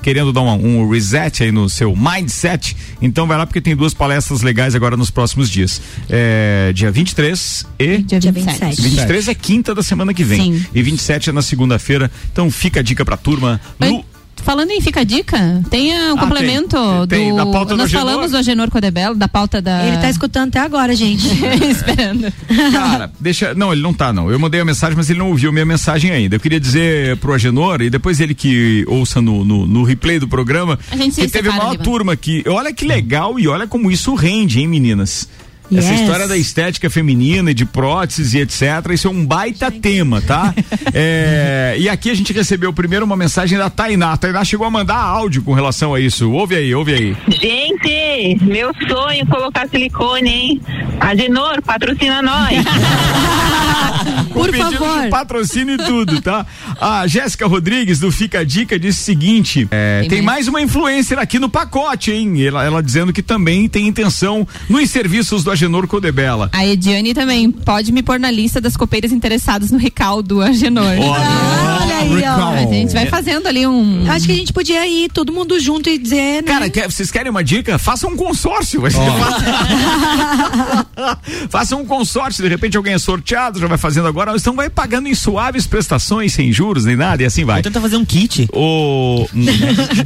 querendo 0.00 0.32
dar 0.32 0.42
um, 0.42 0.80
um 0.84 0.88
reset 0.90 1.42
aí 1.42 1.50
no 1.50 1.68
seu 1.68 1.94
mindset, 1.94 2.76
então 3.02 3.26
vai 3.26 3.36
lá 3.36 3.44
porque 3.44 3.60
tem 3.60 3.74
duas 3.74 3.92
palestras 3.92 4.42
legais 4.42 4.74
agora 4.76 4.96
nos 4.96 5.10
próximos 5.10 5.50
dias. 5.50 5.82
É, 6.08 6.72
dia 6.72 6.90
23 6.90 7.66
e 7.80 7.98
Dia 7.98 8.32
27. 8.32 8.80
23 8.80 9.28
é 9.28 9.34
quinta 9.34 9.74
da 9.74 9.82
semana 9.82 10.14
que 10.14 10.22
vem. 10.22 10.40
Sim. 10.60 10.66
E 10.72 10.82
27 10.82 11.30
é 11.30 11.32
na 11.32 11.42
segunda-feira. 11.42 12.10
Então 12.32 12.48
fica 12.50 12.78
a 12.80 12.82
dica 12.82 13.04
pra 13.04 13.16
turma. 13.16 13.60
Lu- 13.90 14.04
Falando 14.42 14.70
em 14.70 14.80
Fica 14.80 15.00
a 15.00 15.04
Dica, 15.04 15.62
tem 15.68 15.92
o 16.10 16.14
Ah, 16.14 16.18
complemento 16.20 16.76
tem. 17.06 17.18
Tem, 17.18 17.30
do. 17.36 17.44
do 17.64 17.76
nós 17.76 17.86
Agenor. 17.86 17.88
falamos 18.06 18.30
do 18.30 18.36
Agenor 18.38 18.70
Codebelo, 18.70 19.14
da 19.14 19.28
pauta 19.28 19.60
da. 19.60 19.86
Ele 19.86 19.98
tá 19.98 20.08
escutando 20.08 20.48
até 20.48 20.60
agora, 20.60 20.94
gente. 20.96 21.26
Esperando. 21.70 22.32
Cara, 22.72 23.10
deixa. 23.20 23.54
Não, 23.54 23.72
ele 23.72 23.82
não 23.82 23.92
tá, 23.92 24.12
não. 24.12 24.30
Eu 24.30 24.38
mandei 24.38 24.60
a 24.60 24.64
mensagem, 24.64 24.96
mas 24.96 25.10
ele 25.10 25.18
não 25.18 25.28
ouviu 25.28 25.52
minha 25.52 25.66
mensagem 25.66 26.10
ainda. 26.10 26.36
Eu 26.36 26.40
queria 26.40 26.58
dizer 26.60 27.16
pro 27.18 27.34
Agenor, 27.34 27.82
e 27.82 27.90
depois 27.90 28.20
ele 28.20 28.34
que 28.34 28.84
ouça 28.88 29.20
no, 29.20 29.44
no, 29.44 29.66
no 29.66 29.82
replay 29.82 30.18
do 30.18 30.26
programa, 30.28 30.78
A 30.90 30.96
que 30.96 31.28
teve 31.28 31.48
uma 31.48 31.72
Lima. 31.72 31.84
turma 31.84 32.12
aqui. 32.12 32.42
Olha 32.46 32.72
que 32.72 32.84
legal 32.86 33.38
e 33.38 33.46
olha 33.48 33.66
como 33.66 33.90
isso 33.90 34.14
rende, 34.14 34.60
hein, 34.60 34.66
meninas? 34.68 35.28
Essa 35.74 35.90
Yes. 35.92 36.00
história 36.00 36.26
da 36.26 36.36
estética 36.36 36.88
feminina 36.88 37.50
e 37.50 37.54
de 37.54 37.64
próteses 37.66 38.32
e 38.34 38.38
etc. 38.38 38.62
Isso 38.92 39.08
é 39.08 39.10
um 39.10 39.24
baita 39.24 39.70
tema, 39.70 40.20
tá? 40.20 40.54
É, 40.94 41.76
e 41.78 41.88
aqui 41.88 42.10
a 42.10 42.14
gente 42.14 42.32
recebeu 42.32 42.72
primeiro 42.72 43.04
uma 43.04 43.16
mensagem 43.16 43.58
da 43.58 43.68
Tainá. 43.68 44.12
A 44.12 44.16
Tainá 44.16 44.42
chegou 44.44 44.66
a 44.66 44.70
mandar 44.70 44.96
áudio 44.96 45.42
com 45.42 45.52
relação 45.52 45.94
a 45.94 46.00
isso. 46.00 46.30
Ouve 46.32 46.56
aí, 46.56 46.74
ouve 46.74 46.94
aí. 46.94 47.16
Gente, 47.28 48.42
meu 48.44 48.72
sonho 48.88 49.22
é 49.22 49.26
colocar 49.26 49.68
silicone, 49.68 50.28
hein? 50.30 50.60
Agenor, 50.98 51.62
patrocina 51.62 52.22
nós. 52.22 52.56
Por 54.32 54.50
pedido 54.50 54.76
favor. 54.78 55.02
de 55.02 55.08
patrocínio 55.08 55.74
e 55.74 55.78
tudo, 55.78 56.20
tá? 56.20 56.46
A 56.80 57.06
Jéssica 57.06 57.46
Rodrigues 57.46 57.98
do 57.98 58.10
Fica 58.10 58.40
a 58.40 58.44
Dica 58.44 58.78
disse 58.78 59.00
o 59.00 59.04
seguinte: 59.04 59.66
é, 59.70 60.06
tem, 60.08 60.22
mais 60.22 60.48
uma 60.48 60.60
influencer 60.60 61.18
aqui 61.18 61.38
no 61.38 61.48
pacote, 61.48 62.10
hein? 62.12 62.40
Ela, 62.44 62.64
ela 62.64 62.82
dizendo 62.82 63.12
que 63.12 63.22
também 63.22 63.68
tem 63.68 63.86
intenção 63.86 64.46
nos 64.68 64.90
serviços 64.90 65.44
do 65.44 65.50
Agenor 65.58 65.88
Codebela. 65.88 66.48
A 66.52 66.64
Ediane 66.64 67.12
também 67.12 67.50
pode 67.50 67.90
me 67.90 68.00
pôr 68.00 68.20
na 68.20 68.30
lista 68.30 68.60
das 68.60 68.76
copeiras 68.76 69.10
interessadas 69.10 69.72
no 69.72 69.78
recaldo 69.78 70.36
do 70.36 70.40
Agenor. 70.42 70.84
Olha 70.86 71.96
aí, 71.98 72.22
ó. 72.24 72.52
A 72.52 72.60
gente 72.72 72.92
vai 72.92 73.06
fazendo 73.06 73.48
ali 73.48 73.66
um. 73.66 74.04
Acho 74.08 74.26
que 74.26 74.32
a 74.32 74.36
gente 74.36 74.52
podia 74.52 74.86
ir 74.86 75.10
todo 75.10 75.32
mundo 75.32 75.58
junto 75.58 75.90
e 75.90 75.98
dizer, 75.98 76.42
né? 76.44 76.52
Cara, 76.52 76.70
quer- 76.70 76.88
vocês 76.90 77.10
querem 77.10 77.28
uma 77.30 77.42
dica? 77.42 77.76
Faça 77.76 78.06
um 78.06 78.16
consórcio. 78.16 78.82
fácil. 78.82 79.00
Faça 81.50 81.76
um 81.76 81.84
consórcio, 81.84 82.42
de 82.42 82.48
repente 82.48 82.76
alguém 82.76 82.94
é 82.94 82.98
sorteado, 82.98 83.58
já 83.58 83.66
vai 83.66 83.78
fazendo 83.78 84.06
agora, 84.06 84.32
então 84.36 84.54
vai 84.54 84.70
pagando 84.70 85.08
em 85.08 85.14
suaves 85.14 85.66
prestações, 85.66 86.32
sem 86.32 86.52
juros 86.52 86.84
nem 86.84 86.96
nada, 86.96 87.22
e 87.22 87.26
assim 87.26 87.44
vai. 87.44 87.62
Tenta 87.62 87.80
fazer 87.80 87.96
um 87.96 88.04
kit. 88.04 88.48
O... 88.52 89.26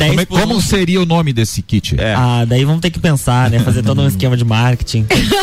Como, 0.08 0.20
é- 0.20 0.26
como 0.26 0.60
seria 0.62 1.00
o 1.00 1.06
nome 1.06 1.32
desse 1.32 1.62
kit? 1.62 1.96
Ah, 2.16 2.44
daí 2.46 2.64
vamos 2.64 2.80
ter 2.80 2.90
que 2.90 2.98
pensar, 2.98 3.50
né? 3.50 3.58
Fazer 3.60 3.82
todo 3.82 4.02
um 4.02 4.06
esquema 4.08 4.36
de 4.36 4.44
marketing. 4.44 5.06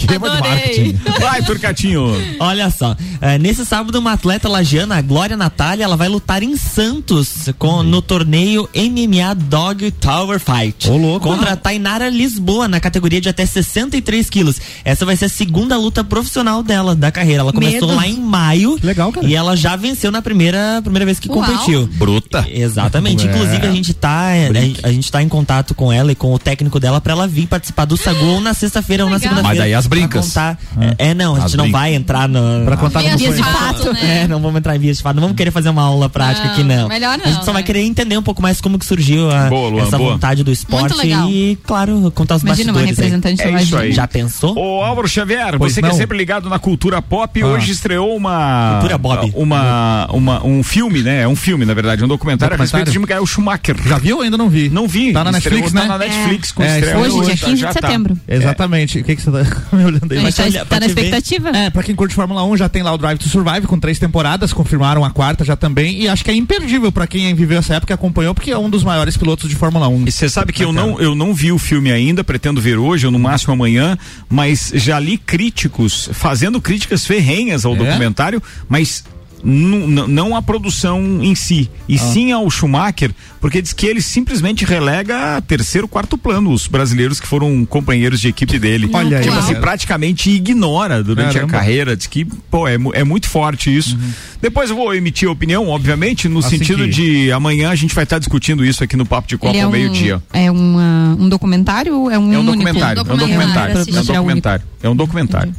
Esquema 0.00 0.30
de 0.30 0.40
marketing. 0.40 1.00
Vai, 1.20 1.42
Turcatinho. 1.42 2.14
Olha 2.38 2.70
só, 2.70 2.96
é, 3.20 3.38
nesse 3.38 3.64
sábado 3.64 3.98
uma 3.98 4.12
atleta 4.12 4.48
lagiana, 4.48 4.96
a 4.96 5.02
Glória 5.02 5.36
Natália, 5.36 5.84
ela 5.84 5.96
vai 5.96 6.08
lutar 6.08 6.42
em 6.42 6.56
Santos 6.56 7.48
com, 7.58 7.82
no 7.82 8.02
torneio 8.02 8.68
MMA 8.74 9.34
Dog 9.34 9.90
Tower 9.92 10.40
Fight. 10.40 10.88
Contra 11.20 11.52
a 11.52 11.56
Tainara 11.56 12.08
Lisboa, 12.08 12.68
na 12.68 12.80
categoria 12.80 13.20
de 13.20 13.28
até 13.28 13.46
63 13.46 14.28
quilos. 14.30 14.60
Essa 14.84 15.04
vai 15.04 15.16
ser 15.16 15.26
a 15.26 15.28
segunda 15.28 15.76
luta 15.76 16.02
profissional 16.04 16.62
dela, 16.62 16.94
da 16.94 17.10
carreira. 17.10 17.42
Ela 17.42 17.52
começou 17.52 17.88
Medo. 17.88 17.96
lá 17.96 18.06
em 18.06 18.18
maio. 18.20 18.78
Legal, 18.82 19.12
cara. 19.12 19.26
E 19.26 19.34
ela 19.34 19.56
já 19.56 19.76
venceu 19.76 20.10
na 20.10 20.22
primeira, 20.22 20.80
primeira 20.82 21.04
vez 21.04 21.18
que 21.18 21.28
Uau. 21.28 21.40
competiu. 21.40 21.86
Bruta. 21.94 22.46
Exatamente. 22.50 23.26
É. 23.26 23.30
Inclusive, 23.30 23.66
a 23.66 23.72
gente 23.72 23.94
tá. 23.94 24.28
A 24.28 24.52
gente, 24.52 24.80
a 24.86 24.92
gente 24.92 25.10
tá 25.10 25.22
em 25.22 25.28
contato 25.28 25.74
com 25.74 25.92
ela 25.92 26.12
e 26.12 26.14
com 26.14 26.32
o 26.32 26.38
técnico 26.38 26.80
dela 26.80 27.00
pra 27.00 27.12
ela 27.12 27.26
vir 27.26 27.46
participar 27.46 27.84
do 27.84 27.96
Sagu 27.96 28.23
ou 28.24 28.40
na 28.40 28.54
sexta-feira 28.54 29.04
ou 29.04 29.10
na 29.10 29.18
segunda-feira. 29.18 29.48
Mas 29.48 29.58
daí 29.58 29.74
as 29.74 29.86
brincas. 29.86 30.26
contar- 30.28 30.58
É, 30.98 31.10
é, 31.10 31.14
não, 31.14 31.34
a 31.34 31.38
As 31.38 31.44
gente 31.44 31.56
não 31.56 31.64
brincas. 31.64 31.80
vai 31.80 31.94
entrar 31.94 32.28
no. 32.28 32.64
Pra 32.64 32.76
contar 32.76 33.00
Vias 33.00 33.20
como 33.20 33.34
de 33.34 33.42
foi. 33.42 33.52
fato, 33.52 33.92
né? 33.94 34.22
É, 34.24 34.28
não 34.28 34.40
vamos 34.40 34.56
entrar 34.58 34.76
em 34.76 34.78
vias 34.78 34.96
de 34.98 35.02
fato, 35.02 35.14
não 35.16 35.22
vamos 35.22 35.36
querer 35.36 35.50
fazer 35.50 35.68
uma 35.68 35.82
aula 35.82 36.08
prática 36.08 36.46
Não, 36.46 36.52
aqui, 36.52 36.62
não. 36.62 36.88
melhor 36.88 37.18
não, 37.18 37.24
A 37.24 37.28
gente 37.30 37.44
só 37.44 37.52
vai 37.52 37.62
né? 37.62 37.66
querer 37.66 37.80
entender 37.82 38.16
um 38.18 38.22
pouco 38.22 38.40
mais 38.42 38.60
como 38.60 38.78
que 38.78 38.86
surgiu 38.86 39.30
a- 39.30 39.48
Boa, 39.48 39.68
Luan, 39.70 39.82
essa 39.82 39.98
boa. 39.98 40.12
vontade 40.12 40.42
do 40.42 40.50
esporte 40.52 40.96
legal. 40.96 41.28
e, 41.28 41.58
claro, 41.64 42.10
contar 42.14 42.36
os 42.36 42.42
Imagina 42.42 42.72
uma 42.72 42.80
bastidores. 42.80 42.98
aí. 42.98 43.04
representante 43.20 43.42
É 43.42 43.50
lá 43.50 43.62
isso 43.62 43.76
de- 43.76 43.82
aí. 43.82 43.92
Já 43.92 44.06
pensou? 44.08 44.56
Ô 44.58 44.82
Álvaro 44.82 45.08
Xavier, 45.08 45.56
Pois 45.58 45.72
você 45.72 45.80
que 45.80 45.86
é 45.86 45.90
não. 45.90 45.96
sempre 45.96 46.16
ligado 46.18 46.48
na 46.48 46.58
cultura 46.58 47.00
pop, 47.02 47.42
Ah. 47.42 47.46
hoje 47.46 47.72
estreou 47.72 48.16
uma. 48.16 48.72
Cultura 48.80 48.98
Bob. 48.98 49.32
Uma, 49.34 50.06
uma, 50.12 50.44
um 50.46 50.62
filme, 50.62 51.02
né? 51.02 51.22
É 51.22 51.28
um 51.28 51.36
filme, 51.36 51.64
na 51.64 51.74
verdade, 51.74 52.04
um 52.04 52.08
documentário, 52.08 52.54
a 52.54 52.58
respeito 52.58 52.90
de 52.90 52.98
Michael 52.98 53.26
Schumacher. 53.26 53.76
Já 53.86 53.98
viu 53.98 54.16
ou 54.16 54.22
ainda 54.22 54.36
não 54.36 54.48
vi? 54.48 54.68
Não 54.68 54.86
vi. 54.88 55.12
Tá 55.12 55.24
na 55.24 55.32
Netflix, 55.32 55.72
tá 55.72 55.80
né? 55.82 55.86
na 55.86 55.98
Netflix 55.98 56.52
com 56.52 56.62
É, 56.62 56.78
estreia 56.78 56.98
Hoje, 56.98 57.20
dia 57.26 57.36
já- 57.36 57.46
15 57.46 57.60
já 57.60 57.68
de 57.72 57.78
tá. 57.80 57.88
Setembro. 58.14 58.44
Exatamente. 58.44 58.98
O 59.00 59.04
que, 59.04 59.16
que 59.16 59.22
você 59.22 59.30
tá 59.30 59.44
me 59.76 59.84
olhando 59.84 60.12
aí? 60.12 60.20
Mas 60.22 60.38
olha, 60.38 60.60
tá, 60.60 60.64
tá 60.66 60.80
na 60.80 60.86
te 60.88 60.94
ver. 60.94 61.04
expectativa. 61.04 61.48
É, 61.50 61.70
pra 61.70 61.82
quem 61.82 61.94
curte 61.94 62.14
Fórmula 62.14 62.44
1, 62.44 62.56
já 62.56 62.68
tem 62.68 62.82
lá 62.82 62.92
o 62.92 62.98
Drive 62.98 63.18
to 63.18 63.28
Survive 63.28 63.66
com 63.66 63.78
três 63.78 63.98
temporadas, 63.98 64.52
confirmaram 64.52 65.04
a 65.04 65.10
quarta 65.10 65.44
já 65.44 65.56
também, 65.56 66.02
e 66.02 66.08
acho 66.08 66.24
que 66.24 66.30
é 66.30 66.34
imperdível 66.34 66.90
pra 66.92 67.06
quem 67.06 67.34
viveu 67.34 67.58
essa 67.58 67.74
época 67.74 67.92
e 67.92 67.94
acompanhou, 67.94 68.34
porque 68.34 68.50
é 68.50 68.58
um 68.58 68.70
dos 68.70 68.82
maiores 68.84 69.16
pilotos 69.16 69.48
de 69.48 69.56
Fórmula 69.56 69.88
1. 69.88 70.04
E 70.06 70.12
você 70.12 70.28
sabe 70.28 70.52
que 70.52 70.64
eu 70.64 70.72
não, 70.72 71.00
eu 71.00 71.14
não 71.14 71.34
vi 71.34 71.52
o 71.52 71.58
filme 71.58 71.90
ainda, 71.92 72.22
pretendo 72.24 72.60
ver 72.60 72.78
hoje, 72.78 73.06
ou 73.06 73.12
no 73.12 73.18
máximo 73.18 73.52
amanhã, 73.52 73.98
mas 74.28 74.72
já 74.74 74.98
li 74.98 75.16
críticos 75.18 76.08
fazendo 76.12 76.60
críticas 76.60 77.06
ferrenhas 77.06 77.64
ao 77.64 77.74
É? 77.74 77.76
documentário, 77.76 78.42
mas 78.68 79.04
não 79.44 80.34
a 80.34 80.40
produção 80.42 81.22
em 81.22 81.34
si, 81.34 81.70
e 81.88 81.98
sim 81.98 82.32
ao 82.32 82.48
Schumacher, 82.50 83.10
porque 83.40 83.60
diz 83.60 83.72
que 83.72 83.86
ele 83.86 84.00
simplesmente 84.00 84.64
relega 84.64 85.36
a 85.36 85.40
terceiro, 85.40 85.86
quarto 85.86 86.16
plano 86.16 86.50
os 86.50 86.66
brasileiros 86.66 87.20
que 87.20 87.26
foram 87.26 87.64
companheiros 87.66 88.20
de 88.20 88.28
equipe 88.28 88.58
dele. 88.58 88.88
Olha 88.92 89.18
aí, 89.18 89.24
tipo 89.24 89.36
assim, 89.36 89.54
praticamente 89.56 90.30
ignora 90.30 91.02
durante 91.02 91.34
Caramba. 91.34 91.52
a 91.56 91.58
carreira. 91.58 91.96
Diz 91.96 92.06
que, 92.06 92.24
pô, 92.24 92.66
é, 92.66 92.76
é 92.94 93.04
muito 93.04 93.28
forte 93.28 93.74
isso. 93.74 93.98
Depois 94.40 94.70
eu 94.70 94.76
vou 94.76 94.94
emitir 94.94 95.28
a 95.28 95.32
opinião, 95.32 95.68
obviamente, 95.68 96.28
no 96.28 96.38
Assim 96.40 96.58
sentido 96.58 96.84
que- 96.84 96.90
de 96.90 97.32
amanhã 97.32 97.70
a 97.70 97.74
gente 97.74 97.94
vai 97.94 98.04
estar 98.04 98.18
discutindo 98.18 98.64
isso 98.64 98.82
aqui 98.82 98.96
no 98.96 99.04
Papo 99.06 99.28
de 99.28 99.36
Copa 99.36 99.56
é 99.56 99.60
ao 99.62 99.68
um, 99.68 99.72
meio-dia. 99.72 100.22
É 100.32 100.50
uma- 100.50 101.16
um 101.18 101.28
documentário 101.28 101.94
ou 101.94 102.10
é 102.10 102.18
um 102.18 102.32
É 102.32 102.38
um 102.38 102.44
documentário, 102.44 102.98
é 103.00 103.02
um 103.02 103.16
documentário. 103.16 103.76
é 103.76 103.92
um 103.92 104.04
documentário, 104.06 104.64
é 104.82 104.88
um 104.88 104.96
documentário. 104.96 105.54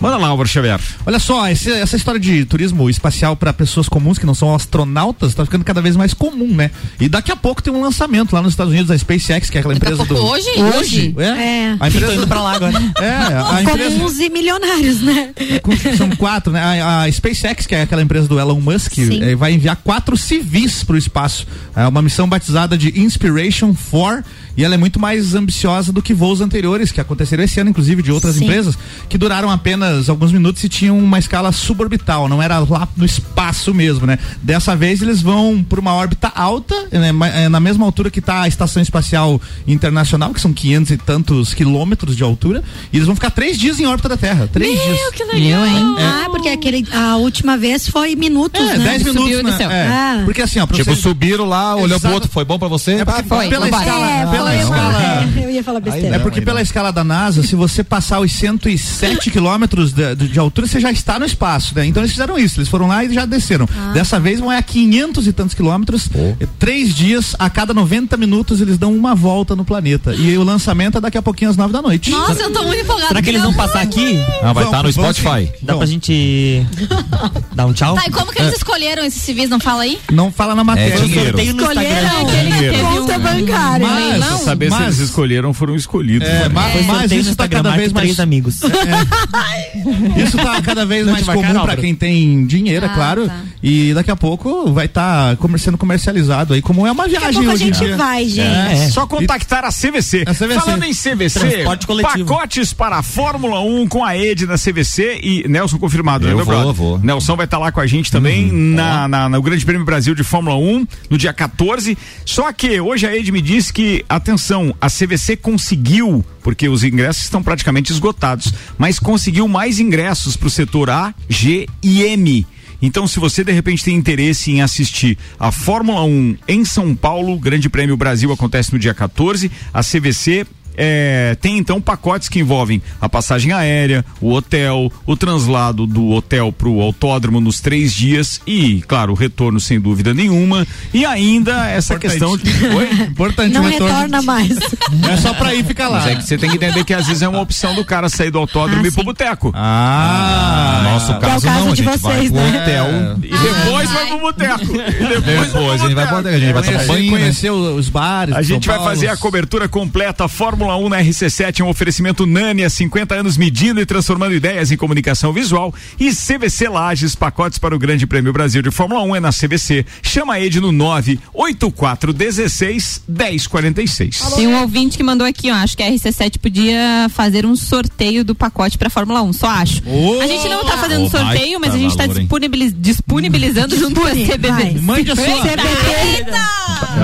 Manda 0.00 0.16
lá, 0.16 0.28
Álvaro 0.28 0.48
Xavier. 0.48 0.78
Olha 1.04 1.18
só, 1.18 1.48
esse- 1.48 1.72
essa 1.72 1.96
história 1.96 2.20
de 2.20 2.44
turismo 2.44 2.88
espacial 2.88 3.34
pra 3.36 3.52
pessoas 3.52 3.88
comuns 3.88 4.16
que 4.18 4.24
não 4.26 4.34
são 4.34 4.54
astronautas 4.54 5.34
tá 5.34 5.44
ficando 5.44 5.64
cada 5.64 5.80
vez 5.82 5.96
mais 5.96 6.14
comum, 6.14 6.54
né? 6.54 6.70
E 7.00 7.08
daqui 7.08 7.32
a 7.32 7.36
pouco 7.36 7.62
tem 7.62 7.72
um 7.72 7.80
lançamento 7.82 8.32
lá 8.32 8.40
nos 8.42 8.52
Estados 8.52 8.72
Unidos 8.72 8.88
da 8.88 8.96
SpaceX, 8.98 9.50
que 9.50 9.56
é 9.56 9.60
aquela 9.60 9.74
empresa 9.74 10.04
do. 10.04 10.16
hoje? 10.16 10.48
Hoje? 10.78 11.14
É. 11.18 11.24
É. 11.24 11.76
A 11.80 11.88
empresa 11.88 12.06
Tô 12.06 12.12
indo 12.12 12.26
pra 12.28 12.40
lá 12.42 12.52
agora. 12.54 12.78
É, 12.98 13.10
a 13.56 13.62
empresa. 13.62 13.90
Comuns 13.96 14.18
e 14.20 14.28
milionários, 14.30 15.00
né? 15.02 15.30
Com- 15.62 15.76
São 15.96 16.10
quatro, 16.10 16.52
né? 16.52 16.60
A, 16.82 17.02
a 17.02 17.12
SpaceX, 17.12 17.66
que 17.66 17.74
é 17.74 17.82
aquela 17.82 18.02
empresa 18.02 18.26
do 18.28 18.38
Elon 18.38 18.60
Musk, 18.60 18.98
eh, 18.98 19.34
vai 19.34 19.52
enviar 19.52 19.76
quatro 19.76 20.16
civis 20.16 20.82
para 20.84 20.94
o 20.94 20.98
espaço. 20.98 21.46
É 21.74 21.86
uma 21.86 22.02
missão 22.02 22.28
batizada 22.28 22.76
de 22.78 23.00
Inspiration 23.00 23.74
4 23.90 24.24
e 24.56 24.64
ela 24.64 24.74
é 24.74 24.78
muito 24.78 24.98
mais 24.98 25.34
ambiciosa 25.34 25.92
do 25.92 26.02
que 26.02 26.12
voos 26.12 26.40
anteriores 26.40 26.90
que 26.90 27.00
aconteceram 27.00 27.44
esse 27.44 27.60
ano, 27.60 27.70
inclusive 27.70 28.02
de 28.02 28.10
outras 28.10 28.34
Sim. 28.34 28.44
empresas, 28.44 28.76
que 29.08 29.16
duraram 29.16 29.48
apenas 29.50 29.87
alguns 30.08 30.32
minutos 30.32 30.62
e 30.64 30.68
tinham 30.68 30.98
uma 30.98 31.18
escala 31.18 31.52
suborbital, 31.52 32.28
não 32.28 32.42
era 32.42 32.58
lá 32.58 32.88
no 32.96 33.04
espaço 33.04 33.72
mesmo, 33.74 34.06
né? 34.06 34.18
Dessa 34.42 34.74
vez 34.76 35.02
eles 35.02 35.20
vão 35.22 35.62
para 35.68 35.80
uma 35.80 35.92
órbita 35.94 36.30
alta, 36.34 36.74
né? 36.92 37.10
Eh, 37.34 37.48
na 37.48 37.60
mesma 37.60 37.84
altura 37.84 38.10
que 38.10 38.18
está 38.18 38.42
a 38.42 38.48
Estação 38.48 38.82
Espacial 38.82 39.40
Internacional, 39.66 40.32
que 40.34 40.40
são 40.40 40.52
500 40.52 40.90
e 40.92 40.96
tantos 40.96 41.54
quilômetros 41.54 42.16
de 42.16 42.22
altura, 42.22 42.62
e 42.92 42.96
eles 42.96 43.06
vão 43.06 43.14
ficar 43.14 43.30
três 43.30 43.58
dias 43.58 43.78
em 43.80 43.86
órbita 43.86 44.08
da 44.08 44.16
Terra. 44.16 44.48
Três 44.52 44.80
dias. 44.80 44.98
que 45.14 45.24
legal, 45.24 45.66
hein? 45.66 45.96
Ah, 45.98 46.26
porque 46.30 46.48
aquele, 46.48 46.86
a 46.92 47.16
última 47.16 47.56
vez 47.56 47.88
foi 47.88 48.14
minutos, 48.14 48.60
É, 48.60 48.76
né? 48.78 48.84
10 48.84 49.02
minutos, 49.04 49.22
Subiu 49.22 49.40
e 49.40 49.42
né? 49.42 49.56
É. 49.60 49.88
Ah. 49.88 50.22
Porque 50.24 50.42
assim, 50.42 50.58
ó, 50.60 50.66
pra 50.66 50.76
Tipo, 50.76 50.94
você... 50.94 51.00
subiram 51.02 51.44
lá, 51.44 51.74
olhou 51.76 51.98
pro 52.00 52.12
outro, 52.12 52.28
foi 52.30 52.44
bom 52.44 52.58
pra 52.58 52.68
você? 52.68 52.92
É 52.92 53.04
porque 53.04 53.20
Ah, 53.20 53.24
foi. 53.24 53.48
pela 53.48 53.64
Vambora. 53.66 53.82
escala, 53.84 54.06
É, 54.10 54.26
pela 54.26 54.50
foi, 54.50 54.58
escala, 54.60 55.02
é, 55.02 55.28
eu 55.44 55.50
ia 55.50 55.62
falar 55.64 55.80
besteira. 55.80 56.16
é 56.16 56.18
porque 56.18 56.40
pela 56.40 56.60
escala 56.62 56.90
da 56.92 57.04
NASA, 57.04 57.42
se 57.42 57.54
você 57.54 57.82
passar 57.84 58.20
os 58.20 58.32
107 58.32 59.30
quilômetros 59.30 59.77
de, 59.86 60.14
de- 60.14 60.28
de 60.28 60.38
altura, 60.38 60.66
você 60.66 60.80
já 60.80 60.90
está 60.90 61.18
no 61.18 61.24
espaço, 61.24 61.74
né? 61.74 61.86
Então 61.86 62.02
eles 62.02 62.12
fizeram 62.12 62.38
isso, 62.38 62.58
eles 62.60 62.68
foram 62.68 62.86
lá 62.88 63.04
e 63.04 63.12
já 63.12 63.24
desceram. 63.24 63.68
Dessa 63.94 64.18
vez 64.20 64.40
vão 64.40 64.50
é 64.52 64.58
a 64.58 64.62
500 64.62 65.26
e 65.26 65.32
tantos 65.32 65.54
quilômetros, 65.54 66.08
é, 66.14 66.46
três 66.58 66.94
dias, 66.94 67.34
a 67.38 67.48
cada 67.50 67.72
90 67.72 68.16
minutos 68.16 68.60
eles 68.60 68.76
dão 68.78 68.94
uma 68.94 69.14
volta 69.14 69.54
no 69.56 69.64
planeta. 69.64 70.14
E 70.14 70.36
o 70.36 70.42
lançamento 70.44 70.98
é 70.98 71.00
daqui 71.00 71.16
a 71.18 71.22
pouquinho 71.22 71.50
às 71.50 71.56
9 71.56 71.72
da 71.72 71.80
noite. 71.82 72.10
Nossa, 72.10 72.42
eu 72.42 72.52
tô 72.52 72.62
muito 72.64 72.82
empolgada. 72.82 73.08
Será 73.08 73.22
que 73.22 73.28
eles 73.30 73.42
vão 73.42 73.54
passar 73.54 73.80
aqui? 73.80 74.18
Ah, 74.42 74.52
vai 74.52 74.64
estar 74.64 74.82
no 74.82 74.90
Vamos, 74.92 74.96
vamos 74.96 75.16
Spotify. 75.16 75.46
sim. 75.46 75.52
Dá 75.66 75.72
Bom. 75.74 75.78
pra 75.78 75.86
gente 75.86 76.66
dar 77.54 77.66
um 77.66 77.72
tchau? 77.72 77.94
Tá, 77.94 78.04
e 78.06 78.10
como 78.10 78.32
que 78.32 78.40
eles 78.40 78.54
escolheram 78.56 79.04
esses 79.04 79.20
civis? 79.22 79.48
Não 79.48 79.60
fala 79.60 79.82
aí? 79.82 79.98
Não 80.10 80.30
fala 80.32 80.54
na 80.54 80.64
matéria. 80.64 80.94
É 80.94 80.98
dinheiro. 81.00 81.24
Sorteio 81.28 81.54
no 81.54 81.62
Instagram. 81.62 81.84
Escolheram 81.88 82.70
Teve 82.72 82.82
conta 82.82 83.18
bancária. 83.18 83.86
Mas- 83.86 84.24
Pra 84.24 84.36
saber 84.38 84.70
mas- 84.70 84.78
se 84.78 84.84
eles 84.84 84.98
escolheram, 85.10 85.52
foram 85.54 85.76
escolhidos. 85.76 86.26
É, 86.28 86.48
mas, 86.48 86.86
mas 86.86 87.10
no 87.10 87.16
isso 87.18 87.24
tá 87.36 87.44
Instagram, 87.44 87.62
cada 87.62 87.76
vez 87.76 87.92
três 87.92 88.08
mais 88.08 88.20
amigos. 88.20 88.60
Isso 90.22 90.36
tá 90.36 90.60
cada 90.62 90.84
vez 90.86 91.06
mais 91.06 91.24
Vai, 91.26 91.34
comum 91.36 91.42
cara, 91.46 91.54
pra 91.54 91.60
Álvaro. 91.62 91.80
quem 91.80 91.94
tem 91.94 92.44
dinheiro, 92.46 92.86
é 92.86 92.88
Ah, 92.88 92.94
claro. 92.94 93.26
tá. 93.26 93.40
E 93.62 93.92
daqui 93.94 94.10
a 94.10 94.16
pouco 94.16 94.72
vai 94.72 94.86
estar 94.86 95.36
sendo 95.58 95.76
comercializado 95.78 96.54
aí, 96.54 96.62
como 96.62 96.86
é 96.86 96.92
uma 96.92 97.04
Daqui 97.04 97.16
a 97.16 97.20
viagem 97.20 97.34
pouco 97.42 97.50
a 97.50 97.54
hoje 97.54 97.64
em 97.64 97.66
gente 97.74 97.84
dia. 97.86 97.96
vai, 97.96 98.24
gente. 98.28 98.40
É. 98.84 98.88
Só 98.90 99.06
contactar 99.06 99.64
a 99.64 99.70
CVC. 99.70 100.24
A 100.26 100.34
CVC. 100.34 100.60
Falando 100.60 100.84
em 100.84 100.92
CVC, 100.94 101.64
pacotes 102.02 102.72
para 102.72 102.96
a 102.98 103.02
Fórmula 103.02 103.60
1 103.60 103.86
com 103.88 104.04
a 104.04 104.16
Ed 104.16 104.46
na 104.46 104.56
CVC 104.56 105.20
e 105.22 105.48
Nelson 105.48 105.78
confirmado, 105.78 106.24
né, 106.26 106.32
Eu 106.32 106.36
meu 106.36 106.44
vou, 106.44 106.54
brother? 106.54 106.72
vou. 106.72 106.98
Nelson 106.98 107.36
vai 107.36 107.44
estar 107.44 107.58
lá 107.58 107.70
com 107.72 107.80
a 107.80 107.86
gente 107.86 108.10
também 108.10 108.50
na, 108.52 109.08
na- 109.08 109.28
no 109.28 109.42
Grande 109.42 109.64
Prêmio 109.64 109.84
Brasil 109.84 110.14
de 110.14 110.22
Fórmula 110.22 110.56
1 110.56 110.86
no 111.10 111.18
dia 111.18 111.32
14. 111.32 111.96
Só 112.24 112.52
que 112.52 112.80
hoje 112.80 113.06
a 113.06 113.16
Ed 113.16 113.30
me 113.32 113.40
disse 113.40 113.72
que, 113.72 114.04
atenção, 114.08 114.74
a 114.80 114.88
CVC 114.88 115.36
conseguiu, 115.36 116.24
porque 116.42 116.68
os 116.68 116.84
ingressos 116.84 117.24
estão 117.24 117.42
praticamente 117.42 117.92
esgotados, 117.92 118.52
mas 118.78 118.98
conseguiu 118.98 119.46
mais 119.58 119.80
ingressos 119.80 120.36
para 120.36 120.46
o 120.46 120.50
setor 120.50 120.88
A, 120.88 121.12
G 121.28 121.66
e 121.82 122.04
M. 122.04 122.46
Então, 122.80 123.08
se 123.08 123.18
você 123.18 123.42
de 123.42 123.50
repente 123.50 123.82
tem 123.82 123.96
interesse 123.96 124.52
em 124.52 124.62
assistir 124.62 125.18
a 125.36 125.50
Fórmula 125.50 126.04
1 126.04 126.36
em 126.46 126.64
São 126.64 126.94
Paulo, 126.94 127.36
Grande 127.40 127.68
Prêmio 127.68 127.96
Brasil 127.96 128.32
acontece 128.32 128.72
no 128.72 128.78
dia 128.78 128.94
14, 128.94 129.50
a 129.74 129.82
CVC 129.82 130.46
é, 130.80 131.36
tem 131.40 131.58
então 131.58 131.80
pacotes 131.80 132.28
que 132.28 132.38
envolvem 132.38 132.80
a 133.00 133.08
passagem 133.08 133.52
aérea, 133.52 134.04
o 134.20 134.32
hotel, 134.32 134.92
o 135.04 135.16
translado 135.16 135.86
do 135.86 136.10
hotel 136.10 136.52
para 136.52 136.68
o 136.68 136.80
autódromo 136.80 137.40
nos 137.40 137.60
três 137.60 137.92
dias 137.92 138.40
e, 138.46 138.80
claro, 138.86 139.10
o 139.12 139.16
retorno 139.16 139.58
sem 139.58 139.80
dúvida 139.80 140.14
nenhuma. 140.14 140.64
E 140.94 141.04
ainda 141.04 141.68
essa 141.68 141.94
Importante. 141.94 142.12
questão 142.12 142.36
de. 142.36 142.48
Oi? 142.76 142.90
Importante 143.10 143.52
Não 143.54 143.62
o 143.62 143.68
retorno. 143.68 143.92
retorna 143.94 144.22
mais. 144.22 144.50
Não 145.00 145.10
é 145.10 145.16
só 145.16 145.34
pra 145.34 145.52
ir 145.54 145.64
ficar 145.64 145.88
lá. 145.88 145.98
Mas 145.98 146.06
é 146.06 146.14
que 146.14 146.22
você 146.22 146.38
tem 146.38 146.48
que 146.48 146.56
entender 146.56 146.84
que 146.84 146.94
às 146.94 147.06
vezes 147.06 147.22
é 147.22 147.28
uma 147.28 147.40
opção 147.40 147.74
do 147.74 147.84
cara 147.84 148.08
sair 148.08 148.30
do 148.30 148.38
autódromo 148.38 148.84
e 148.84 148.88
ir 148.88 148.92
pro 148.92 149.02
boteco. 149.02 149.52
Ah, 149.54 150.80
no 150.84 150.90
nosso 150.90 151.12
é 151.12 151.16
o 151.16 151.20
caso, 151.20 151.46
caso 151.46 151.60
não, 151.64 151.72
a 151.72 151.74
de 151.74 151.82
gente 151.82 151.98
vocês, 151.98 152.30
vai 152.30 152.50
pro 152.50 152.52
né? 152.52 152.62
hotel. 152.62 152.86
E 153.22 153.28
depois 153.38 153.90
vai 153.90 154.06
pro 154.06 154.18
boteco. 154.20 154.64
E 154.64 155.20
Depois 155.20 155.54
a 155.72 155.76
gente 155.78 155.94
vai 155.94 156.06
pro 156.06 156.18
hotel, 156.18 156.32
a 156.34 156.38
gente 156.38 156.52
vai 156.52 156.62
tomar 156.62 156.78
Conhecer, 156.78 156.86
banho, 156.88 157.12
né? 157.12 157.18
conhecer 157.18 157.50
os 157.50 157.88
bares. 157.88 158.34
A 158.34 158.42
gente 158.42 158.64
São 158.64 158.74
vai 158.74 158.78
Paulo. 158.78 158.90
fazer 158.94 159.08
a 159.08 159.16
cobertura 159.16 159.68
completa 159.68 160.28
Fórmula 160.28 160.67
1 160.76 160.88
na 160.88 161.00
RC7, 161.02 161.64
um 161.64 161.68
oferecimento 161.68 162.26
Nani 162.26 162.64
há 162.64 162.70
50 162.70 163.14
anos 163.14 163.36
medindo 163.36 163.80
e 163.80 163.86
transformando 163.86 164.34
ideias 164.34 164.70
em 164.70 164.76
comunicação 164.76 165.32
visual 165.32 165.74
e 165.98 166.10
CVC 166.10 166.68
Lages, 166.68 167.14
pacotes 167.14 167.58
para 167.58 167.74
o 167.74 167.78
Grande 167.78 168.06
Prêmio 168.06 168.32
Brasil 168.32 168.62
de 168.62 168.70
Fórmula 168.70 169.02
1 169.02 169.16
é 169.16 169.20
na 169.20 169.30
CVC. 169.32 169.84
Chama 170.02 170.34
a 170.34 170.40
Ed 170.40 170.60
no 170.60 170.70
98416 170.72 173.02
1046. 173.08 174.18
Tem 174.36 174.46
um 174.46 174.60
ouvinte 174.60 174.96
que 174.96 175.02
mandou 175.02 175.26
aqui, 175.26 175.50
ó. 175.50 175.54
Acho 175.54 175.76
que 175.76 175.82
a 175.82 175.90
RC7 175.90 176.38
podia 176.38 177.08
fazer 177.10 177.44
um 177.46 177.56
sorteio 177.56 178.24
do 178.24 178.34
pacote 178.34 178.76
pra 178.78 178.90
Fórmula 178.90 179.22
1. 179.22 179.32
Só 179.32 179.46
acho. 179.48 179.82
Ô, 179.86 180.20
a 180.20 180.26
gente 180.26 180.48
não 180.48 180.64
tá 180.64 180.76
fazendo 180.78 181.06
ô, 181.06 181.10
sorteio, 181.10 181.58
mas 181.60 181.70
a 181.70 181.72
baita 181.72 181.78
gente 181.78 181.96
tá 181.96 182.02
valor, 182.04 182.16
hein? 182.16 182.22
disponibiliz- 182.22 182.74
disponibilizando 182.76 183.76
junto 183.78 184.00
com 184.00 184.06
a 184.06 184.10
CBB. 184.10 184.48
vai. 184.48 184.74
Mande 184.74 185.10
a 185.12 185.16
sua, 185.16 185.24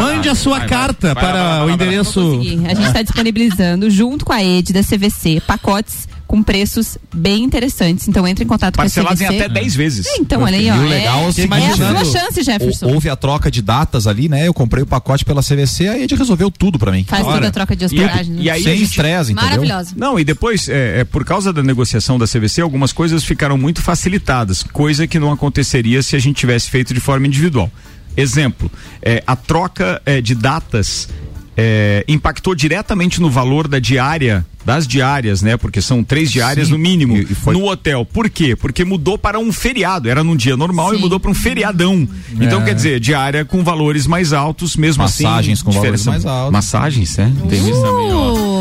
mande 0.01 0.29
a 0.29 0.35
sua 0.35 0.61
carta 0.61 1.15
para 1.15 1.65
o 1.65 1.71
endereço. 1.71 2.41
A 2.69 2.75
gente 2.75 2.87
está 2.87 3.03
disponibilizando 3.03 3.54
junto 3.91 4.25
com 4.25 4.33
a 4.33 4.43
Ed 4.43 4.73
da 4.73 4.83
CVC 4.83 5.41
pacotes 5.47 6.09
com 6.27 6.43
preços 6.43 6.97
bem 7.15 7.45
interessantes. 7.45 8.09
Então 8.09 8.27
entre 8.27 8.45
em 8.45 8.47
contato 8.49 8.77
Parcelados 8.77 9.21
com 9.21 9.25
a 9.27 9.29
em 9.29 9.37
CVC. 9.37 9.45
até 9.45 9.61
10 9.61 9.75
vezes. 9.77 10.07
É, 10.07 10.17
Então, 10.19 10.43
olha 10.43 10.57
aí, 10.57 10.71
ó. 10.71 10.75
E 10.75 10.89
legal 10.89 11.19
é 11.21 11.27
o 11.27 11.29
é, 11.29 11.59
é 11.61 11.87
a 12.01 12.05
sua 12.05 12.05
chance, 12.21 12.43
Jefferson. 12.43 12.87
Houve 12.87 13.11
a 13.11 13.15
troca 13.17 13.51
de 13.51 13.61
datas 13.61 14.07
ali, 14.07 14.29
né? 14.29 14.49
Eu 14.49 14.55
comprei 14.55 14.83
o 14.83 14.87
pacote 14.87 15.25
pela 15.25 15.43
CVC, 15.43 15.87
aí 15.89 15.99
a 15.99 16.01
gente 16.01 16.15
resolveu 16.15 16.51
tudo 16.51 16.79
pra 16.79 16.91
mim. 16.91 17.05
Faz 17.07 17.25
toda 17.25 17.47
a 17.47 17.51
troca 17.51 17.77
de 17.77 17.85
E, 17.85 17.87
hospedagem. 17.87 18.33
né? 18.33 18.43
e 18.43 18.51
aí 18.51 18.63
Sem 18.63 18.79
gente- 18.79 18.89
estresse, 18.89 19.33
entendeu? 19.33 19.51
Maravilhosa. 19.51 19.93
Não, 19.97 20.19
e 20.19 20.25
depois, 20.25 20.69
é, 20.69 21.01
é, 21.01 21.05
por 21.05 21.25
causa 21.25 21.53
da 21.53 21.63
negociação 21.63 22.19
da 22.19 22.27
CVC, 22.27 22.63
algumas 22.63 22.93
coisas 22.93 23.23
ficaram 23.23 23.59
muito 23.59 23.83
facilitadas, 23.83 24.63
coisa 24.63 25.07
que 25.07 25.19
não 25.19 25.31
aconteceria 25.31 26.03
se 26.03 26.17
a 26.17 26.19
gente 26.19 26.37
tivesse 26.37 26.71
feito 26.71 26.95
de 26.95 27.01
forma 27.01 27.27
individual. 27.27 27.71
Exemplo, 28.17 28.71
é, 29.03 29.23
a 29.27 29.37
troca 29.37 30.01
é, 30.07 30.21
de 30.21 30.35
datas 30.35 31.09
é, 31.57 32.05
impactou 32.09 32.55
diretamente 32.55 33.21
no 33.21 33.31
valor 33.31 33.69
da 33.69 33.79
diária, 33.79 34.45
das 34.65 34.87
diárias, 34.89 35.43
né? 35.43 35.57
Porque 35.57 35.81
são 35.81 36.03
três 36.03 36.31
diárias 36.33 36.67
Sim. 36.69 36.73
no 36.73 36.79
mínimo 36.79 37.17
E- 37.17 37.23
e 37.31 37.35
foi- 37.35 37.55
no 37.55 37.67
hotel. 37.69 38.05
Por 38.05 38.31
quê? 38.31 38.57
Porque 38.57 38.85
mudou 38.85 39.17
para 39.19 39.39
um 39.39 39.53
feriado. 39.53 40.09
Era 40.09 40.25
num 40.25 40.35
dia 40.35 40.57
normal 40.57 40.93
e 40.93 40.97
Sim. 40.97 41.03
mudou 41.03 41.21
para 41.21 41.31
um 41.31 41.35
feriadão. 41.35 42.09
Então, 42.41 42.63
É. 42.63 42.65
quer 42.65 42.75
dizer, 42.75 42.99
diária 43.01 43.45
com 43.45 43.63
valores 43.63 44.07
mais 44.07 44.33
altos, 44.33 44.77
mesmo 44.77 45.03
assim. 45.05 45.25
Massagens 45.25 45.63
com 45.63 45.71
valores 45.71 46.07
mais 46.07 46.25
altos. 46.27 46.53
Massagens, 46.53 47.17
né? 47.19 47.33
Tem 47.49 47.59
isso 47.69 47.83
também, 47.83 48.13
ó. 48.13 48.59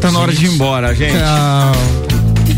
Tá 0.00 0.10
na 0.10 0.18
hora 0.18 0.32
de 0.32 0.44
ir 0.46 0.50
embora, 0.50 0.94
gente. 0.94 1.14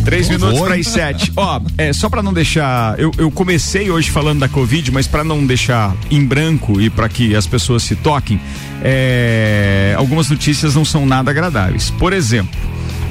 Três 0.04 0.28
minutos 0.28 0.60
para 0.60 0.74
as 0.74 0.86
sete. 0.88 1.32
Ó, 1.36 1.60
é, 1.78 1.92
só 1.92 2.08
para 2.08 2.22
não 2.22 2.32
deixar. 2.32 2.98
Eu, 2.98 3.12
eu 3.16 3.30
comecei 3.30 3.90
hoje 3.90 4.10
falando 4.10 4.40
da 4.40 4.48
Covid, 4.48 4.90
mas 4.90 5.06
para 5.06 5.24
não 5.24 5.46
deixar 5.46 5.96
em 6.10 6.24
branco 6.24 6.80
e 6.80 6.90
para 6.90 7.08
que 7.08 7.34
as 7.34 7.46
pessoas 7.46 7.82
se 7.82 7.96
toquem, 7.96 8.40
é, 8.82 9.94
algumas 9.96 10.28
notícias 10.28 10.74
não 10.74 10.84
são 10.84 11.06
nada 11.06 11.30
agradáveis. 11.30 11.90
Por 11.90 12.12
exemplo, 12.12 12.58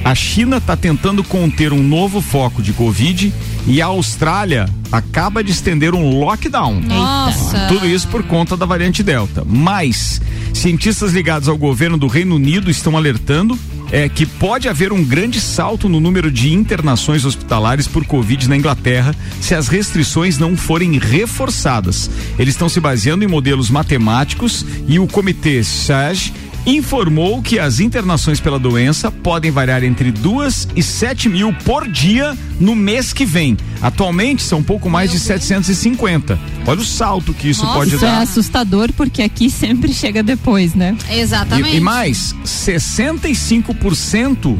a 0.04 0.14
China 0.14 0.56
está 0.56 0.76
tentando 0.76 1.22
conter 1.22 1.72
um 1.72 1.82
novo 1.82 2.20
foco 2.20 2.60
de 2.60 2.72
Covid 2.72 3.32
e 3.66 3.80
a 3.80 3.86
Austrália 3.86 4.68
acaba 4.90 5.42
de 5.44 5.52
estender 5.52 5.94
um 5.94 6.18
lockdown. 6.18 6.80
Nossa. 6.80 7.66
Tudo 7.68 7.86
isso 7.86 8.08
por 8.08 8.22
conta 8.24 8.56
da 8.56 8.66
variante 8.66 9.02
Delta. 9.02 9.44
Mas 9.46 10.20
cientistas 10.52 11.12
ligados 11.12 11.48
ao 11.48 11.56
governo 11.56 11.96
do 11.96 12.08
Reino 12.08 12.34
Unido 12.34 12.70
estão 12.70 12.96
alertando 12.96 13.58
é, 13.92 14.08
que 14.08 14.24
pode 14.24 14.68
haver 14.68 14.92
um 14.92 15.04
grande 15.04 15.40
salto 15.40 15.88
no 15.88 16.00
número 16.00 16.30
de 16.30 16.52
internações 16.52 17.26
hospitalares 17.26 17.86
por 17.86 18.06
Covid 18.06 18.48
na 18.48 18.56
Inglaterra 18.56 19.14
se 19.40 19.54
as 19.54 19.68
restrições 19.68 20.38
não 20.38 20.56
forem 20.56 20.98
reforçadas. 20.98 22.10
Eles 22.38 22.54
estão 22.54 22.68
se 22.68 22.80
baseando 22.80 23.22
em 23.22 23.28
modelos 23.28 23.68
matemáticos 23.68 24.64
e 24.88 24.98
o 24.98 25.06
comitê 25.06 25.62
SAGE 25.62 26.32
informou 26.64 27.42
que 27.42 27.58
as 27.58 27.80
internações 27.80 28.40
pela 28.40 28.58
doença 28.58 29.10
podem 29.10 29.50
variar 29.50 29.82
entre 29.82 30.12
duas 30.12 30.68
e 30.76 30.82
sete 30.82 31.28
mil 31.28 31.52
por 31.64 31.88
dia 31.88 32.36
no 32.60 32.74
mês 32.74 33.12
que 33.12 33.26
vem. 33.26 33.56
Atualmente 33.80 34.42
são 34.42 34.60
um 34.60 34.62
pouco 34.62 34.88
mais 34.88 35.10
de 35.10 35.18
750. 35.18 36.38
Olha 36.66 36.80
o 36.80 36.84
salto 36.84 37.34
que 37.34 37.50
isso 37.50 37.64
Nossa, 37.64 37.78
pode 37.78 37.94
Isso 37.96 38.04
é 38.04 38.08
dar. 38.08 38.22
assustador 38.22 38.92
porque 38.92 39.22
aqui 39.22 39.50
sempre 39.62 39.92
chega 39.92 40.22
depois, 40.22 40.74
né? 40.74 40.96
Exatamente. 41.10 41.74
E, 41.74 41.78
e 41.78 41.80
mais, 41.80 42.32
65% 42.44 44.56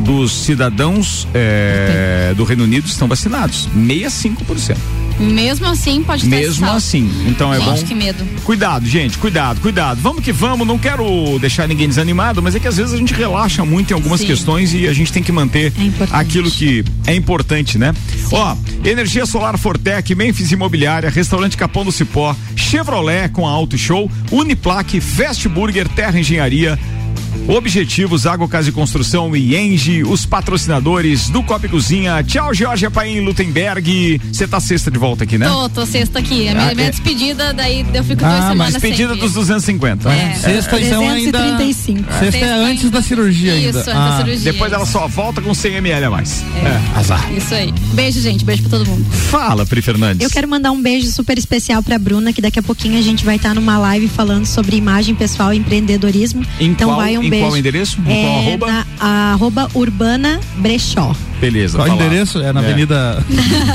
dos 0.00 0.32
cidadãos 0.32 1.26
eh, 1.34 2.32
do 2.36 2.44
Reino 2.44 2.64
Unido 2.64 2.86
estão 2.86 3.06
vacinados. 3.08 3.68
65%. 3.76 4.76
Mesmo 5.18 5.66
assim, 5.66 6.02
pode 6.02 6.22
ter 6.22 6.36
Mesmo 6.36 6.68
assim. 6.70 7.10
Então 7.26 7.52
é 7.52 7.58
Gente, 7.60 7.80
bom. 7.80 7.86
que 7.86 7.94
medo. 7.94 8.24
Cuidado, 8.44 8.86
gente, 8.86 9.18
cuidado, 9.18 9.60
cuidado. 9.60 10.00
Vamos 10.00 10.22
que 10.22 10.32
vamos, 10.32 10.66
não 10.66 10.78
quero 10.78 11.38
deixar 11.40 11.66
ninguém 11.66 11.88
desanimado, 11.88 12.42
mas 12.42 12.54
é 12.54 12.60
que 12.60 12.68
às 12.68 12.76
vezes 12.76 12.92
a 12.94 12.96
gente 12.96 13.12
relaxa 13.12 13.64
muito 13.64 13.90
em 13.90 13.94
algumas 13.94 14.20
Sim. 14.20 14.26
questões 14.26 14.72
e 14.74 14.86
a 14.86 14.92
gente 14.92 15.12
tem 15.12 15.22
que 15.22 15.32
manter 15.32 15.72
É 15.76 16.06
aquilo 16.10 16.50
que 16.50 16.84
é 17.06 17.14
importante, 17.14 17.78
né? 17.78 17.94
Ó, 18.32 18.56
energia 18.84 19.26
solar 19.26 19.58
Fortec, 19.58 20.14
Memphis 20.14 20.52
Imobiliária, 20.52 21.10
Restaurante 21.10 21.56
Capão 21.56 21.84
do 21.84 21.92
Cipó, 21.92 22.34
Chevrolet 22.54 23.28
com 23.30 23.46
a 23.46 23.50
Auto 23.50 23.76
Show, 23.76 24.10
Uniplaque, 24.30 25.00
Fast 25.00 25.48
Burger, 25.48 25.88
Terra 25.88 26.18
Engenharia, 26.18 26.78
Objetivos, 27.46 28.26
Água 28.26 28.46
Casa 28.48 28.68
e 28.68 28.72
Construção 28.72 29.34
e 29.34 29.56
Engie, 29.56 30.02
os 30.02 30.26
patrocinadores 30.26 31.30
do 31.30 31.42
Copa 31.42 31.66
Cozinha. 31.68 32.22
Tchau, 32.22 32.52
Georgia 32.52 32.90
Paim 32.90 33.20
Lutemberg. 33.20 34.20
Você 34.32 34.46
tá 34.46 34.60
sexta 34.60 34.90
de 34.90 34.98
volta 34.98 35.24
aqui, 35.24 35.38
né? 35.38 35.46
Tô, 35.48 35.68
tô 35.68 35.86
sexta 35.86 36.18
aqui. 36.18 36.48
A 36.48 36.54
minha, 36.54 36.70
Ah, 36.70 36.74
minha 36.74 36.88
é. 36.88 36.90
despedida, 36.90 37.52
daí 37.54 37.86
eu 37.94 38.04
fico 38.04 38.16
duas 38.16 38.32
Ah, 38.44 38.48
semanas 38.50 38.72
mas 38.74 38.82
pedida 38.82 39.12
sem 39.14 39.18
dos 39.22 39.32
250. 39.32 40.10
É. 40.10 40.34
Sexta, 40.34 40.78
então, 40.80 41.08
ainda. 41.08 41.38
335. 41.38 42.12
Sexta 42.18 42.36
é 42.44 42.52
antes 42.52 42.90
da 42.90 43.00
cirurgia 43.02 43.54
Isso, 43.56 43.66
ainda. 43.78 43.78
antes 43.78 43.94
da 43.94 44.16
cirurgia. 44.18 44.52
Depois 44.52 44.72
ela 44.72 44.86
só 44.86 45.06
volta 45.08 45.40
com 45.40 45.54
100 45.54 45.74
ml 45.76 46.04
a 46.06 46.10
mais. 46.10 46.42
É. 46.64 46.98
Azar. 46.98 47.32
Isso 47.32 47.54
aí. 47.54 47.72
Beijo, 47.94 48.20
gente. 48.20 48.44
Beijo 48.44 48.62
pra 48.64 48.78
todo 48.78 48.86
mundo. 48.88 49.04
Fala, 49.30 49.64
Pri 49.64 49.80
Fernandes. 49.80 50.22
Eu 50.22 50.30
quero 50.30 50.46
mandar 50.48 50.70
um 50.70 50.80
beijo 50.80 51.10
super 51.10 51.38
especial 51.38 51.82
pra 51.82 51.98
Bruna, 51.98 52.32
que 52.32 52.40
daqui 52.42 52.58
a 52.58 52.62
pouquinho 52.62 52.98
a 52.98 53.02
gente 53.02 53.24
vai 53.24 53.36
estar 53.36 53.54
numa 53.54 53.78
live 53.78 54.08
falando 54.08 54.44
sobre 54.46 54.76
imagem 54.76 55.14
pessoal 55.14 55.52
e 55.54 55.58
empreendedorismo. 55.58 56.44
Em 56.60 56.66
então 56.68 56.88
qual- 56.90 56.98
vai 56.98 57.16
um 57.16 57.27
em 57.28 57.30
beijo. 57.30 57.46
qual 57.46 57.56
endereço? 57.56 57.98
Em 58.06 58.12
É, 58.12 58.22
qual 58.22 58.38
arroba? 58.38 58.66
Na, 59.00 59.32
arroba 59.32 59.68
Urbana 59.74 60.40
Brechó. 60.56 61.14
Beleza. 61.40 61.78
Qual 61.78 61.88
o 61.88 61.92
endereço? 61.94 62.40
É 62.42 62.52
na 62.52 62.60
É. 62.62 62.64
Avenida. 62.64 63.24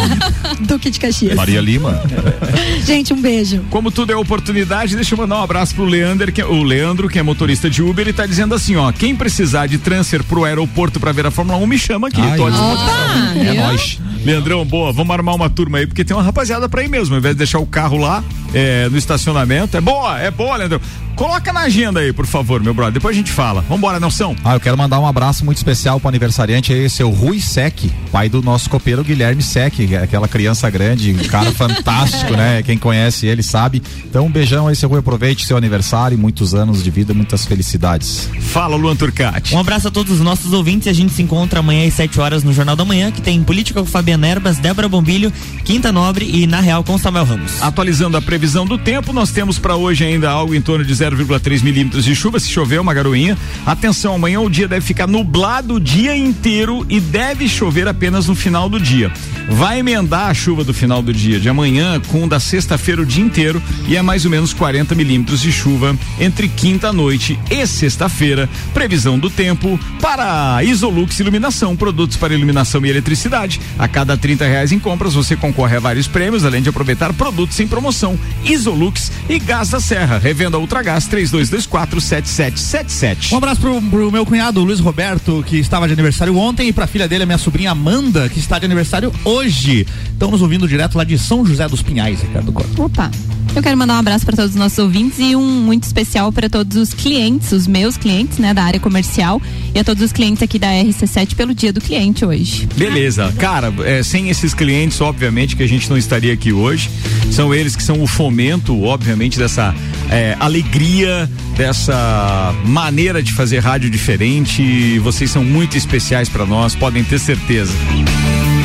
Duque 0.61 0.89
de 0.89 0.99
Caxias. 0.99 1.35
Maria 1.35 1.61
Lima. 1.61 2.01
Gente, 2.85 3.13
um 3.13 3.21
beijo. 3.21 3.63
Como 3.69 3.89
tudo 3.91 4.11
é 4.11 4.15
oportunidade, 4.15 4.95
deixa 4.95 5.13
eu 5.13 5.17
mandar 5.17 5.37
um 5.39 5.43
abraço 5.43 5.73
pro 5.75 5.85
Leander, 5.85 6.31
que 6.31 6.41
é, 6.41 6.45
o 6.45 6.63
Leandro, 6.63 7.07
que 7.09 7.17
é 7.17 7.23
motorista 7.23 7.69
de 7.69 7.81
Uber, 7.81 8.07
e 8.07 8.13
tá 8.13 8.25
dizendo 8.25 8.53
assim, 8.53 8.75
ó, 8.75 8.91
quem 8.91 9.15
precisar 9.15 9.67
de 9.67 9.77
transfer 9.77 10.23
pro 10.23 10.43
aeroporto 10.43 10.99
pra 10.99 11.11
ver 11.11 11.25
a 11.25 11.31
Fórmula 11.31 11.57
1, 11.59 11.67
me 11.67 11.77
chama 11.77 12.07
aqui. 12.07 12.21
Ai, 12.21 12.37
tô. 12.37 12.47
Opa! 12.47 13.33
É 13.37 13.53
nóis. 13.53 13.99
Leandrão, 14.25 14.63
boa, 14.65 14.91
vamos 14.93 15.13
armar 15.13 15.35
uma 15.35 15.49
turma 15.49 15.79
aí, 15.79 15.87
porque 15.87 16.03
tem 16.05 16.15
uma 16.15 16.23
rapaziada 16.23 16.69
pra 16.69 16.83
ir 16.83 16.87
mesmo, 16.87 17.13
ao 17.15 17.19
invés 17.19 17.35
de 17.35 17.39
deixar 17.39 17.59
o 17.59 17.65
carro 17.65 17.97
lá 17.97 18.23
é, 18.53 18.87
no 18.89 18.97
estacionamento. 18.97 19.75
É 19.75 19.81
boa, 19.81 20.17
é 20.19 20.31
boa, 20.31 20.55
Leandrão. 20.57 20.79
Coloca 21.15 21.53
na 21.53 21.61
agenda 21.61 21.99
aí, 21.99 22.11
por 22.11 22.25
favor, 22.25 22.59
meu 22.61 22.73
brother. 22.73 22.93
Depois 22.93 23.15
a 23.15 23.17
gente 23.19 23.31
fala. 23.31 23.61
Vambora, 23.69 23.99
Nelson. 23.99 24.35
Ah, 24.43 24.55
eu 24.55 24.59
quero 24.59 24.75
mandar 24.77 24.99
um 24.99 25.05
abraço 25.05 25.45
muito 25.45 25.57
especial 25.57 25.99
pro 25.99 26.09
aniversariante 26.09 26.73
aí, 26.73 26.89
seu 26.89 27.09
Rui 27.11 27.39
Sec, 27.53 27.81
pai 28.11 28.29
do 28.29 28.41
nosso 28.41 28.67
copeiro 28.67 29.03
Guilherme 29.03 29.43
Sec, 29.43 29.75
que 29.75 29.95
aquela 29.95 30.27
criança 30.27 30.67
grande, 30.71 31.11
um 31.13 31.27
cara 31.27 31.51
fantástico, 31.53 32.33
né? 32.33 32.63
Quem 32.63 32.79
conhece 32.79 33.27
ele 33.27 33.43
sabe. 33.43 33.79
Então, 34.05 34.25
um 34.25 34.31
beijão 34.31 34.67
aí, 34.67 34.75
seu 34.75 34.89
Rui, 34.89 34.97
aproveite 34.97 35.45
seu 35.45 35.55
aniversário, 35.55 36.17
muitos 36.17 36.55
anos 36.55 36.83
de 36.83 36.89
vida, 36.89 37.13
muitas 37.13 37.45
felicidades. 37.45 38.27
Fala, 38.39 38.75
Luan 38.75 38.95
Turcati. 38.95 39.53
Um 39.53 39.59
abraço 39.59 39.87
a 39.87 39.91
todos 39.91 40.13
os 40.13 40.19
nossos 40.19 40.51
ouvintes 40.51 40.87
e 40.87 40.89
a 40.89 40.93
gente 40.93 41.13
se 41.13 41.21
encontra 41.21 41.59
amanhã 41.59 41.87
às 41.87 41.93
7 41.93 42.19
horas 42.19 42.43
no 42.43 42.51
Jornal 42.51 42.75
da 42.75 42.83
Manhã, 42.83 43.11
que 43.11 43.21
tem 43.21 43.43
Política 43.43 43.81
com 43.81 43.85
Fabiana 43.85 44.27
Erbas, 44.27 44.57
Débora 44.57 44.89
Bombilho, 44.89 45.31
Quinta 45.63 45.91
Nobre 45.91 46.27
e 46.27 46.47
Na 46.47 46.59
Real 46.59 46.83
com 46.83 46.97
Samuel 46.97 47.25
Ramos. 47.25 47.61
Atualizando 47.61 48.17
a 48.17 48.21
previsão 48.21 48.65
do 48.65 48.79
tempo, 48.79 49.13
nós 49.13 49.29
temos 49.29 49.59
para 49.59 49.75
hoje 49.75 50.03
ainda 50.03 50.31
algo 50.31 50.55
em 50.55 50.61
torno 50.61 50.83
de 50.83 50.95
0,3 50.95 51.61
milímetros 51.61 52.03
de 52.03 52.15
chuva, 52.15 52.39
se 52.39 52.49
chover 52.49 52.81
uma 52.81 52.95
garoinha. 52.95 53.37
Atenção, 53.63 54.15
amanhã 54.15 54.39
o 54.39 54.49
dia 54.49 54.67
deve 54.67 54.83
ficar 54.83 55.05
nublado 55.05 55.75
o 55.75 55.79
dia 55.79 56.17
inteiro 56.17 56.83
e 56.89 56.99
deve 56.99 57.42
deve 57.43 57.49
chover 57.49 57.87
apenas 57.89 58.27
no 58.27 58.35
final 58.35 58.69
do 58.69 58.79
dia. 58.79 59.11
Vai 59.49 59.79
emendar 59.79 60.29
a 60.29 60.33
chuva 60.33 60.63
do 60.63 60.73
final 60.73 61.01
do 61.01 61.11
dia 61.11 61.39
de 61.39 61.49
amanhã 61.49 61.99
com 62.07 62.25
da 62.25 62.39
sexta-feira 62.39 63.01
o 63.01 63.05
dia 63.05 63.23
inteiro 63.23 63.61
e 63.87 63.97
é 63.97 64.01
mais 64.01 64.23
ou 64.23 64.31
menos 64.31 64.53
40 64.53 64.95
milímetros 64.95 65.41
de 65.41 65.51
chuva 65.51 65.97
entre 66.19 66.47
quinta 66.47 66.93
noite 66.93 67.37
e 67.51 67.67
sexta-feira. 67.67 68.49
Previsão 68.73 69.19
do 69.19 69.29
tempo 69.29 69.77
para 70.01 70.63
Isolux 70.63 71.19
Iluminação, 71.19 71.75
produtos 71.75 72.15
para 72.15 72.33
iluminação 72.33 72.85
e 72.85 72.89
eletricidade. 72.89 73.59
A 73.77 73.87
cada 73.87 74.15
30 74.15 74.45
reais 74.45 74.71
em 74.71 74.79
compras 74.79 75.13
você 75.13 75.35
concorre 75.35 75.75
a 75.75 75.79
vários 75.81 76.07
prêmios, 76.07 76.45
além 76.45 76.61
de 76.61 76.69
aproveitar 76.69 77.11
produtos 77.11 77.59
em 77.59 77.67
promoção. 77.67 78.17
Isolux 78.45 79.11
e 79.27 79.37
Gás 79.37 79.69
da 79.69 79.81
Serra. 79.81 80.17
Revenda 80.17 80.57
Ultragás 80.57 81.07
3224 81.07 81.99
7777. 81.99 83.33
Um 83.33 83.37
abraço 83.37 83.59
pro, 83.59 83.81
pro 83.81 84.11
meu 84.11 84.25
cunhado 84.25 84.63
Luiz 84.63 84.79
Roberto, 84.79 85.43
que 85.45 85.57
estava 85.57 85.87
de 85.87 85.93
aniversário 85.93 86.37
ontem, 86.37 86.69
e 86.69 86.73
pra 86.73 86.87
filha 86.87 87.07
dele, 87.07 87.23
a 87.23 87.32
minha 87.33 87.37
sobrinha 87.39 87.71
Amanda, 87.71 88.29
que 88.29 88.39
está 88.39 88.59
de 88.59 88.65
aniversário 88.65 89.11
hoje. 89.25 89.87
Estão 90.11 90.29
nos 90.29 90.41
ouvindo 90.41 90.67
direto 90.67 90.95
lá 90.95 91.03
de 91.03 91.17
São 91.17 91.43
José 91.43 91.67
dos 91.67 91.81
Pinhais, 91.81 92.21
Ricardo 92.21 92.51
Costa. 92.51 92.81
Opa. 92.81 93.09
Eu 93.55 93.61
quero 93.61 93.77
mandar 93.77 93.95
um 93.95 93.99
abraço 93.99 94.25
para 94.25 94.35
todos 94.35 94.51
os 94.51 94.57
nossos 94.57 94.79
ouvintes 94.79 95.19
e 95.19 95.35
um 95.35 95.45
muito 95.45 95.83
especial 95.83 96.31
para 96.31 96.49
todos 96.49 96.75
os 96.75 96.91
clientes, 96.91 97.51
os 97.51 97.67
meus 97.67 97.95
clientes, 97.97 98.39
né, 98.39 98.51
da 98.51 98.63
área 98.63 98.79
comercial 98.79 99.39
e 99.75 99.79
a 99.79 99.83
todos 99.83 100.01
os 100.01 100.11
clientes 100.11 100.41
aqui 100.41 100.57
da 100.57 100.69
RC7 100.69 101.35
pelo 101.35 101.53
Dia 101.53 101.71
do 101.71 101.79
Cliente 101.79 102.25
hoje. 102.25 102.67
Beleza, 102.75 103.31
cara, 103.37 103.71
é, 103.85 104.01
sem 104.01 104.29
esses 104.29 104.55
clientes, 104.55 104.99
obviamente 105.01 105.55
que 105.55 105.61
a 105.61 105.67
gente 105.67 105.87
não 105.87 105.97
estaria 105.97 106.33
aqui 106.33 106.51
hoje. 106.51 106.89
São 107.31 107.53
eles 107.53 107.75
que 107.75 107.83
são 107.83 108.01
o 108.01 108.07
fomento, 108.07 108.83
obviamente, 108.83 109.37
dessa 109.37 109.73
é, 110.09 110.35
alegria, 110.39 111.29
dessa 111.55 112.55
maneira 112.65 113.21
de 113.21 113.31
fazer 113.33 113.59
rádio 113.59 113.87
diferente. 113.89 114.97
Vocês 114.99 115.29
são 115.29 115.43
muito 115.43 115.77
especiais 115.77 116.27
para 116.27 116.45
nós, 116.45 116.73
podem 116.73 117.03
ter 117.03 117.19
certeza. 117.23 117.73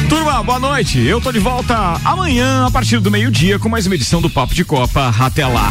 Turma, 0.09 0.43
boa 0.43 0.59
noite. 0.59 1.01
Eu 1.01 1.21
tô 1.21 1.31
de 1.31 1.39
volta 1.39 2.01
amanhã, 2.05 2.67
a 2.67 2.71
partir 2.71 2.99
do 2.99 3.09
meio-dia, 3.09 3.57
com 3.57 3.69
mais 3.69 3.87
uma 3.87 3.95
edição 3.95 4.21
do 4.21 4.29
Papo 4.29 4.53
de 4.53 4.65
Copa. 4.65 5.15
Até 5.21 5.47
lá. 5.47 5.71